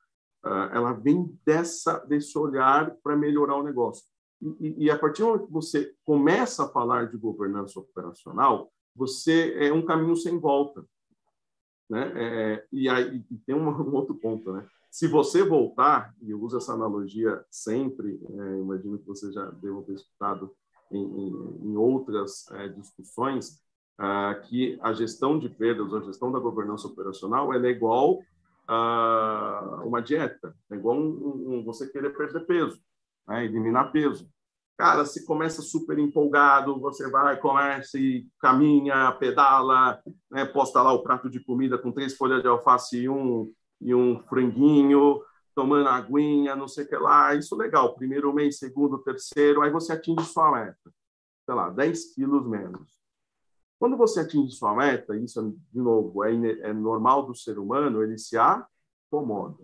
Uh, 0.45 0.69
ela 0.73 0.91
vem 0.91 1.39
dessa, 1.45 1.99
desse 1.99 2.37
olhar 2.37 2.95
para 3.01 3.15
melhorar 3.15 3.55
o 3.55 3.63
negócio. 3.63 4.05
E, 4.59 4.85
e, 4.85 4.91
a 4.91 4.99
partir 4.99 5.21
do 5.21 5.29
momento 5.29 5.47
que 5.47 5.53
você 5.53 5.95
começa 6.03 6.65
a 6.65 6.69
falar 6.69 7.09
de 7.09 7.17
governança 7.17 7.79
operacional, 7.79 8.71
você 8.93 9.55
é 9.57 9.71
um 9.71 9.85
caminho 9.85 10.15
sem 10.17 10.37
volta. 10.37 10.85
Né? 11.89 12.11
É, 12.15 12.67
e 12.71 12.89
aí 12.89 13.25
e 13.29 13.37
tem 13.37 13.55
um, 13.55 13.69
um, 13.69 13.95
outro 13.95 14.15
ponto. 14.15 14.51
Né? 14.51 14.67
Se 14.91 15.07
você 15.07 15.43
voltar, 15.43 16.13
e 16.21 16.31
eu 16.31 16.41
uso 16.41 16.57
essa 16.57 16.73
analogia 16.73 17.43
sempre, 17.49 18.19
é, 18.29 18.59
imagino 18.59 18.99
que 18.99 19.07
você 19.07 19.31
já 19.31 19.45
deva 19.49 19.81
ter 19.83 19.93
escutado 19.93 20.53
em, 20.91 21.69
em 21.71 21.75
outras 21.75 22.49
é, 22.51 22.67
discussões, 22.69 23.59
ah, 23.97 24.35
que 24.47 24.77
a 24.81 24.93
gestão 24.93 25.37
de 25.37 25.49
perdas, 25.49 25.93
a 25.93 26.01
gestão 26.01 26.31
da 26.31 26.39
governança 26.39 26.87
operacional, 26.87 27.53
ela 27.53 27.67
é 27.67 27.71
igual 27.71 28.19
a 28.67 29.81
uma 29.85 30.01
dieta, 30.01 30.55
é 30.71 30.75
igual 30.75 30.97
um, 30.97 31.59
um, 31.59 31.63
você 31.63 31.87
querer 31.89 32.11
perder 32.11 32.45
peso, 32.45 32.79
né, 33.27 33.45
eliminar 33.45 33.91
peso. 33.91 34.27
Cara, 34.77 35.05
se 35.05 35.25
começa 35.25 35.61
super 35.61 35.99
empolgado, 35.99 36.79
você 36.79 37.09
vai, 37.09 37.37
começa 37.39 37.99
e 37.99 38.25
caminha, 38.39 39.11
pedala, 39.13 40.01
né, 40.31 40.45
posta 40.45 40.81
lá 40.81 40.91
o 40.91 41.03
prato 41.03 41.29
de 41.29 41.39
comida 41.39 41.77
com 41.77 41.91
três 41.91 42.15
folhas 42.15 42.41
de 42.41 42.47
alface 42.47 42.97
e 42.97 43.07
um, 43.07 43.51
e 43.79 43.93
um 43.93 44.19
franguinho, 44.23 45.21
tomando 45.53 45.87
aguinha, 45.87 46.55
não 46.55 46.67
sei 46.67 46.85
o 46.85 46.87
que 46.87 46.95
lá. 46.95 47.33
Isso 47.35 47.55
legal. 47.55 47.95
Primeiro 47.95 48.33
mês, 48.33 48.59
segundo, 48.59 48.99
terceiro, 48.99 49.61
aí 49.61 49.71
você 49.71 49.93
atinge 49.93 50.25
sua 50.25 50.51
meta. 50.51 50.93
Sei 51.45 51.55
lá, 51.55 51.69
10 51.69 52.13
quilos 52.15 52.47
menos. 52.47 52.93
Quando 53.79 53.97
você 53.97 54.21
atinge 54.21 54.53
sua 54.55 54.75
meta, 54.75 55.17
isso, 55.17 55.57
de 55.71 55.79
novo, 55.79 56.23
é, 56.23 56.33
é 56.61 56.73
normal 56.73 57.25
do 57.25 57.35
ser 57.35 57.59
humano, 57.59 58.01
ele 58.01 58.17
se 58.17 58.37
acomoda. 58.37 59.63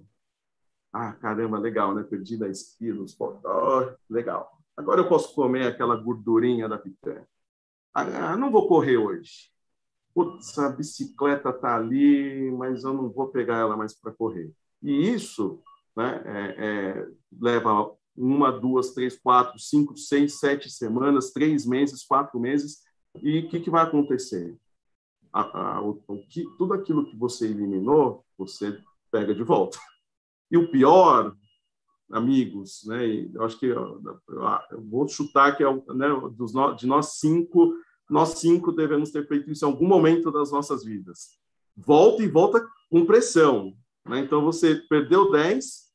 Ah, 0.92 1.14
caramba, 1.14 1.60
legal, 1.60 1.94
né? 1.96 2.04
Perdi 2.04 2.38
10 2.38 2.76
quilos. 2.78 3.16
Oh, 3.20 3.92
legal. 4.10 4.60
Agora 4.76 5.02
eu 5.02 5.10
posso 5.10 5.34
comer 5.36 5.68
aquela 5.68 5.96
gordurinha 5.96 6.68
da 6.68 6.78
picanha. 6.78 7.28
Ah, 7.94 8.36
não 8.38 8.52
vou 8.52 8.68
correr 8.68 8.98
hoje. 8.98 9.52
putz, 10.14 10.58
a 10.60 10.70
bicicleta 10.70 11.50
está 11.50 11.76
ali, 11.76 12.52
mas 12.52 12.84
eu 12.84 12.94
não 12.94 13.10
vou 13.10 13.30
pegar 13.30 13.58
ela 13.58 13.78
mais 13.78 13.94
para 13.94 14.12
correr. 14.14 14.52
E 14.82 15.12
isso 15.14 15.62
né, 16.00 16.22
é, 16.26 16.56
é, 16.58 17.08
leva 17.42 17.92
uma, 18.16 18.52
duas, 18.52 18.94
três, 18.94 19.20
quatro, 19.20 19.60
cinco, 19.60 19.98
seis, 19.98 20.40
sete 20.40 20.70
semanas, 20.70 21.32
três 21.32 21.66
meses, 21.66 22.06
quatro 22.06 22.40
meses, 22.40 22.80
e 23.22 23.40
o 23.40 23.50
que, 23.50 23.60
que 23.60 23.70
vai 23.70 23.84
acontecer? 23.84 24.58
A, 25.32 25.42
a, 25.42 25.82
o, 25.82 26.02
o 26.08 26.18
que, 26.28 26.46
tudo 26.58 26.74
aquilo 26.74 27.06
que 27.06 27.18
você 27.18 27.48
eliminou, 27.48 28.26
você 28.38 28.80
pega 29.12 29.36
de 29.36 29.44
volta. 29.44 29.78
E 30.50 30.58
o 30.58 30.72
pior, 30.72 31.36
amigos, 32.12 32.84
né? 32.86 33.06
Eu 33.34 33.44
acho 33.44 33.60
que 33.60 33.68
eu, 33.68 34.02
eu 34.72 34.82
vou 34.82 35.08
chutar 35.08 35.56
que 35.56 35.64
é 35.64 35.74
né, 35.94 36.08
dos 36.34 36.54
de 36.78 36.88
nós 36.88 37.20
cinco, 37.20 37.74
nós 38.10 38.40
cinco 38.40 38.72
devemos 38.72 39.12
ter 39.12 39.28
feito 39.28 39.52
isso 39.52 39.66
em 39.66 39.68
algum 39.68 39.88
momento 39.88 40.32
das 40.32 40.52
nossas 40.52 40.84
vidas. 40.84 41.38
Volta 41.76 42.24
e 42.24 42.28
volta 42.28 42.66
com 42.90 43.06
pressão. 43.06 43.76
Né? 44.06 44.20
Então 44.20 44.44
você 44.44 44.76
perdeu 44.90 45.32
10, 45.32 45.89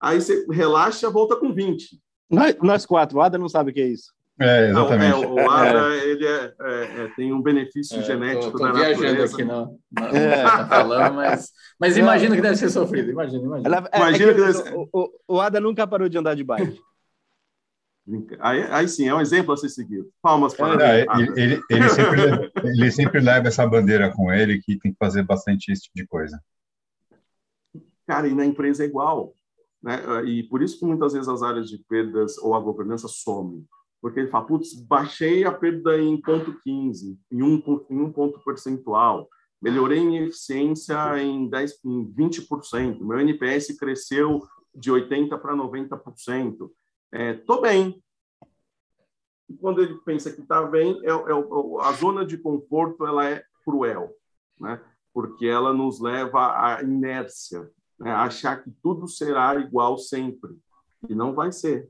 aí 0.00 0.20
você 0.20 0.46
relaxa, 0.50 1.10
volta 1.10 1.36
com 1.36 1.52
20. 1.52 2.00
Nós, 2.30 2.56
nós 2.62 2.86
quatro, 2.86 3.18
o 3.18 3.20
Ada 3.22 3.38
não 3.38 3.48
sabe 3.48 3.70
o 3.70 3.74
que 3.74 3.80
é 3.80 3.86
isso. 3.86 4.12
É, 4.40 4.68
exatamente. 4.68 5.10
Não, 5.10 5.38
é, 5.38 5.42
o 5.42 5.50
Ada 5.50 5.94
é. 5.94 6.10
ele 6.10 6.26
é, 6.26 6.54
é, 6.60 7.02
é, 7.02 7.08
tem 7.16 7.32
um 7.32 7.42
benefício 7.42 8.00
genético 8.04 8.52
tô, 8.52 8.58
tô 8.58 8.64
da 8.64 8.72
viajando 8.72 9.22
aqui 9.24 9.42
não, 9.42 9.76
não, 9.90 10.10
tá 10.10 10.68
falando, 10.68 11.14
mas, 11.16 11.50
mas 11.78 11.96
imagina 11.96 12.36
que 12.36 12.42
deve 12.42 12.56
ser 12.56 12.70
sofrido. 12.70 13.10
Imagina, 13.10 13.42
imagina. 13.42 13.68
Ela, 13.68 13.90
imagina 13.92 14.34
que, 14.34 14.40
que 14.40 14.52
deve... 14.52 14.76
o, 14.76 14.88
o, 14.92 15.10
o 15.26 15.40
Ada 15.40 15.60
nunca 15.60 15.86
parou 15.86 16.08
de 16.08 16.16
andar 16.16 16.36
de 16.36 16.44
bike. 16.44 16.80
Aí, 18.40 18.62
aí, 18.70 18.88
sim, 18.88 19.06
é 19.06 19.14
um 19.14 19.20
exemplo 19.20 19.52
a 19.52 19.56
ser 19.56 19.68
seguido. 19.68 20.10
Palmas 20.22 20.54
para 20.54 20.82
é, 20.82 21.06
ele, 21.16 21.32
ele, 21.36 21.62
ele, 21.68 21.88
sempre, 21.90 22.52
ele 22.64 22.90
sempre 22.90 23.20
leva 23.20 23.48
essa 23.48 23.66
bandeira 23.66 24.10
com 24.10 24.32
ele 24.32 24.62
que 24.62 24.78
tem 24.78 24.92
que 24.92 24.98
fazer 24.98 25.24
bastante 25.24 25.70
esse 25.70 25.82
tipo 25.82 25.96
de 25.96 26.06
coisa. 26.06 26.40
Cara, 28.06 28.26
e 28.26 28.34
na 28.34 28.46
empresa 28.46 28.82
é 28.82 28.86
igual. 28.86 29.34
Né? 29.82 30.24
E 30.24 30.42
por 30.44 30.62
isso 30.62 30.78
que 30.78 30.86
muitas 30.86 31.12
vezes 31.12 31.28
as 31.28 31.42
áreas 31.42 31.68
de 31.68 31.78
perdas 31.78 32.38
ou 32.38 32.54
a 32.54 32.60
governança 32.60 33.08
somem. 33.08 33.66
Porque 34.00 34.20
ele 34.20 34.30
fala, 34.30 34.46
putz, 34.46 34.74
baixei 34.74 35.44
a 35.44 35.52
perda 35.52 36.00
em 36.00 36.20
ponto 36.20 36.60
15, 36.62 37.18
em 37.30 37.42
um, 37.42 37.62
em 37.90 38.00
um 38.00 38.12
ponto 38.12 38.38
percentual, 38.44 39.28
melhorei 39.60 40.04
minha 40.04 40.22
eficiência 40.22 40.96
em, 41.20 41.48
10, 41.48 41.84
em 41.84 42.14
20%, 42.14 43.00
meu 43.00 43.18
NPS 43.18 43.76
cresceu 43.76 44.40
de 44.74 44.92
80% 44.92 45.38
para 45.40 45.56
90%. 45.56 46.70
Estou 47.12 47.58
é, 47.58 47.62
bem. 47.62 48.02
E 49.48 49.56
quando 49.56 49.82
ele 49.82 49.94
pensa 50.04 50.30
que 50.30 50.42
está 50.42 50.62
bem, 50.62 51.00
é, 51.02 51.08
é, 51.08 51.82
a 51.82 51.92
zona 51.92 52.24
de 52.24 52.36
conforto 52.38 53.06
ela 53.06 53.28
é 53.28 53.42
cruel, 53.64 54.14
né? 54.60 54.80
porque 55.12 55.46
ela 55.46 55.72
nos 55.72 56.00
leva 56.00 56.76
à 56.76 56.82
inércia, 56.82 57.68
né? 57.98 58.12
achar 58.12 58.62
que 58.62 58.70
tudo 58.82 59.08
será 59.08 59.54
igual 59.56 59.98
sempre. 59.98 60.56
E 61.08 61.14
não 61.14 61.34
vai 61.34 61.52
ser. 61.52 61.88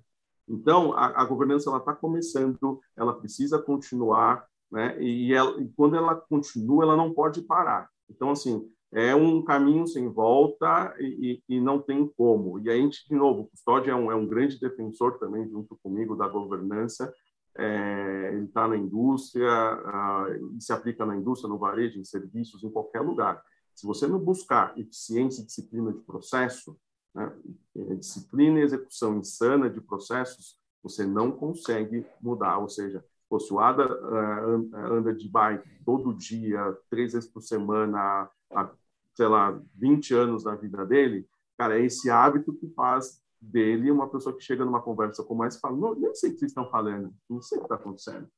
Então, 0.49 0.93
a, 0.93 1.23
a 1.23 1.25
governança 1.25 1.69
ela 1.69 1.79
está 1.79 1.95
começando, 1.95 2.81
ela 2.97 3.13
precisa 3.13 3.59
continuar, 3.59 4.47
né? 4.71 5.01
E, 5.03 5.33
ela, 5.33 5.61
e 5.61 5.69
quando 5.77 5.97
ela 5.97 6.15
continua, 6.15 6.85
ela 6.85 6.97
não 6.97 7.13
pode 7.13 7.43
parar. 7.43 7.89
Então, 8.09 8.31
assim, 8.31 8.67
é 8.91 9.15
um 9.15 9.43
caminho 9.43 9.87
sem 9.87 10.09
volta 10.09 10.95
e, 10.99 11.43
e, 11.49 11.61
não 11.61 11.81
tem 11.81 12.11
como. 12.17 12.59
E 12.59 12.71
a 12.71 12.75
gente, 12.75 13.07
de 13.07 13.15
novo, 13.15 13.43
o 13.43 13.47
Custódio 13.49 13.91
é 13.91 13.95
um, 13.95 14.11
é 14.11 14.15
um 14.15 14.27
grande 14.27 14.59
defensor 14.59 15.19
também, 15.19 15.49
junto 15.49 15.77
comigo, 15.83 16.17
da 16.17 16.27
governança. 16.27 17.13
É, 17.57 18.31
ele 18.33 18.45
está 18.45 18.67
na 18.67 18.77
indústria, 18.77 19.51
uh, 19.51 20.61
se 20.61 20.73
aplica 20.73 21.05
na 21.05 21.17
indústria, 21.17 21.51
no 21.51 21.59
varejo, 21.59 21.99
em 21.99 22.05
serviços, 22.05 22.63
em 22.63 22.71
qualquer 22.71 23.01
lugar. 23.01 23.43
Se 23.79 23.87
você 23.87 24.09
não 24.09 24.19
buscar 24.19 24.77
eficiência 24.77 25.41
e 25.41 25.47
disciplina 25.47 25.93
de 25.93 26.01
processo, 26.01 26.77
né, 27.15 27.33
é, 27.77 27.95
disciplina 27.95 28.59
e 28.59 28.63
execução 28.63 29.19
insana 29.19 29.71
de 29.71 29.81
processos, 29.81 30.59
você 30.83 31.07
não 31.07 31.31
consegue 31.31 32.05
mudar. 32.21 32.59
Ou 32.59 32.69
seja, 32.69 33.05
se 33.39 33.53
o 33.53 33.61
Ada 33.61 33.87
uh, 33.87 34.77
anda 34.93 35.15
de 35.15 35.29
bike 35.29 35.85
todo 35.85 36.13
dia, 36.13 36.77
três 36.91 37.13
vezes 37.13 37.31
por 37.31 37.41
semana, 37.41 38.29
há, 38.51 38.69
sei 39.15 39.29
lá, 39.29 39.57
20 39.77 40.13
anos 40.13 40.43
da 40.43 40.57
vida 40.57 40.85
dele, 40.85 41.29
cara, 41.57 41.79
é 41.79 41.85
esse 41.85 42.11
hábito 42.11 42.53
que 42.55 42.67
faz 42.71 43.23
dele 43.41 43.93
uma 43.93 44.09
pessoa 44.09 44.37
que 44.37 44.43
chega 44.43 44.65
numa 44.65 44.83
conversa 44.83 45.23
como 45.23 45.45
essa 45.45 45.57
e 45.57 45.61
fala, 45.61 45.77
não, 45.77 45.95
nem 45.95 46.13
sei 46.17 46.31
o 46.31 46.33
que 46.33 46.41
vocês 46.41 46.51
estão 46.51 46.69
falando, 46.69 47.15
não 47.31 47.41
sei 47.41 47.59
o 47.59 47.61
que 47.61 47.67
está 47.67 47.77
acontecendo. 47.77 48.29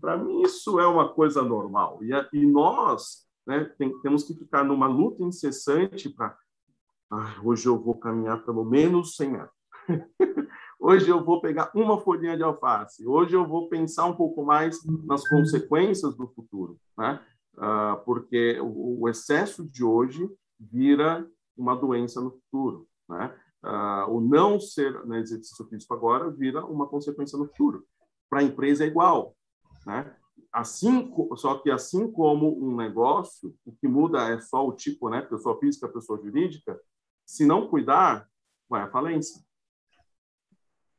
Para 0.00 0.16
mim, 0.16 0.42
isso 0.42 0.78
é 0.78 0.86
uma 0.86 1.12
coisa 1.12 1.42
normal. 1.42 1.98
E, 2.04 2.12
e 2.32 2.46
nós 2.46 3.24
né, 3.46 3.64
tem, 3.78 4.00
temos 4.00 4.24
que 4.24 4.34
ficar 4.34 4.64
numa 4.64 4.86
luta 4.86 5.22
incessante 5.22 6.08
para 6.08 6.36
ah, 7.10 7.40
hoje 7.44 7.66
eu 7.66 7.80
vou 7.80 7.98
caminhar 7.98 8.44
pelo 8.44 8.64
menos 8.64 9.14
100 9.16 9.30
metros. 9.30 9.52
hoje 10.80 11.08
eu 11.08 11.24
vou 11.24 11.40
pegar 11.40 11.70
uma 11.74 12.00
folhinha 12.00 12.36
de 12.36 12.42
alface. 12.42 13.06
Hoje 13.06 13.34
eu 13.36 13.46
vou 13.46 13.68
pensar 13.68 14.06
um 14.06 14.16
pouco 14.16 14.44
mais 14.44 14.78
nas 15.06 15.26
consequências 15.28 16.16
do 16.16 16.26
futuro, 16.28 16.76
né? 16.98 17.20
Ah, 17.56 18.02
porque 18.04 18.58
o, 18.60 19.02
o, 19.02 19.08
excesso 19.08 19.64
de 19.70 19.84
hoje 19.84 20.28
vira 20.58 21.24
uma 21.56 21.76
doença 21.76 22.20
no 22.20 22.32
futuro, 22.32 22.88
né? 23.08 23.32
Ah, 23.62 24.06
o 24.08 24.20
não 24.20 24.58
ser 24.58 25.06
né, 25.06 25.20
exercício 25.20 25.64
físico 25.68 25.94
agora 25.94 26.30
vira 26.30 26.66
uma 26.66 26.88
consequência 26.88 27.38
no 27.38 27.46
futuro. 27.46 27.84
Para 28.28 28.40
a 28.40 28.42
empresa 28.44 28.82
é 28.82 28.88
igual, 28.88 29.36
né? 29.86 30.16
Assim, 30.54 31.12
só 31.36 31.58
que 31.58 31.68
assim 31.68 32.10
como 32.12 32.56
um 32.64 32.76
negócio, 32.76 33.54
o 33.66 33.72
que 33.72 33.88
muda 33.88 34.30
é 34.30 34.40
só 34.40 34.64
o 34.64 34.72
tipo, 34.72 35.10
né? 35.10 35.20
Pessoa 35.20 35.58
física, 35.58 35.88
pessoa 35.88 36.20
jurídica 36.22 36.78
se 37.26 37.44
não 37.46 37.68
cuidar, 37.68 38.26
vai 38.68 38.82
à 38.82 38.88
falência. 38.88 39.40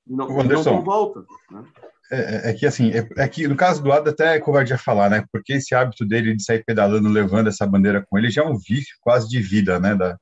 Não, 0.05 0.39
Anderson, 0.39 0.75
não 0.75 0.83
volta. 0.83 1.25
Né? 1.49 1.63
É, 2.11 2.17
é, 2.17 2.49
é, 2.49 2.53
que 2.53 2.65
assim, 2.65 2.91
é, 2.91 3.07
é, 3.17 3.27
que 3.27 3.47
no 3.47 3.55
caso 3.55 3.81
do 3.81 3.91
Ada 3.91 4.11
até 4.11 4.35
é 4.35 4.39
covardia 4.39 4.77
falar, 4.77 5.09
né? 5.09 5.25
Porque 5.31 5.53
esse 5.53 5.73
hábito 5.73 6.05
dele 6.05 6.35
de 6.35 6.43
sair 6.43 6.63
pedalando, 6.63 7.09
levando 7.09 7.47
essa 7.47 7.65
bandeira 7.65 8.05
com 8.07 8.17
ele, 8.17 8.29
já 8.29 8.43
é 8.43 8.45
um 8.45 8.57
vício 8.57 8.95
quase 9.01 9.27
de 9.27 9.41
vida, 9.41 9.79
né? 9.79 9.95
Da, 9.95 10.17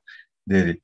dele. 0.46 0.80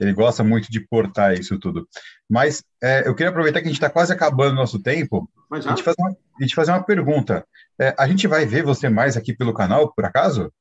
Ele 0.00 0.12
gosta 0.12 0.42
muito 0.42 0.70
de 0.70 0.80
portar 0.80 1.34
isso 1.34 1.58
tudo. 1.58 1.86
Mas 2.28 2.64
é, 2.82 3.06
eu 3.06 3.14
queria 3.14 3.30
aproveitar 3.30 3.60
que 3.60 3.66
a 3.66 3.70
gente 3.70 3.76
está 3.76 3.90
quase 3.90 4.12
acabando 4.12 4.52
o 4.52 4.56
nosso 4.56 4.82
tempo. 4.82 5.30
Mas 5.50 5.64
já? 5.64 5.72
A 5.72 5.74
gente 5.74 5.84
fazer 5.84 6.00
uma, 6.00 6.10
a 6.10 6.42
gente 6.42 6.54
fazer 6.54 6.70
uma 6.70 6.84
pergunta. 6.84 7.46
É, 7.78 7.94
a 7.98 8.06
gente 8.06 8.28
vai 8.28 8.46
ver 8.46 8.62
você 8.62 8.88
mais 8.88 9.16
aqui 9.16 9.34
pelo 9.34 9.52
canal, 9.52 9.92
por 9.92 10.04
acaso? 10.04 10.52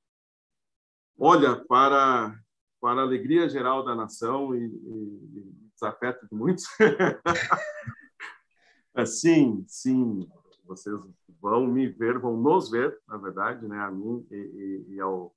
Olha, 1.17 1.55
para 1.55 2.35
para 2.81 3.01
a 3.01 3.03
alegria 3.03 3.49
geral 3.49 3.83
da 3.83 3.93
nação 3.93 4.55
e, 4.55 4.65
e, 4.65 5.39
e 5.39 5.71
desafeto 5.73 6.27
de 6.27 6.35
muitos. 6.35 6.65
É, 8.95 9.05
sim, 9.05 9.63
sim, 9.67 10.27
vocês 10.65 10.99
vão 11.39 11.67
me 11.67 11.87
ver, 11.87 12.17
vão 12.17 12.35
nos 12.35 12.69
ver, 12.69 12.99
na 13.07 13.17
verdade, 13.17 13.65
né, 13.65 13.79
a 13.79 13.89
mim 13.89 14.25
e, 14.29 14.85
e 14.89 14.99
ao, 14.99 15.33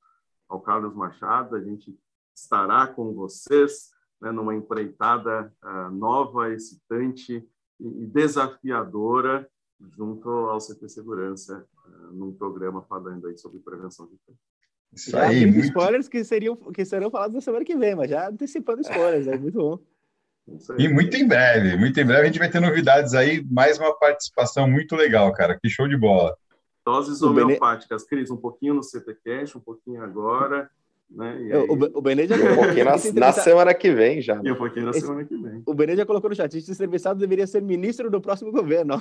ao 0.48 0.60
Carlos 0.60 0.94
Machado. 0.94 1.54
A 1.54 1.60
gente 1.60 1.96
estará 2.34 2.86
com 2.88 3.12
vocês 3.12 3.90
né, 4.20 4.32
numa 4.32 4.54
empreitada 4.54 5.54
uh, 5.62 5.90
nova, 5.90 6.52
excitante 6.52 7.46
e, 7.82 8.06
desafiadora 8.06 9.48
junto 9.96 10.28
ao 10.28 10.58
CT 10.58 10.88
Segurança, 10.88 11.66
uh, 11.86 12.14
num 12.14 12.32
programa 12.32 12.82
falando 12.82 13.26
aí 13.26 13.36
sobre 13.36 13.58
prevenção 13.58 14.06
de 14.06 14.16
crime. 14.24 14.38
Isso 14.92 15.10
já 15.10 15.22
aí, 15.22 15.46
muito... 15.46 15.66
spoilers 15.66 16.08
que, 16.08 16.22
seriam, 16.22 16.54
que 16.54 16.84
serão 16.84 17.10
falados 17.10 17.34
na 17.34 17.40
semana 17.40 17.64
que 17.64 17.76
vem, 17.76 17.94
mas 17.94 18.10
já 18.10 18.28
antecipando 18.28 18.82
spoilers, 18.82 19.26
é 19.26 19.36
muito 19.38 19.58
bom. 19.58 19.78
E 20.76 20.88
muito 20.88 21.16
em 21.16 21.26
breve, 21.26 21.76
muito 21.76 21.98
em 21.98 22.04
breve 22.04 22.22
a 22.22 22.26
gente 22.26 22.38
vai 22.38 22.50
ter 22.50 22.60
novidades 22.60 23.14
aí, 23.14 23.44
mais 23.50 23.78
uma 23.78 23.96
participação 23.96 24.68
muito 24.68 24.96
legal, 24.96 25.32
cara. 25.32 25.58
Que 25.58 25.70
show 25.70 25.88
de 25.88 25.96
bola. 25.96 26.36
Doses 26.84 27.22
homeopáticas, 27.22 28.04
Cris, 28.04 28.30
um 28.30 28.36
pouquinho 28.36 28.74
no 28.74 28.82
CTCast, 28.82 29.56
um 29.56 29.60
pouquinho 29.60 30.02
agora. 30.02 30.68
Né? 31.14 31.36
Aí... 31.52 31.54
O, 31.68 31.72
o 31.72 32.02
Benê 32.02 32.26
já 32.26 32.36
um 32.36 32.54
pouquinho 32.54 32.84
na, 32.84 32.96
na, 33.14 33.32
semana 33.32 33.74
que 33.74 33.92
vem 33.92 34.20
já. 34.20 34.36
Né? 34.36 34.42
E 34.46 34.52
um 34.52 34.56
pouquinho 34.56 34.86
na 34.86 34.90
Esse, 34.90 35.00
semana 35.00 35.24
que 35.24 35.36
vem. 35.36 35.62
O 35.66 35.74
Benê 35.74 35.96
já 35.96 36.06
colocou 36.06 36.30
no 36.30 36.36
chat, 36.36 36.56
esse 36.56 36.72
entrevistado 36.72 37.18
deveria 37.18 37.46
ser 37.46 37.62
ministro 37.62 38.10
do 38.10 38.20
próximo 38.20 38.50
governo. 38.50 39.00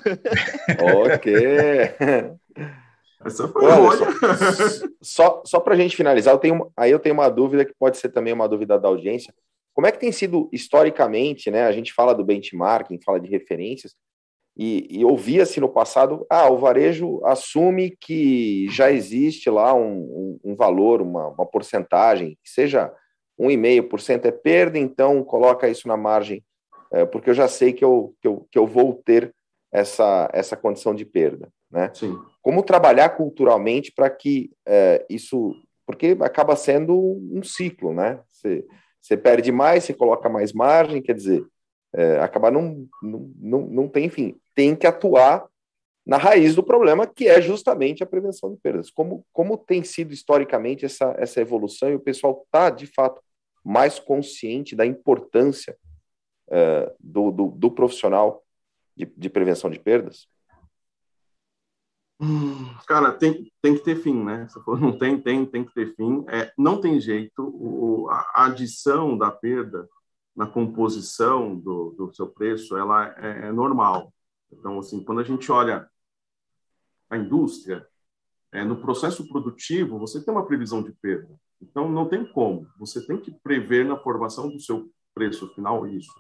ok. 1.14 1.34
Essa 3.24 3.48
foi 3.48 3.66
Olha, 3.66 4.08
só, 5.02 5.44
só 5.46 5.60
para 5.60 5.76
a 5.76 5.78
gente 5.78 5.96
finalizar, 5.96 6.34
eu 6.34 6.40
tenho, 6.40 6.72
aí 6.76 6.92
eu 6.92 7.00
tenho 7.00 7.14
uma 7.14 7.30
dúvida 7.30 7.64
que 7.64 7.74
pode 7.78 7.98
ser 7.98 8.10
também 8.10 8.34
uma 8.34 8.50
dúvida 8.50 8.80
da 8.80 8.88
audiência. 8.88 9.34
Como 9.74 9.88
é 9.88 9.92
que 9.92 10.00
tem 10.00 10.12
sido 10.12 10.50
historicamente, 10.52 11.50
né? 11.50 11.64
A 11.64 11.72
gente 11.72 11.94
fala 11.94 12.14
do 12.14 12.26
benchmarking, 12.26 13.00
fala 13.04 13.20
de 13.20 13.30
referências, 13.30 13.96
e, 14.64 15.00
e 15.00 15.04
ouvia-se 15.04 15.60
no 15.60 15.68
passado, 15.68 16.24
ah, 16.30 16.48
o 16.48 16.60
varejo 16.60 17.20
assume 17.26 17.98
que 18.00 18.68
já 18.70 18.92
existe 18.92 19.50
lá 19.50 19.74
um, 19.74 20.02
um, 20.44 20.52
um 20.52 20.56
valor, 20.56 21.02
uma, 21.02 21.30
uma 21.30 21.48
porcentagem, 21.48 22.38
que 22.44 22.50
seja 22.52 22.94
1,5% 23.40 24.26
é 24.26 24.32
perda, 24.32 24.78
então 24.78 25.24
coloca 25.24 25.68
isso 25.68 25.88
na 25.88 25.98
margem, 25.98 26.44
é, 26.94 27.06
porque 27.06 27.32
eu 27.32 27.34
já 27.34 27.48
sei 27.48 27.74
que 27.74 27.84
eu, 27.84 28.14
que 28.22 28.28
eu, 28.28 28.48
que 28.52 28.60
eu 28.60 28.68
vou 28.68 29.02
ter 29.04 29.34
essa, 29.72 30.30
essa 30.32 30.56
condição 30.56 30.94
de 30.94 31.06
perda. 31.06 31.50
né? 31.72 31.90
Sim. 31.96 32.16
Como 32.40 32.62
trabalhar 32.62 33.10
culturalmente 33.10 33.92
para 33.92 34.12
que 34.12 34.52
é, 34.68 35.04
isso, 35.10 35.56
porque 35.88 36.16
acaba 36.22 36.56
sendo 36.56 36.96
um 36.96 37.42
ciclo, 37.42 37.96
né? 37.96 38.20
Você, 38.30 38.64
você 39.02 39.18
perde 39.18 39.52
mais, 39.52 39.86
você 39.86 39.94
coloca 39.96 40.30
mais 40.30 40.54
margem, 40.54 41.02
quer 41.02 41.16
dizer, 41.16 41.44
é, 41.94 42.20
acabar 42.20 42.52
não, 42.52 42.88
não, 43.02 43.32
não, 43.38 43.62
não 43.68 43.88
tem 43.88 44.10
fim. 44.10 44.36
Tem 44.56 44.76
que 44.76 44.88
atuar 44.88 45.48
na 46.06 46.18
raiz 46.18 46.56
do 46.56 46.64
problema, 46.64 47.06
que 47.06 47.28
é 47.28 47.42
justamente 47.42 48.04
a 48.04 48.08
prevenção 48.08 48.52
de 48.52 48.58
perdas. 48.58 48.90
Como, 48.90 49.26
como 49.32 49.58
tem 49.58 49.84
sido 49.84 50.14
historicamente 50.14 50.86
essa, 50.86 51.14
essa 51.18 51.42
evolução 51.42 51.90
e 51.90 51.96
o 51.96 52.00
pessoal 52.00 52.42
está, 52.46 52.70
de 52.70 52.88
fato, 52.88 53.22
mais 53.64 54.00
consciente 54.00 54.76
da 54.76 54.86
importância 54.86 55.78
uh, 56.48 56.92
do, 57.00 57.32
do, 57.32 57.48
do, 57.50 57.72
profissional 57.72 58.44
de, 58.98 59.06
de, 59.06 59.30
prevenção 59.30 59.70
de 59.70 59.80
perdas? 59.80 60.28
Hum, 62.20 62.74
cara, 62.88 63.12
tem, 63.12 63.52
tem 63.62 63.76
que 63.76 63.84
ter 63.84 63.96
fim, 63.96 64.24
né? 64.24 64.48
Você 64.50 64.60
falou, 64.64 64.80
não 64.80 64.98
tem, 64.98 65.20
tem, 65.20 65.46
tem 65.46 65.64
que 65.64 65.74
ter 65.74 65.96
fim. 65.96 66.26
É, 66.30 66.52
não 66.58 66.82
tem 66.82 67.00
jeito. 67.00 67.44
O, 67.44 68.10
a 68.10 68.46
adição 68.46 69.16
da 69.16 69.32
perda 69.32 69.88
na 70.36 70.48
composição 70.48 71.56
do, 71.58 71.92
do 71.92 72.14
seu 72.14 72.28
preço, 72.28 72.78
ela 72.78 73.14
é, 73.18 73.48
é 73.48 73.52
normal. 73.52 74.14
Então, 74.52 74.80
assim, 74.80 75.04
quando 75.04 75.22
a 75.22 75.24
gente 75.24 75.52
olha 75.52 75.90
a 77.10 77.18
indústria, 77.18 77.86
é, 78.52 78.64
no 78.64 78.82
processo 78.82 79.28
produtivo, 79.28 80.00
você 80.00 80.24
tem 80.24 80.34
uma 80.34 80.46
previsão 80.46 80.82
de 80.84 80.92
perda. 80.94 81.34
Então, 81.62 81.90
não 81.90 82.08
tem 82.08 82.26
como. 82.26 82.68
Você 82.80 83.06
tem 83.06 83.18
que 83.18 83.32
prever 83.32 83.86
na 83.86 83.98
formação 83.98 84.50
do 84.50 84.60
seu 84.60 84.90
preço 85.14 85.54
final 85.54 85.88
isso. 85.88 86.12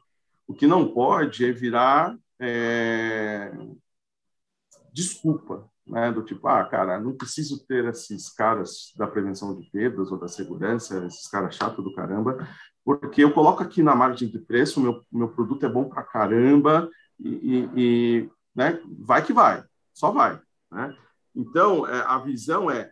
O 0.48 0.54
que 0.54 0.68
não 0.68 0.94
pode 0.94 1.46
é 1.46 1.52
virar 1.52 2.18
é, 2.40 3.52
desculpa, 4.92 5.70
né? 5.86 6.12
do 6.12 6.24
tipo, 6.24 6.48
ah, 6.48 6.66
cara, 6.66 7.00
não 7.00 7.16
preciso 7.16 7.66
ter 7.66 7.86
esses 7.86 8.30
caras 8.30 8.94
da 8.98 9.08
prevenção 9.08 9.58
de 9.60 9.70
perdas 9.70 10.12
ou 10.12 10.20
da 10.20 10.28
segurança, 10.28 11.06
esses 11.06 11.28
caras 11.28 11.56
chatos 11.56 11.84
do 11.84 11.94
caramba, 11.94 12.48
porque 12.84 13.24
eu 13.24 13.34
coloco 13.34 13.62
aqui 13.62 13.84
na 13.84 13.96
margem 13.96 14.30
de 14.30 14.40
preço, 14.40 14.82
meu, 14.82 15.04
meu 15.12 15.30
produto 15.30 15.66
é 15.66 15.70
bom 15.70 15.88
para 15.88 16.04
caramba 16.04 16.90
e, 17.20 17.70
e, 17.76 18.30
né? 18.56 18.82
vai 19.00 19.24
que 19.24 19.34
vai, 19.34 19.64
só 19.94 20.12
vai. 20.12 20.40
Né? 20.72 20.96
Então, 21.36 21.88
é, 21.88 22.02
a 22.02 22.18
visão 22.18 22.70
é 22.70 22.92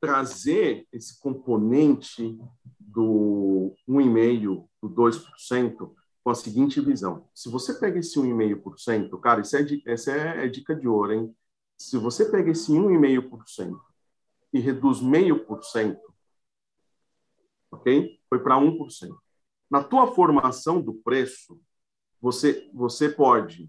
trazer 0.00 0.86
esse 0.92 1.18
componente 1.20 2.38
do 2.78 3.74
1,5%, 3.88 4.68
do 4.82 4.88
2%, 4.90 5.92
com 6.22 6.30
a 6.30 6.34
seguinte 6.34 6.80
visão. 6.80 7.28
Se 7.34 7.48
você 7.48 7.74
pega 7.74 7.98
esse 7.98 8.18
1,5%, 8.18 9.18
cara, 9.20 9.40
isso 9.40 9.56
é, 9.56 9.66
essa 9.86 10.12
é, 10.12 10.44
é 10.44 10.48
dica 10.48 10.74
de 10.74 10.86
ouro, 10.88 11.12
hein? 11.12 11.36
Se 11.76 11.98
você 11.98 12.24
pega 12.24 12.50
esse 12.50 12.72
1,5% 12.72 13.76
e 14.52 14.60
reduz 14.60 15.00
0,5%, 15.00 15.98
ok? 17.70 18.18
Foi 18.28 18.38
para 18.38 18.56
1%. 18.56 19.16
Na 19.70 19.82
tua 19.82 20.14
formação 20.14 20.80
do 20.80 20.94
preço, 20.94 21.60
você, 22.20 22.70
você 22.72 23.08
pode 23.08 23.68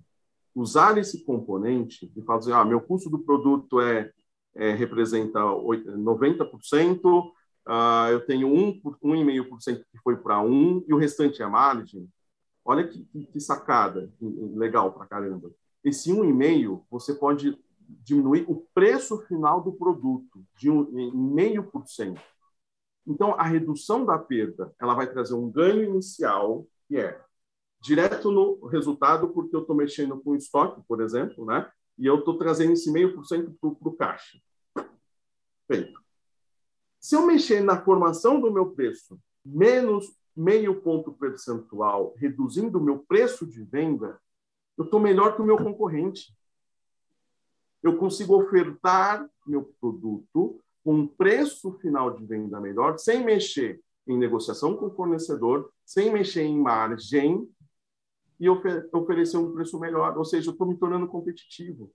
usar 0.54 0.98
esse 0.98 1.24
componente 1.24 2.12
e 2.16 2.22
fazer, 2.24 2.54
ah, 2.54 2.66
meu 2.66 2.82
custo 2.82 3.10
do 3.10 3.20
produto 3.20 3.80
é, 3.80 4.12
é 4.56 4.74
representa 4.74 5.40
90%, 5.40 7.32
ah, 7.66 8.08
eu 8.12 8.26
tenho 8.26 8.48
1,5% 8.50 9.84
que 9.92 9.98
foi 10.00 10.18
para 10.18 10.38
1% 10.38 10.86
e 10.88 10.94
o 10.94 10.98
restante 10.98 11.42
é 11.42 11.48
margem. 11.48 12.08
Olha 12.64 12.88
que, 12.88 13.06
que 13.06 13.40
sacada 13.40 14.12
legal 14.22 14.92
para 14.92 15.06
caramba. 15.06 15.52
Esse 15.84 16.12
1,5% 16.12 16.82
você 16.90 17.14
pode 17.14 17.58
diminuir 18.04 18.46
o 18.48 18.56
preço 18.74 19.20
final 19.28 19.62
do 19.62 19.72
produto 19.72 20.44
de 20.58 20.70
0,5%. 20.70 22.20
Então, 23.08 23.34
a 23.36 23.44
redução 23.44 24.06
da 24.06 24.18
perda 24.18 24.74
ela 24.80 24.94
vai 24.94 25.10
trazer 25.10 25.34
um 25.34 25.50
ganho 25.50 25.84
inicial, 25.84 26.68
que 26.88 26.98
é 26.98 27.20
direto 27.82 28.30
no 28.32 28.66
resultado, 28.68 29.30
porque 29.30 29.56
eu 29.56 29.62
estou 29.62 29.76
mexendo 29.76 30.20
com 30.20 30.36
estoque, 30.36 30.82
por 30.88 31.02
exemplo, 31.02 31.46
né? 31.46 31.72
e 31.98 32.06
eu 32.06 32.20
estou 32.20 32.38
trazendo 32.38 32.74
esse 32.74 32.92
meio 32.92 33.16
por 33.16 33.26
cento 33.26 33.52
para 33.60 33.90
o 33.90 33.96
caixa. 33.96 34.40
Feito. 35.66 36.00
Se 37.00 37.16
eu 37.16 37.26
mexer 37.26 37.62
na 37.62 37.82
formação 37.82 38.40
do 38.40 38.52
meu 38.52 38.72
preço, 38.72 39.20
menos 39.44 40.16
meio 40.36 40.82
ponto 40.82 41.12
percentual, 41.14 42.14
reduzindo 42.18 42.78
o 42.78 42.84
meu 42.84 43.00
preço 43.00 43.46
de 43.46 43.64
venda, 43.64 44.20
eu 44.78 44.86
estou 44.86 45.00
melhor 45.00 45.36
que 45.36 45.42
o 45.42 45.46
meu 45.46 45.58
concorrente. 45.58 46.38
Eu 47.82 47.98
consigo 47.98 48.36
ofertar 48.36 49.28
meu 49.46 49.74
produto 49.80 50.62
um 50.92 51.08
preço 51.08 51.74
final 51.80 52.16
de 52.16 52.26
venda 52.26 52.60
melhor, 52.60 52.98
sem 52.98 53.24
mexer 53.24 53.82
em 54.08 54.18
negociação 54.18 54.76
com 54.78 54.88
o 54.88 54.96
fornecedor, 54.96 55.70
sem 55.86 56.12
mexer 56.12 56.44
em 56.44 56.58
margem, 56.58 57.48
e 58.40 58.48
ofer 58.48 58.88
oferecer 58.94 59.38
um 59.38 59.54
preço 59.54 59.80
melhor, 59.80 60.18
ou 60.18 60.24
seja, 60.24 60.50
eu 60.50 60.52
estou 60.54 60.68
me 60.68 60.78
tornando 60.78 61.08
competitivo. 61.08 61.92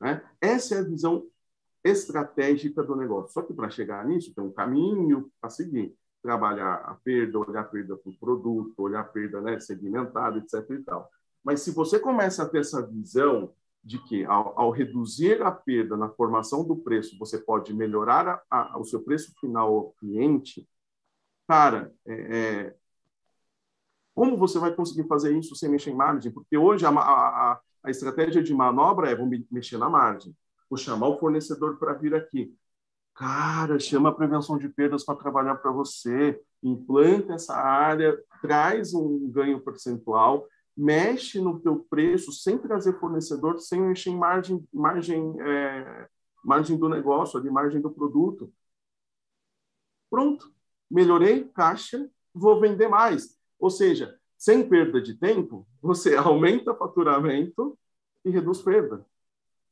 Né? 0.00 0.22
Essa 0.40 0.76
é 0.76 0.78
a 0.78 0.84
visão 0.84 1.26
estratégica 1.82 2.82
do 2.82 2.94
negócio. 2.94 3.32
Só 3.32 3.42
que 3.42 3.54
para 3.54 3.70
chegar 3.70 4.06
nisso, 4.06 4.34
tem 4.34 4.44
um 4.44 4.52
caminho 4.52 5.30
a 5.40 5.48
seguir. 5.48 5.96
Trabalhar 6.22 6.74
a 6.74 6.94
perda, 6.94 7.38
olhar 7.38 7.60
a 7.60 7.64
perda 7.64 7.96
para 7.96 8.10
o 8.10 8.18
produto, 8.18 8.74
olhar 8.78 9.00
a 9.00 9.04
perda 9.04 9.40
né, 9.40 9.58
segmentada, 9.60 10.38
etc. 10.38 10.70
E 10.70 10.82
tal. 10.82 11.08
Mas 11.42 11.62
se 11.62 11.70
você 11.70 11.98
começa 11.98 12.42
a 12.42 12.48
ter 12.48 12.58
essa 12.58 12.84
visão 12.84 13.54
de 13.86 14.00
que, 14.00 14.24
ao, 14.24 14.58
ao 14.58 14.70
reduzir 14.72 15.40
a 15.42 15.52
perda 15.52 15.96
na 15.96 16.08
formação 16.08 16.66
do 16.66 16.76
preço, 16.76 17.16
você 17.16 17.38
pode 17.38 17.72
melhorar 17.72 18.42
a, 18.50 18.74
a, 18.74 18.78
o 18.80 18.84
seu 18.84 19.00
preço 19.00 19.32
final 19.38 19.72
ao 19.72 19.92
cliente, 19.92 20.68
cara, 21.46 21.94
é, 22.04 22.14
é, 22.36 22.76
como 24.12 24.36
você 24.36 24.58
vai 24.58 24.74
conseguir 24.74 25.06
fazer 25.06 25.38
isso 25.38 25.54
sem 25.54 25.68
mexer 25.68 25.90
em 25.90 25.94
margem? 25.94 26.32
Porque 26.32 26.58
hoje 26.58 26.84
a, 26.84 26.90
a, 26.90 27.60
a 27.84 27.90
estratégia 27.90 28.42
de 28.42 28.52
manobra 28.52 29.08
é 29.08 29.14
vou 29.14 29.30
mexer 29.52 29.78
na 29.78 29.88
margem, 29.88 30.34
vou 30.68 30.76
chamar 30.76 31.06
o 31.06 31.18
fornecedor 31.20 31.78
para 31.78 31.92
vir 31.92 32.12
aqui. 32.12 32.52
Cara, 33.14 33.78
chama 33.78 34.08
a 34.08 34.14
prevenção 34.14 34.58
de 34.58 34.68
perdas 34.68 35.04
para 35.04 35.14
trabalhar 35.14 35.54
para 35.54 35.70
você, 35.70 36.40
implanta 36.60 37.34
essa 37.34 37.54
área, 37.54 38.18
traz 38.42 38.94
um 38.94 39.30
ganho 39.30 39.60
percentual, 39.60 40.44
mexe 40.76 41.40
no 41.40 41.58
teu 41.58 41.78
preço 41.88 42.30
sem 42.32 42.58
trazer 42.58 42.98
fornecedor, 43.00 43.58
sem 43.58 43.80
em 43.80 44.16
margem, 44.16 44.66
margem, 44.72 45.34
é, 45.40 46.08
margem 46.44 46.76
do 46.76 46.88
negócio, 46.88 47.38
ali, 47.38 47.50
margem 47.50 47.80
do 47.80 47.90
produto. 47.90 48.52
Pronto, 50.10 50.52
melhorei 50.90 51.44
caixa, 51.44 52.10
vou 52.34 52.60
vender 52.60 52.88
mais. 52.88 53.38
Ou 53.58 53.70
seja, 53.70 54.18
sem 54.36 54.68
perda 54.68 55.00
de 55.00 55.14
tempo, 55.14 55.66
você 55.80 56.14
aumenta 56.16 56.74
faturamento 56.74 57.78
e 58.24 58.30
reduz 58.30 58.60
perda. 58.60 59.04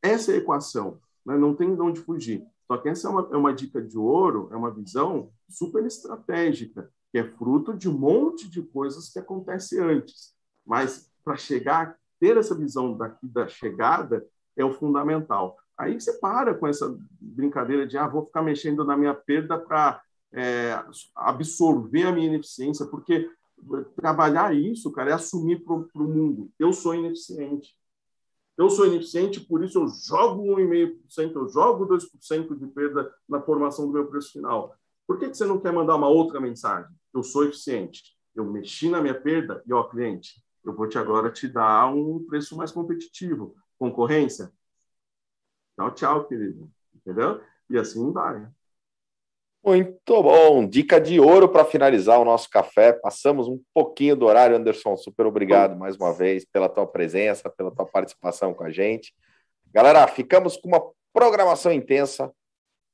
Essa 0.01 0.33
é 0.33 0.35
a 0.37 0.39
equação, 0.39 1.01
né? 1.25 1.37
não 1.37 1.55
tem 1.55 1.75
de 1.75 1.81
onde 1.81 2.01
fugir. 2.01 2.47
Só 2.67 2.79
que 2.79 2.89
essa 2.89 3.09
é 3.09 3.11
uma, 3.11 3.29
é 3.33 3.37
uma 3.37 3.55
dica 3.55 3.81
de 3.81 3.99
ouro, 3.99 4.49
é 4.51 4.57
uma 4.57 4.71
visão 4.71 5.31
super 5.49 5.85
estratégica, 5.85 6.91
que 7.13 7.19
é 7.19 7.25
fruto 7.25 7.75
de 7.75 7.89
um 7.89 7.97
monte 7.97 8.49
de 8.49 8.63
coisas 8.63 9.11
que 9.11 9.19
acontecem 9.19 9.79
antes. 9.81 10.34
Mas 10.67 11.11
para 11.25 11.37
chegar, 11.37 11.97
ter 12.21 12.37
essa 12.37 12.55
visão 12.55 12.97
daqui 12.97 13.27
da 13.27 13.47
chegada 13.47 14.27
é 14.57 14.65
o 14.65 14.73
fundamental. 14.73 15.57
Aí 15.77 16.01
você 16.01 16.13
para 16.15 16.55
com 16.55 16.67
essa 16.67 16.97
brincadeira 17.21 17.87
de 17.87 17.99
ah, 17.99 18.07
vou 18.07 18.25
ficar 18.25 18.43
mexendo 18.43 18.85
na 18.85 18.97
minha 18.97 19.15
perda 19.15 19.59
para 19.59 20.01
é, 20.33 20.81
absorver 21.15 22.05
a 22.05 22.13
minha 22.13 22.29
ineficiência, 22.29 22.87
porque 22.87 23.29
trabalhar 23.97 24.55
isso, 24.55 24.93
cara, 24.93 25.11
é 25.11 25.15
assumir 25.15 25.65
para 25.65 25.75
o 25.75 26.09
mundo. 26.09 26.51
Eu 26.59 26.73
sou 26.73 26.95
ineficiente. 26.95 27.75
Eu 28.57 28.71
sou 28.71 28.87
ineficiente, 28.87 29.41
por 29.41 29.65
isso 29.65 29.81
eu 29.81 29.89
jogo 29.89 30.45
1,5%, 30.57 31.35
eu 31.35 31.49
jogo 31.49 31.87
2% 31.87 32.57
de 32.57 32.67
perda 32.69 33.13
na 33.29 33.41
formação 33.41 33.87
do 33.87 33.93
meu 33.93 34.07
preço 34.07 34.33
final. 34.33 34.77
Por 35.07 35.19
que, 35.19 35.29
que 35.29 35.37
você 35.37 35.45
não 35.45 35.59
quer 35.59 35.73
mandar 35.73 35.97
uma 35.97 36.09
outra 36.09 36.41
mensagem? 36.41 36.95
Eu 37.13 37.23
sou 37.23 37.45
eficiente. 37.45 38.15
Eu 38.35 38.45
mexi 38.45 38.89
na 38.89 39.01
minha 39.01 39.15
perda 39.15 39.63
e, 39.67 39.73
ó, 39.73 39.83
cliente, 39.85 40.43
eu 40.65 40.75
vou 40.75 40.89
te 40.89 40.99
agora 40.99 41.31
te 41.31 41.47
dar 41.47 41.87
um 41.95 42.25
preço 42.25 42.57
mais 42.57 42.73
competitivo. 42.73 43.55
Concorrência? 43.79 44.51
Tchau, 45.77 45.91
tchau, 45.93 46.25
querido. 46.27 46.71
Entendeu? 46.95 47.41
E 47.69 47.77
assim 47.77 48.13
vai. 48.13 48.49
Muito 49.65 50.23
bom. 50.23 50.67
Dica 50.67 51.01
de 51.01 51.19
ouro 51.19 51.49
para 51.49 51.65
finalizar 51.65 52.21
o 52.21 52.25
nosso 52.25 52.49
café. 52.51 52.93
Passamos 52.93 53.49
um 53.49 53.61
pouquinho 53.73 54.15
do 54.15 54.27
horário, 54.27 54.57
Anderson. 54.57 54.97
Super 54.97 55.27
obrigado 55.27 55.77
mais 55.77 55.97
uma 55.97 56.13
vez 56.13 56.45
pela 56.45 56.69
tua 56.69 56.87
presença, 56.87 57.51
pela 57.51 57.71
tua 57.71 57.87
participação 57.87 58.53
com 58.53 58.65
a 58.65 58.71
gente. 58.71 59.15
Galera, 59.73 60.07
ficamos 60.07 60.57
com 60.57 60.69
uma 60.69 60.83
programação 61.13 61.73
intensa 61.73 62.31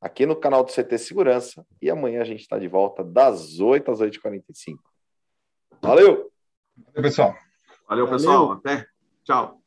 aqui 0.01 0.25
no 0.25 0.37
canal 0.37 0.65
do 0.65 0.73
CT 0.73 0.97
Segurança 0.99 1.67
e 1.83 1.91
amanhã 1.91 2.23
a 2.23 2.25
gente 2.25 2.41
está 2.41 2.59
de 2.59 2.69
volta 2.69 3.05
das 3.05 3.61
8 3.61 3.91
às 3.91 4.01
8h45. 4.01 4.79
Valeu! 5.83 6.31
Valeu, 6.77 7.03
pessoal. 7.03 7.50
Valeu, 7.91 8.09
pessoal. 8.09 8.47
Valeu. 8.47 8.61
Até. 8.65 8.87
Tchau. 9.25 9.60